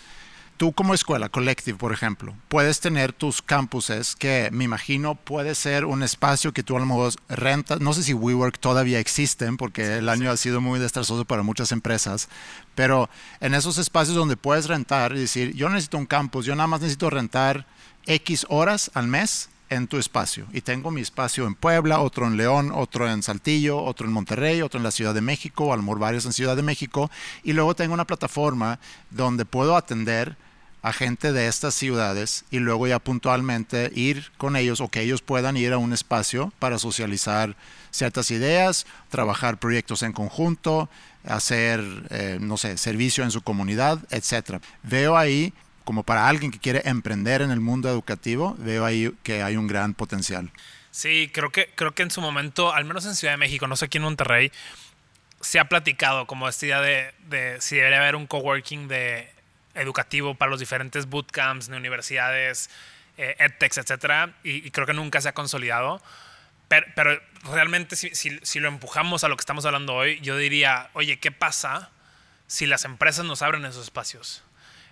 tú 0.63 0.71
como 0.71 0.93
escuela, 0.93 1.27
Collective, 1.27 1.77
por 1.77 1.91
ejemplo, 1.91 2.33
puedes 2.47 2.79
tener 2.79 3.11
tus 3.11 3.41
campuses 3.41 4.15
que 4.15 4.47
me 4.53 4.63
imagino 4.63 5.15
puede 5.15 5.55
ser 5.55 5.83
un 5.83 6.03
espacio 6.03 6.53
que 6.53 6.63
tú 6.63 6.77
a 6.77 6.79
lo 6.79 6.85
mejor 6.85 7.11
rentas, 7.27 7.81
no 7.81 7.91
sé 7.91 8.01
si 8.01 8.13
WeWork 8.13 8.57
todavía 8.59 8.99
existen 8.99 9.57
porque 9.57 9.97
el 9.97 10.07
año 10.07 10.31
ha 10.31 10.37
sido 10.37 10.61
muy 10.61 10.79
desastroso 10.79 11.25
para 11.25 11.43
muchas 11.43 11.73
empresas, 11.73 12.29
pero 12.75 13.09
en 13.41 13.55
esos 13.55 13.77
espacios 13.77 14.15
donde 14.15 14.37
puedes 14.37 14.69
rentar 14.69 15.11
y 15.11 15.19
decir, 15.19 15.53
yo 15.53 15.67
necesito 15.67 15.97
un 15.97 16.05
campus, 16.05 16.45
yo 16.45 16.55
nada 16.55 16.67
más 16.67 16.79
necesito 16.79 17.09
rentar 17.09 17.67
X 18.05 18.45
horas 18.47 18.89
al 18.93 19.07
mes 19.07 19.49
en 19.69 19.87
tu 19.87 19.97
espacio. 19.97 20.45
Y 20.53 20.61
tengo 20.61 20.91
mi 20.91 21.01
espacio 21.01 21.45
en 21.45 21.55
Puebla, 21.55 21.99
otro 21.99 22.25
en 22.25 22.37
León, 22.37 22.71
otro 22.73 23.09
en 23.09 23.21
Saltillo, 23.21 23.83
otro 23.83 24.07
en 24.07 24.13
Monterrey, 24.13 24.61
otro 24.61 24.77
en 24.77 24.83
la 24.83 24.91
Ciudad 24.91 25.13
de 25.13 25.19
México, 25.19 25.73
a 25.73 25.75
lo 25.75 25.83
mejor 25.83 25.99
varios 25.99 26.25
en 26.25 26.31
Ciudad 26.31 26.55
de 26.55 26.63
México. 26.63 27.11
Y 27.43 27.51
luego 27.51 27.75
tengo 27.75 27.93
una 27.93 28.07
plataforma 28.07 28.79
donde 29.09 29.43
puedo 29.43 29.75
atender 29.75 30.37
a 30.83 30.91
gente 30.91 31.31
de 31.31 31.47
estas 31.47 31.73
ciudades 31.73 32.43
y 32.51 32.59
luego 32.59 32.85
ya 32.87 32.99
puntualmente 32.99 33.89
ir 33.95 34.31
con 34.37 34.57
ellos 34.57 34.81
o 34.81 34.89
que 34.89 34.99
ellos 34.99 35.21
puedan 35.21 35.55
ir 35.55 35.71
a 35.71 35.77
un 35.77 35.93
espacio 35.93 36.51
para 36.59 36.77
socializar 36.77 37.55
ciertas 37.89 38.29
ideas, 38.31 38.85
trabajar 39.09 39.57
proyectos 39.57 40.03
en 40.03 40.11
conjunto, 40.11 40.89
hacer, 41.25 41.81
eh, 42.09 42.37
no 42.41 42.57
sé, 42.57 42.77
servicio 42.77 43.23
en 43.23 43.31
su 43.31 43.41
comunidad, 43.41 43.99
etcétera. 44.09 44.59
Veo 44.83 45.17
ahí 45.17 45.53
como 45.85 46.03
para 46.03 46.27
alguien 46.27 46.51
que 46.51 46.59
quiere 46.59 46.81
emprender 46.83 47.41
en 47.41 47.51
el 47.51 47.61
mundo 47.61 47.89
educativo, 47.89 48.55
veo 48.59 48.83
ahí 48.83 49.13
que 49.23 49.41
hay 49.41 49.55
un 49.55 49.67
gran 49.67 49.93
potencial. 49.93 50.51
Sí, 50.91 51.29
creo 51.33 51.49
que, 51.49 51.69
creo 51.75 51.93
que 51.93 52.03
en 52.03 52.11
su 52.11 52.19
momento, 52.19 52.73
al 52.73 52.83
menos 52.83 53.05
en 53.05 53.15
Ciudad 53.15 53.33
de 53.33 53.37
México, 53.37 53.67
no 53.67 53.77
sé 53.77 53.85
aquí 53.85 53.99
en 53.99 54.03
Monterrey, 54.03 54.51
se 55.39 55.59
ha 55.59 55.69
platicado 55.69 56.27
como 56.27 56.47
esta 56.49 56.65
idea 56.65 56.81
de, 56.81 57.13
de 57.29 57.61
si 57.61 57.77
debería 57.77 57.99
haber 57.99 58.17
un 58.17 58.27
coworking 58.27 58.89
de 58.89 59.32
educativo 59.75 60.35
para 60.35 60.49
los 60.51 60.59
diferentes 60.59 61.07
bootcamps 61.07 61.67
de 61.67 61.77
universidades, 61.77 62.69
eh, 63.17 63.35
edtechs, 63.39 63.77
etcétera, 63.77 64.33
y, 64.43 64.71
creo 64.71 64.87
que 64.87 64.93
nunca 64.93 65.21
se 65.21 65.29
ha 65.29 65.33
consolidado. 65.33 66.01
Pero, 66.67 67.21
realmente, 67.51 67.95
si 67.95 68.59
lo 68.59 68.67
empujamos 68.67 69.23
a 69.23 69.27
lo 69.27 69.37
que 69.37 69.41
estamos 69.41 69.65
hablando 69.65 69.93
hoy, 69.93 70.19
yo 70.21 70.37
diría, 70.37 70.89
oye, 70.93 71.19
¿qué 71.19 71.31
pasa 71.31 71.91
si 72.47 72.65
las 72.65 72.83
empresas 72.83 73.25
nos 73.25 73.43
abren 73.43 73.63
esos 73.65 73.83
espacios? 73.83 74.43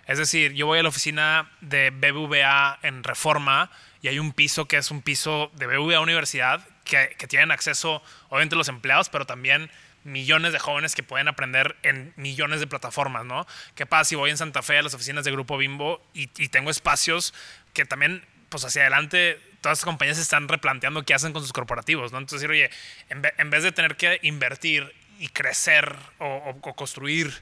Es 0.06 0.18
decir, 0.18 0.52
yo 0.52 0.66
voy 0.66 0.78
a 0.78 0.82
la 0.82 0.88
oficina 0.88 1.50
de 1.60 1.90
BBVA 1.90 2.78
en 2.82 3.04
Reforma 3.04 3.70
y 4.00 4.08
hay 4.08 4.18
un 4.18 4.32
piso 4.32 4.66
que 4.66 4.76
es 4.76 4.90
un 4.90 5.00
piso 5.00 5.50
de 5.54 5.66
BBVA 5.66 6.00
Universidad 6.00 6.66
que, 6.84 7.14
que 7.18 7.28
tienen 7.28 7.52
acceso, 7.52 8.02
obviamente, 8.28 8.56
los 8.56 8.68
empleados, 8.68 9.08
pero 9.08 9.26
también 9.26 9.70
millones 10.04 10.52
de 10.52 10.58
jóvenes 10.58 10.94
que 10.94 11.02
pueden 11.02 11.28
aprender 11.28 11.76
en 11.82 12.12
millones 12.16 12.60
de 12.60 12.66
plataformas, 12.66 13.24
¿no? 13.24 13.46
¿Qué 13.74 13.86
pasa 13.86 14.04
si 14.04 14.14
voy 14.14 14.30
en 14.30 14.36
Santa 14.36 14.62
Fe 14.62 14.78
a 14.78 14.82
las 14.82 14.94
oficinas 14.94 15.24
de 15.24 15.30
Grupo 15.30 15.56
Bimbo 15.56 16.04
y, 16.14 16.26
tengo 16.48 16.70
espacios 16.70 17.34
que 17.72 17.84
también, 17.84 18.24
pues 18.48 18.64
hacia 18.64 18.82
adelante, 18.82 19.40
todas 19.60 19.78
las 19.78 19.84
compañías 19.84 20.18
están 20.18 20.48
replanteando 20.48 21.04
qué 21.04 21.14
hacen 21.14 21.32
con 21.32 21.42
sus 21.42 21.52
corporativos, 21.52 22.12
¿no? 22.12 22.18
Entonces, 22.18 22.40
decir, 22.40 22.50
oye, 22.50 22.70
en, 23.08 23.22
ve- 23.22 23.34
en 23.38 23.50
vez 23.50 23.62
de 23.62 23.72
tener 23.72 23.96
que 23.96 24.18
invertir 24.22 24.92
y 25.18 25.28
crecer 25.28 25.96
o 26.18 26.60
construir 26.74 27.32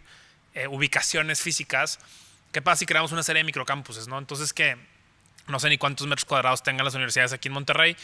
eh, 0.54 0.66
ubicaciones 0.66 1.40
físicas, 1.40 1.98
¿qué 2.52 2.60
pasa 2.60 2.80
si 2.80 2.86
creamos 2.86 3.12
una 3.12 3.22
serie 3.22 3.40
de 3.40 3.44
microcampuses, 3.44 4.08
¿no? 4.08 4.18
Entonces, 4.18 4.52
que 4.52 4.76
no 5.46 5.58
sé 5.58 5.68
ni 5.68 5.78
cuántos 5.78 6.06
metros 6.06 6.24
cuadrados 6.24 6.62
tengan 6.62 6.84
las 6.84 6.94
universidades 6.94 7.32
aquí 7.32 7.48
en 7.48 7.54
Monterrey, 7.54 7.96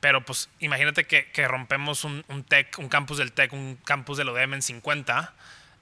pero 0.00 0.24
pues 0.24 0.48
imagínate 0.58 1.04
que, 1.04 1.30
que 1.30 1.46
rompemos 1.46 2.04
un, 2.04 2.24
un 2.28 2.42
TEC, 2.42 2.78
un 2.78 2.88
campus 2.88 3.18
del 3.18 3.32
TEC, 3.32 3.52
un 3.52 3.76
campus 3.84 4.18
del 4.18 4.28
ODM 4.30 4.54
en 4.54 4.62
50 4.62 5.34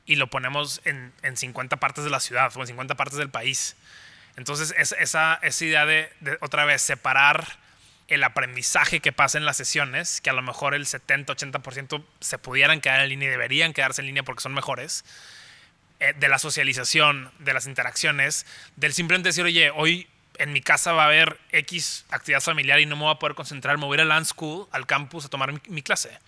y 0.07 0.17
lo 0.17 0.29
ponemos 0.29 0.81
en, 0.85 1.13
en 1.23 1.37
50 1.37 1.77
partes 1.77 2.05
de 2.05 2.11
la 2.11 2.21
ciudad 2.21 2.53
o 2.57 2.61
en 2.61 2.67
50 2.67 2.97
partes 2.97 3.19
del 3.19 3.31
país. 3.31 3.77
Entonces, 4.37 4.75
es, 4.77 4.95
esa, 4.99 5.39
esa 5.43 5.65
idea 5.65 5.87
de, 5.87 6.11
de, 6.21 6.39
otra 6.41 6.65
vez, 6.65 6.83
separar 6.83 7.59
el 8.09 8.25
aprendizaje 8.25 9.01
que 9.01 9.13
pasa 9.13 9.37
en 9.37 9.45
las 9.45 9.57
sesiones, 9.57 10.21
que 10.21 10.31
a 10.31 10.33
lo 10.33 10.43
mejor 10.43 10.75
el 10.75 10.87
70-80% 10.87 12.03
se 12.21 12.39
pudieran 12.39 12.81
quedar 12.81 13.01
en 13.01 13.11
línea 13.11 13.29
y 13.29 13.31
deberían 13.31 13.75
quedarse 13.75 14.01
en 14.01 14.07
línea 14.07 14.23
porque 14.23 14.43
son 14.43 14.55
mejores, 14.55 15.05
eh, 16.01 16.15
de 16.17 16.29
la 16.29 16.39
socialización, 16.39 17.31
de 17.39 17.53
las 17.53 17.67
interacciones, 17.67 18.47
del 18.77 18.95
simplemente 18.95 19.29
decir, 19.29 19.45
oye, 19.45 19.71
hoy 19.71 20.09
en 20.39 20.53
mi 20.53 20.61
casa 20.61 20.93
va 20.93 21.05
a 21.05 21.07
haber 21.07 21.39
X 21.51 22.07
actividad 22.11 22.41
familiar 22.41 22.81
y 22.81 22.87
no 22.87 22.97
me 22.97 23.03
voy 23.03 23.13
a 23.13 23.19
poder 23.19 23.35
concentrar, 23.35 23.79
me 23.79 23.87
voy 23.87 23.95
a 23.95 23.97
ir 23.97 24.01
al 24.03 24.09
Land 24.09 24.27
School, 24.27 24.67
al 24.73 24.87
campus, 24.87 25.27
a 25.27 25.29
tomar 25.29 25.53
mi, 25.53 25.61
mi 25.69 25.83
clase. 25.83 26.19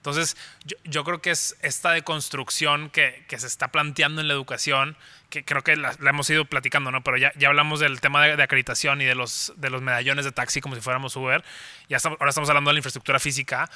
Entonces, 0.00 0.34
yo, 0.64 0.78
yo, 0.84 1.04
creo 1.04 1.20
que 1.20 1.30
es 1.30 1.58
esta 1.60 1.90
deconstrucción 1.90 2.88
que, 2.88 3.22
que, 3.28 3.38
se 3.38 3.46
está 3.46 3.68
planteando 3.68 4.22
en 4.22 4.28
la 4.28 4.34
educación, 4.34 4.96
que 5.28 5.44
creo 5.44 5.62
que 5.62 5.76
la, 5.76 5.94
la 6.00 6.08
hemos 6.08 6.30
ido 6.30 6.46
platicando, 6.46 6.90
¿no? 6.90 7.04
Pero 7.04 7.18
ya, 7.18 7.32
ya 7.36 7.48
hablamos 7.48 7.80
del 7.80 8.00
tema 8.00 8.24
de, 8.24 8.34
de, 8.34 8.42
acreditación 8.42 9.02
y 9.02 9.04
de 9.04 9.14
los, 9.14 9.52
de 9.56 9.68
los 9.68 9.82
medallones 9.82 10.24
de 10.24 10.32
taxi 10.32 10.62
como 10.62 10.74
si 10.74 10.80
fuéramos 10.80 11.14
Uber. 11.16 11.44
Ya 11.90 11.98
estamos, 11.98 12.18
ahora 12.18 12.30
estamos 12.30 12.48
hablando 12.48 12.70
de 12.70 12.74
la 12.74 12.78
infraestructura 12.78 13.18
física 13.18 13.70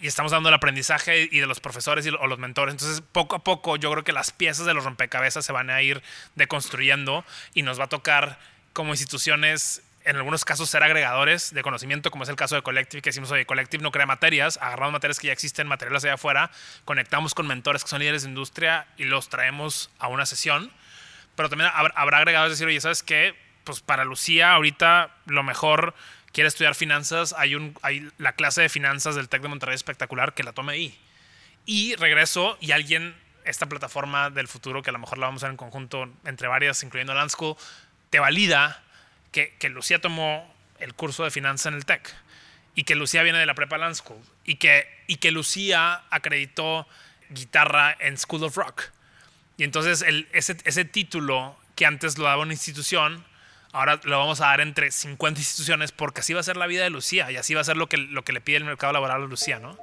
y 0.00 0.08
estamos 0.08 0.32
hablando 0.32 0.48
del 0.48 0.56
aprendizaje 0.56 1.28
y 1.30 1.38
de 1.38 1.46
los 1.46 1.60
profesores 1.60 2.04
y, 2.04 2.08
o 2.08 2.26
los 2.26 2.40
mentores. 2.40 2.72
Entonces, 2.72 3.00
poco 3.00 3.36
a 3.36 3.44
poco, 3.44 3.76
yo 3.76 3.92
creo 3.92 4.02
que 4.02 4.12
las 4.12 4.32
piezas 4.32 4.66
de 4.66 4.74
los 4.74 4.82
rompecabezas 4.82 5.44
se 5.44 5.52
van 5.52 5.70
a 5.70 5.82
ir 5.82 6.02
deconstruyendo 6.34 7.24
y 7.54 7.62
nos 7.62 7.78
va 7.78 7.84
a 7.84 7.88
tocar 7.88 8.40
como 8.72 8.92
instituciones 8.92 9.82
en 10.04 10.16
algunos 10.16 10.44
casos 10.44 10.70
ser 10.70 10.82
agregadores 10.82 11.52
de 11.52 11.62
conocimiento, 11.62 12.10
como 12.10 12.24
es 12.24 12.30
el 12.30 12.36
caso 12.36 12.54
de 12.54 12.62
Collective, 12.62 13.02
que 13.02 13.10
decimos, 13.10 13.30
oye, 13.30 13.44
Collective 13.44 13.82
no 13.82 13.90
crea 13.90 14.06
materias, 14.06 14.58
agarramos 14.60 14.92
materias 14.92 15.18
que 15.18 15.26
ya 15.26 15.32
existen, 15.32 15.66
materiales 15.66 16.04
allá 16.04 16.14
afuera, 16.14 16.50
conectamos 16.84 17.34
con 17.34 17.46
mentores 17.46 17.84
que 17.84 17.90
son 17.90 18.00
líderes 18.00 18.22
de 18.22 18.28
industria 18.28 18.86
y 18.96 19.04
los 19.04 19.28
traemos 19.28 19.90
a 19.98 20.08
una 20.08 20.26
sesión. 20.26 20.70
Pero 21.36 21.48
también 21.48 21.70
habrá 21.74 22.18
agregadores 22.18 22.50
de 22.50 22.54
decir, 22.54 22.66
oye, 22.66 22.80
¿sabes 22.80 23.02
qué? 23.02 23.34
Pues 23.64 23.80
para 23.80 24.04
Lucía, 24.04 24.52
ahorita 24.54 25.14
lo 25.26 25.42
mejor 25.42 25.94
quiere 26.32 26.48
estudiar 26.48 26.74
finanzas, 26.74 27.34
hay, 27.36 27.54
un, 27.54 27.76
hay 27.82 28.08
la 28.18 28.32
clase 28.32 28.62
de 28.62 28.68
finanzas 28.68 29.16
del 29.16 29.28
TEC 29.28 29.42
de 29.42 29.48
Monterrey 29.48 29.74
espectacular, 29.74 30.34
que 30.34 30.42
la 30.42 30.52
tome 30.52 30.72
ahí. 30.72 30.98
Y 31.66 31.94
regreso 31.96 32.56
y 32.60 32.72
alguien, 32.72 33.14
esta 33.44 33.66
plataforma 33.66 34.30
del 34.30 34.48
futuro, 34.48 34.82
que 34.82 34.90
a 34.90 34.92
lo 34.92 34.98
mejor 34.98 35.18
la 35.18 35.26
vamos 35.26 35.42
a 35.42 35.46
ver 35.46 35.52
en 35.52 35.56
conjunto 35.56 36.08
entre 36.24 36.48
varias, 36.48 36.82
incluyendo 36.82 37.14
Land 37.14 37.30
School, 37.30 37.56
te 38.10 38.18
valida 38.18 38.82
que, 39.32 39.56
Lucía 39.70 40.00
tomó 40.00 40.52
el 40.80 40.94
curso 40.94 41.24
de 41.24 41.30
finanzas 41.30 41.66
en 41.66 41.74
el 41.74 41.84
TEC 41.84 42.14
y 42.74 42.84
que 42.84 42.94
Lucía 42.94 43.22
viene 43.22 43.38
de 43.38 43.46
la 43.46 43.54
prepa 43.54 43.78
Land 43.78 43.96
School 43.96 44.20
y 44.44 44.56
que, 44.56 44.86
y 45.06 45.16
que 45.16 45.30
Lucía 45.30 46.02
acreditó 46.10 46.86
guitarra 47.30 47.96
en 48.00 48.18
School 48.18 48.44
of 48.44 48.56
Rock. 48.56 48.84
Y 49.56 49.64
entonces 49.64 50.04
ese, 50.32 50.56
ese 50.64 50.84
título 50.84 51.56
que 51.76 51.86
antes 51.86 52.18
lo 52.18 52.24
daba 52.24 52.42
una 52.42 52.52
institución, 52.52 53.24
ahora 53.72 54.00
lo 54.04 54.18
vamos 54.18 54.40
a 54.40 54.46
dar 54.46 54.60
entre 54.60 54.90
50 54.90 55.38
instituciones 55.38 55.92
porque 55.92 56.20
así 56.20 56.32
va 56.32 56.40
a 56.40 56.44
ser 56.44 56.56
la 56.56 56.66
vida 56.66 56.82
de 56.82 56.90
Lucía 56.90 57.30
y 57.30 57.36
así 57.36 57.54
va 57.54 57.60
a 57.60 57.64
ser 57.64 57.76
lo 57.76 57.88
que, 57.88 57.96
lo 57.96 58.24
que 58.24 58.32
le 58.32 58.40
pide 58.40 58.56
el 58.56 58.64
mercado 58.64 58.92
laboral 58.92 59.22
a 59.22 59.26
Lucía, 59.26 59.60
¿no? 59.60 59.78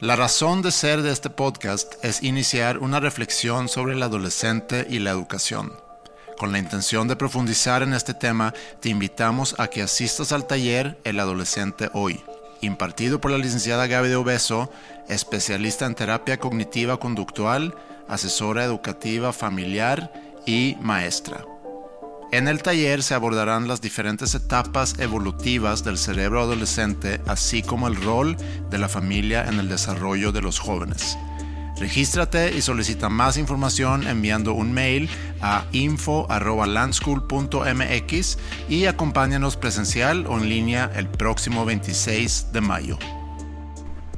La 0.00 0.16
razón 0.16 0.60
de 0.60 0.72
ser 0.72 1.00
de 1.00 1.10
este 1.10 1.30
podcast 1.30 1.94
es 2.04 2.22
iniciar 2.22 2.78
una 2.78 3.00
reflexión 3.00 3.68
sobre 3.68 3.94
el 3.94 4.02
adolescente 4.02 4.86
y 4.90 4.98
la 4.98 5.10
educación. 5.10 5.85
Con 6.38 6.52
la 6.52 6.58
intención 6.58 7.08
de 7.08 7.16
profundizar 7.16 7.82
en 7.82 7.94
este 7.94 8.12
tema, 8.12 8.52
te 8.80 8.90
invitamos 8.90 9.54
a 9.58 9.68
que 9.68 9.80
asistas 9.80 10.32
al 10.32 10.46
taller 10.46 10.98
El 11.04 11.18
Adolescente 11.18 11.88
Hoy, 11.94 12.20
impartido 12.60 13.20
por 13.20 13.30
la 13.30 13.38
licenciada 13.38 13.86
Gaby 13.86 14.08
de 14.08 14.16
Obeso, 14.16 14.70
especialista 15.08 15.86
en 15.86 15.94
terapia 15.94 16.38
cognitiva 16.38 16.98
conductual, 16.98 17.74
asesora 18.06 18.64
educativa 18.64 19.32
familiar 19.32 20.12
y 20.44 20.76
maestra. 20.82 21.42
En 22.32 22.48
el 22.48 22.62
taller 22.62 23.02
se 23.02 23.14
abordarán 23.14 23.66
las 23.66 23.80
diferentes 23.80 24.34
etapas 24.34 24.98
evolutivas 24.98 25.84
del 25.84 25.96
cerebro 25.96 26.42
adolescente, 26.42 27.20
así 27.26 27.62
como 27.62 27.88
el 27.88 27.96
rol 27.96 28.36
de 28.68 28.78
la 28.78 28.90
familia 28.90 29.46
en 29.48 29.58
el 29.58 29.70
desarrollo 29.70 30.32
de 30.32 30.42
los 30.42 30.58
jóvenes. 30.58 31.16
Regístrate 31.78 32.56
y 32.56 32.62
solicita 32.62 33.10
más 33.10 33.36
información 33.36 34.06
enviando 34.06 34.54
un 34.54 34.72
mail 34.72 35.10
a 35.42 35.66
info.landschool.mx 35.72 38.38
y 38.68 38.86
acompáñanos 38.86 39.58
presencial 39.58 40.26
o 40.26 40.38
en 40.38 40.48
línea 40.48 40.90
el 40.94 41.06
próximo 41.08 41.66
26 41.66 42.52
de 42.52 42.60
mayo. 42.62 42.98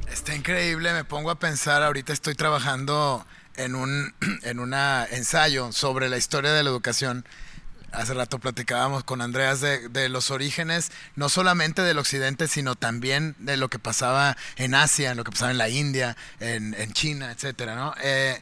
Está 0.09 0.33
increíble, 0.35 0.93
me 0.93 1.03
pongo 1.03 1.31
a 1.31 1.39
pensar, 1.39 1.83
ahorita 1.83 2.13
estoy 2.13 2.35
trabajando 2.35 3.25
en 3.57 3.75
un 3.75 4.13
en 4.43 4.59
una 4.59 5.05
ensayo 5.05 5.73
sobre 5.73 6.07
la 6.07 6.15
historia 6.17 6.53
de 6.53 6.63
la 6.63 6.69
educación. 6.69 7.25
Hace 7.91 8.13
rato 8.13 8.39
platicábamos 8.39 9.03
con 9.03 9.21
Andreas 9.21 9.61
de, 9.61 10.09
los 10.09 10.31
orígenes, 10.31 10.91
no 11.15 11.29
solamente 11.29 11.81
del 11.81 11.97
occidente, 11.97 12.47
sino 12.47 12.75
también 12.75 13.35
de 13.39 13.57
lo 13.57 13.69
que 13.69 13.79
pasaba 13.79 14.37
en 14.57 14.75
Asia, 14.75 15.11
en 15.11 15.17
lo 15.17 15.23
que 15.23 15.31
pasaba 15.31 15.51
en 15.51 15.57
la 15.57 15.69
India, 15.69 16.15
en, 16.39 16.93
China, 16.93 17.31
etcétera, 17.31 17.75
¿no? 17.75 17.93
Eh, 18.01 18.39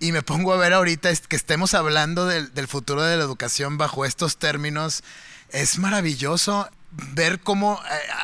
y 0.00 0.12
me 0.12 0.22
pongo 0.22 0.52
a 0.52 0.56
ver 0.56 0.72
ahorita 0.72 1.10
que 1.28 1.36
estemos 1.36 1.74
hablando 1.74 2.26
del, 2.26 2.68
futuro 2.68 3.02
de 3.02 3.16
la 3.16 3.24
educación 3.24 3.78
bajo 3.78 4.04
estos 4.04 4.36
términos. 4.38 5.02
Es 5.50 5.78
maravilloso 5.78 6.68
ver 7.12 7.40
cómo 7.40 7.80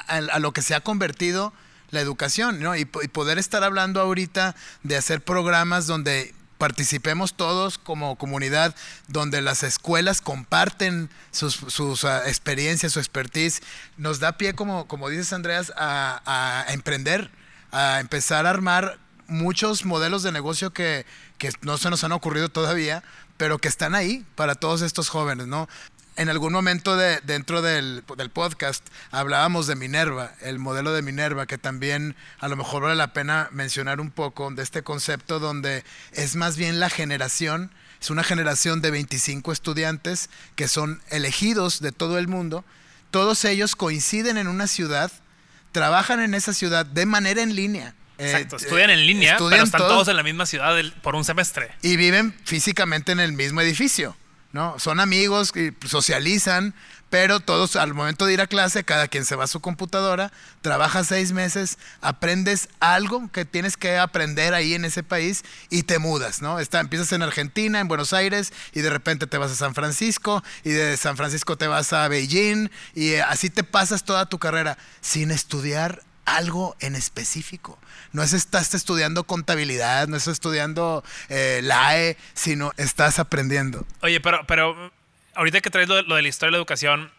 a, 0.08 0.16
a, 0.16 0.38
lo 0.38 0.52
que 0.52 0.62
se 0.62 0.74
ha 0.74 0.80
convertido 0.80 1.52
la 1.90 2.00
educación, 2.00 2.60
¿no? 2.60 2.76
Y 2.76 2.84
poder 2.84 3.38
estar 3.38 3.64
hablando 3.64 4.00
ahorita 4.00 4.54
de 4.82 4.96
hacer 4.96 5.22
programas 5.22 5.86
donde 5.86 6.34
participemos 6.60 7.32
todos 7.32 7.78
como 7.78 8.16
comunidad, 8.16 8.76
donde 9.08 9.40
las 9.40 9.62
escuelas 9.62 10.20
comparten 10.20 11.08
sus, 11.30 11.80
uh, 11.80 12.06
experiencias, 12.26 12.92
su 12.92 12.98
expertise, 13.00 13.62
nos 13.96 14.20
da 14.20 14.36
pie, 14.36 14.52
como, 14.52 14.86
como 14.86 15.08
dices 15.08 15.32
Andreas, 15.32 15.72
a, 15.74 16.20
a, 16.26 16.70
emprender, 16.74 17.30
a 17.72 17.98
empezar 18.00 18.44
a 18.44 18.50
armar 18.50 18.98
muchos 19.26 19.86
modelos 19.86 20.22
de 20.22 20.32
negocio 20.32 20.70
que, 20.70 21.06
que 21.38 21.50
no 21.62 21.78
se 21.78 21.88
nos 21.88 22.04
han 22.04 22.12
ocurrido 22.12 22.50
todavía, 22.50 23.02
pero 23.38 23.58
que 23.58 23.68
están 23.68 23.94
ahí 23.94 24.26
para 24.34 24.54
todos 24.54 24.82
estos 24.82 25.08
jóvenes, 25.08 25.46
¿no? 25.46 25.66
En 26.20 26.28
algún 26.28 26.52
momento 26.52 26.98
de, 26.98 27.18
dentro 27.22 27.62
del, 27.62 28.04
del, 28.18 28.28
podcast 28.28 28.86
hablábamos 29.10 29.66
de 29.66 29.74
Minerva, 29.74 30.34
el 30.42 30.58
modelo 30.58 30.92
de 30.92 31.00
Minerva, 31.00 31.46
que 31.46 31.56
también 31.56 32.14
a 32.40 32.48
lo 32.48 32.56
mejor 32.56 32.82
vale 32.82 32.94
la 32.94 33.14
pena 33.14 33.48
mencionar 33.52 34.02
un 34.02 34.10
poco 34.10 34.50
de 34.50 34.62
este 34.62 34.82
concepto 34.82 35.38
donde 35.38 35.82
es 36.12 36.36
más 36.36 36.58
bien 36.58 36.78
la 36.78 36.90
generación, 36.90 37.70
es 38.02 38.10
una 38.10 38.22
generación 38.22 38.82
de 38.82 38.90
25 38.90 39.50
estudiantes 39.50 40.28
que 40.56 40.68
son 40.68 41.00
elegidos 41.08 41.80
de 41.80 41.90
todo 41.90 42.18
el 42.18 42.28
mundo, 42.28 42.66
todos 43.10 43.46
ellos 43.46 43.74
coinciden 43.74 44.36
en 44.36 44.46
una 44.46 44.66
ciudad, 44.66 45.10
trabajan 45.72 46.20
en 46.20 46.34
esa 46.34 46.52
ciudad 46.52 46.84
de 46.84 47.06
manera 47.06 47.40
en 47.40 47.56
línea. 47.56 47.94
Exacto, 48.18 48.56
eh, 48.56 48.58
estudian 48.60 48.90
en 48.90 49.06
línea, 49.06 49.32
estudian 49.32 49.52
pero 49.52 49.64
están 49.64 49.78
todos, 49.78 49.92
todos 49.92 50.08
en 50.08 50.16
la 50.16 50.22
misma 50.22 50.44
ciudad 50.44 50.76
por 51.00 51.14
un 51.14 51.24
semestre. 51.24 51.70
Y 51.80 51.96
viven 51.96 52.34
físicamente 52.44 53.12
en 53.12 53.20
el 53.20 53.32
mismo 53.32 53.62
edificio. 53.62 54.14
¿No? 54.52 54.78
Son 54.78 55.00
amigos 55.00 55.52
y 55.54 55.72
socializan, 55.86 56.74
pero 57.10 57.40
todos 57.40 57.76
al 57.76 57.92
momento 57.92 58.24
de 58.24 58.34
ir 58.34 58.40
a 58.40 58.46
clase, 58.46 58.84
cada 58.84 59.08
quien 59.08 59.24
se 59.24 59.34
va 59.34 59.44
a 59.44 59.48
su 59.48 59.60
computadora, 59.60 60.32
trabaja 60.62 61.02
seis 61.04 61.32
meses, 61.32 61.76
aprendes 62.00 62.68
algo 62.78 63.30
que 63.32 63.44
tienes 63.44 63.76
que 63.76 63.98
aprender 63.98 64.54
ahí 64.54 64.74
en 64.74 64.84
ese 64.84 65.02
país 65.02 65.44
y 65.70 65.82
te 65.82 65.98
mudas, 65.98 66.40
¿no? 66.40 66.60
Está, 66.60 66.80
empiezas 66.80 67.12
en 67.12 67.22
Argentina, 67.22 67.80
en 67.80 67.88
Buenos 67.88 68.12
Aires, 68.12 68.52
y 68.72 68.80
de 68.80 68.90
repente 68.90 69.26
te 69.26 69.38
vas 69.38 69.50
a 69.50 69.56
San 69.56 69.74
Francisco, 69.74 70.42
y 70.64 70.70
de 70.70 70.96
San 70.96 71.16
Francisco 71.16 71.56
te 71.56 71.66
vas 71.66 71.92
a 71.92 72.06
Beijing, 72.08 72.70
y 72.94 73.16
así 73.16 73.50
te 73.50 73.64
pasas 73.64 74.04
toda 74.04 74.26
tu 74.26 74.38
carrera 74.38 74.78
sin 75.00 75.32
estudiar 75.32 76.02
algo 76.24 76.76
en 76.78 76.94
específico. 76.94 77.78
No 78.12 78.22
es 78.22 78.32
estás 78.32 78.74
estudiando 78.74 79.24
contabilidad, 79.24 80.08
no 80.08 80.16
estás 80.16 80.32
estudiando 80.32 81.04
eh, 81.28 81.60
LAE, 81.62 82.16
sino 82.34 82.72
estás 82.76 83.18
aprendiendo. 83.18 83.86
Oye, 84.02 84.20
pero, 84.20 84.44
pero 84.46 84.92
ahorita 85.34 85.60
que 85.60 85.70
traes 85.70 85.88
lo, 85.88 86.02
lo, 86.02 86.16
de 86.16 86.22
la 86.22 86.28
historia 86.28 86.48
de 86.48 86.52
la 86.52 86.58
educación, 86.58 87.10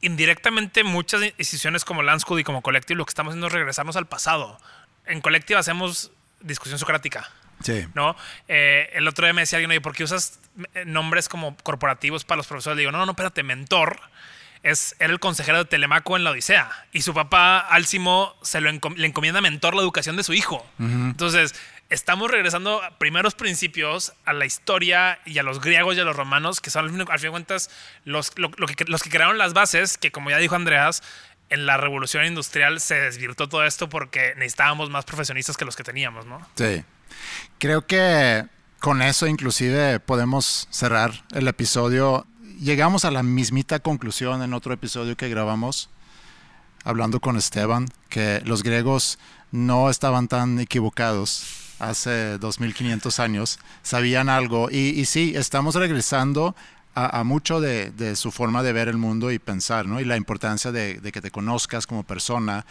indirectamente 0.00 0.84
muchas 0.84 1.22
instituciones 1.22 1.84
como 1.84 2.02
School 2.18 2.40
y 2.40 2.44
como 2.44 2.62
Collective 2.62 2.96
lo 2.96 3.04
que 3.04 3.10
estamos 3.10 3.32
haciendo 3.32 3.46
es 3.46 3.52
regresarnos 3.52 3.96
al 3.96 4.06
pasado. 4.06 4.58
En 5.06 5.20
Collective 5.20 5.58
hacemos 5.58 6.10
discusión 6.40 6.78
socrática. 6.78 7.30
Sí. 7.62 7.86
¿no? 7.94 8.14
Eh, 8.46 8.88
el 8.92 9.08
otro 9.08 9.26
día 9.26 9.32
me 9.32 9.42
decía 9.42 9.56
alguien, 9.56 9.70
oye, 9.70 9.80
¿por 9.80 9.94
qué 9.94 10.04
usas 10.04 10.38
nombres 10.84 11.28
como 11.28 11.56
corporativos 11.56 12.24
para 12.24 12.36
los 12.36 12.46
profesores? 12.46 12.76
Le 12.76 12.82
digo, 12.82 12.92
no, 12.92 13.04
no, 13.04 13.12
espérate, 13.12 13.42
mentor 13.42 14.00
es, 14.62 14.96
era 14.98 15.12
el 15.12 15.20
consejero 15.20 15.58
de 15.58 15.64
Telemaco 15.64 16.16
en 16.16 16.24
la 16.24 16.30
Odisea. 16.30 16.70
Y 16.92 17.02
su 17.02 17.14
papá, 17.14 17.58
Álcimo, 17.58 18.34
se 18.42 18.60
lo 18.60 18.70
encom- 18.70 18.96
le 18.96 19.06
encomienda 19.06 19.40
mentor 19.40 19.74
la 19.74 19.82
educación 19.82 20.16
de 20.16 20.22
su 20.24 20.32
hijo. 20.34 20.66
Entonces, 20.78 21.54
estamos 21.90 22.30
regresando 22.30 22.82
a 22.82 22.98
primeros 22.98 23.34
principios 23.34 24.12
a 24.26 24.32
la 24.32 24.44
historia 24.44 25.18
y 25.24 25.38
a 25.38 25.42
los 25.42 25.60
griegos 25.60 25.96
y 25.96 26.00
a 26.00 26.04
los 26.04 26.16
romanos, 26.16 26.60
que 26.60 26.70
son 26.70 26.84
al 26.84 26.90
fin, 26.90 27.00
al 27.00 27.18
fin 27.18 27.26
de 27.28 27.30
cuentas 27.30 27.70
los, 28.04 28.32
lo- 28.36 28.50
lo 28.56 28.66
que, 28.66 28.84
los 28.86 29.02
que 29.02 29.10
crearon 29.10 29.38
las 29.38 29.54
bases, 29.54 29.96
que 29.96 30.10
como 30.12 30.30
ya 30.30 30.36
dijo 30.38 30.54
Andreas, 30.54 31.02
en 31.50 31.64
la 31.64 31.78
revolución 31.78 32.26
industrial 32.26 32.78
se 32.78 32.94
desvirtó 32.96 33.48
todo 33.48 33.64
esto 33.64 33.88
porque 33.88 34.34
necesitábamos 34.36 34.90
más 34.90 35.06
profesionistas 35.06 35.56
que 35.56 35.64
los 35.64 35.76
que 35.76 35.82
teníamos, 35.82 36.26
¿no? 36.26 36.46
Sí. 36.56 36.84
Creo 37.58 37.86
que 37.86 38.44
con 38.80 39.00
eso 39.00 39.26
inclusive 39.26 39.98
podemos 39.98 40.68
cerrar 40.70 41.12
el 41.32 41.48
episodio. 41.48 42.26
Llegamos 42.60 43.04
a 43.04 43.12
la 43.12 43.22
mismita 43.22 43.78
conclusión 43.78 44.42
en 44.42 44.52
otro 44.52 44.74
episodio 44.74 45.16
que 45.16 45.28
grabamos, 45.28 45.90
hablando 46.82 47.20
con 47.20 47.36
Esteban, 47.36 47.86
que 48.08 48.42
los 48.44 48.64
griegos 48.64 49.20
no 49.52 49.90
estaban 49.90 50.26
tan 50.26 50.58
equivocados 50.58 51.44
hace 51.78 52.36
2500 52.38 53.20
años, 53.20 53.60
sabían 53.84 54.28
algo 54.28 54.72
y, 54.72 55.04
sí, 55.04 55.34
estamos 55.36 55.76
regresando 55.76 56.56
a, 56.96 57.22
mucho 57.22 57.60
de, 57.60 58.16
su 58.16 58.32
forma 58.32 58.64
de 58.64 58.72
ver 58.72 58.88
el 58.88 58.96
mundo 58.96 59.30
y 59.30 59.38
pensar, 59.38 59.86
¿no? 59.86 60.00
Y 60.00 60.04
la 60.04 60.16
importancia 60.16 60.72
de, 60.72 60.98
que 61.12 61.20
te 61.20 61.30
conozcas 61.30 61.86
como 61.86 62.02
persona, 62.02 62.66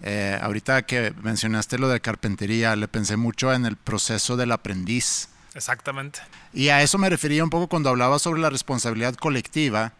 eh, 0.00 0.38
ahorita 0.40 0.86
que 0.86 1.12
mencionaste 1.22 1.76
lo 1.76 1.90
de 1.90 2.00
carpintería, 2.00 2.74
le 2.76 2.88
pensé 2.88 3.18
mucho 3.18 3.52
en 3.52 3.66
el 3.66 3.76
proceso 3.76 4.38
del 4.38 4.52
aprendiz. 4.52 5.28
Exactamente. 5.54 6.20
Y 6.52 6.68
a 6.68 6.82
eso 6.82 6.98
me 6.98 7.08
refería 7.10 7.42
un 7.44 7.50
poco 7.50 7.68
cuando 7.68 7.88
hablaba 7.90 8.18
sobre 8.18 8.40
la 8.40 8.50
responsabilidad 8.50 9.14
colectiva, 9.14 9.92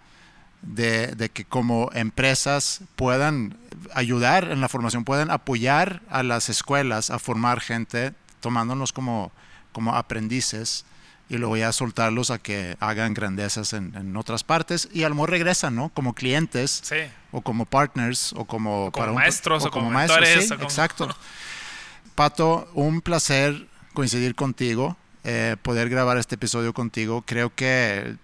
de, 0.63 1.09
de 1.15 1.29
que 1.29 1.45
como 1.45 1.89
empresas 1.95 2.81
puedan 2.97 3.57
ayudar 3.95 4.51
en 4.51 4.61
la 4.61 4.69
formación, 4.69 5.05
puedan 5.05 5.31
apoyar 5.31 6.03
a 6.11 6.23
las 6.25 6.49
escuelas 6.49 7.11
a 7.11 7.19
formar 7.21 7.61
gente, 7.61 8.13
tomándonos 8.41 8.93
como, 8.93 9.31
como 9.73 9.95
aprendices 9.95 10.85
y 11.29 11.37
luego 11.37 11.57
ya 11.57 11.71
soltarlos 11.73 12.31
a 12.33 12.39
que 12.39 12.77
hagan 12.81 13.15
grandezas 13.15 13.73
en, 13.73 13.95
en 13.95 14.17
otras 14.17 14.43
partes 14.43 14.89
y 14.93 15.05
a 15.05 15.09
lo 15.09 15.15
mejor 15.15 15.31
regresan, 15.31 15.77
¿no? 15.77 15.91
Como 15.91 16.15
clientes 16.15 16.81
Sí. 16.83 16.97
o 17.31 17.41
como 17.43 17.65
partners 17.67 18.33
o 18.33 18.45
como, 18.45 18.91
como 18.91 19.09
un- 19.09 19.15
maestros, 19.15 19.65
o 19.65 19.71
como 19.71 19.91
maestros, 19.91 20.21
mentores, 20.23 20.49
sí, 20.49 20.55
o 20.55 20.57
como- 20.57 20.69
exacto. 20.69 21.17
Pato, 22.15 22.69
un 22.75 23.01
placer 23.01 23.69
coincidir 23.95 24.35
contigo, 24.35 24.97
eh, 25.25 25.57
poder 25.63 25.89
grabar 25.89 26.17
este 26.17 26.37
episodio 26.37 26.73
contigo. 26.73 27.23
Creo 27.27 27.55
que 27.55 28.17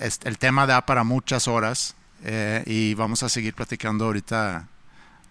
es- 0.00 0.20
el 0.24 0.38
tema 0.38 0.66
da 0.66 0.84
para 0.86 1.04
muchas 1.04 1.48
horas 1.48 1.94
eh, 2.24 2.62
y 2.66 2.94
vamos 2.94 3.22
a 3.22 3.28
seguir 3.28 3.54
platicando 3.54 4.04
ahorita, 4.06 4.66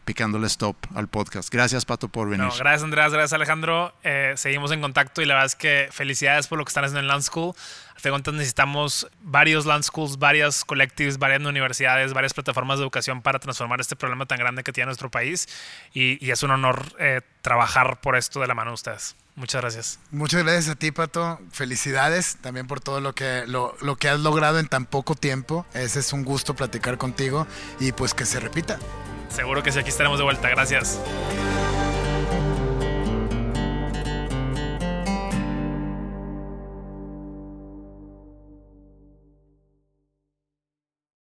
picándole 0.05 0.47
stop 0.47 0.75
al 0.95 1.07
podcast. 1.07 1.53
Gracias, 1.53 1.85
Pato, 1.85 2.07
por 2.07 2.29
venir. 2.29 2.47
No, 2.47 2.55
gracias 2.57 2.83
Andreas, 2.83 3.11
gracias 3.11 3.33
Alejandro. 3.33 3.93
Eh, 4.03 4.33
seguimos 4.37 4.71
en 4.71 4.81
contacto 4.81 5.21
y 5.21 5.25
la 5.25 5.35
verdad 5.35 5.45
es 5.47 5.55
que 5.55 5.87
felicidades 5.91 6.47
por 6.47 6.57
lo 6.57 6.65
que 6.65 6.69
están 6.69 6.83
haciendo 6.83 7.01
en 7.01 7.07
Land 7.07 7.23
School. 7.23 7.53
Al 7.93 8.01
fin 8.01 8.09
de 8.09 8.11
cuentas 8.11 8.33
necesitamos 8.33 9.07
varios 9.21 9.65
Land 9.67 9.83
Schools, 9.83 10.17
varias 10.17 10.63
collectives, 10.65 11.19
varias 11.19 11.41
universidades, 11.41 12.13
varias 12.13 12.33
plataformas 12.33 12.79
de 12.79 12.85
educación 12.85 13.21
para 13.21 13.37
transformar 13.39 13.81
este 13.81 13.95
problema 13.97 14.25
tan 14.25 14.39
grande 14.39 14.63
que 14.63 14.71
tiene 14.71 14.85
nuestro 14.85 15.11
país 15.11 15.47
y, 15.93 16.17
y 16.25 16.31
es 16.31 16.41
un 16.41 16.51
honor 16.51 16.85
eh, 16.97 17.21
trabajar 17.41 17.99
por 18.01 18.15
esto 18.15 18.39
de 18.39 18.47
la 18.47 18.55
mano 18.55 18.71
de 18.71 18.75
ustedes. 18.75 19.15
Muchas 19.39 19.61
gracias. 19.61 19.99
Muchas 20.11 20.43
gracias 20.43 20.67
a 20.67 20.75
ti, 20.75 20.91
Pato. 20.91 21.39
Felicidades 21.49 22.35
también 22.41 22.67
por 22.67 22.81
todo 22.81 22.99
lo 22.99 23.15
que, 23.15 23.45
lo, 23.47 23.73
lo 23.79 23.95
que 23.95 24.09
has 24.09 24.19
logrado 24.19 24.59
en 24.59 24.67
tan 24.67 24.85
poco 24.85 25.15
tiempo. 25.15 25.65
Ese 25.73 26.01
es 26.01 26.11
un 26.11 26.25
gusto 26.25 26.55
platicar 26.55 26.97
contigo 26.97 27.47
y 27.79 27.93
pues 27.93 28.13
que 28.13 28.25
se 28.25 28.41
repita. 28.41 28.79
Seguro 29.29 29.63
que 29.63 29.71
sí, 29.71 29.79
aquí 29.79 29.89
estaremos 29.89 30.17
de 30.17 30.25
vuelta. 30.25 30.49
Gracias. 30.49 30.99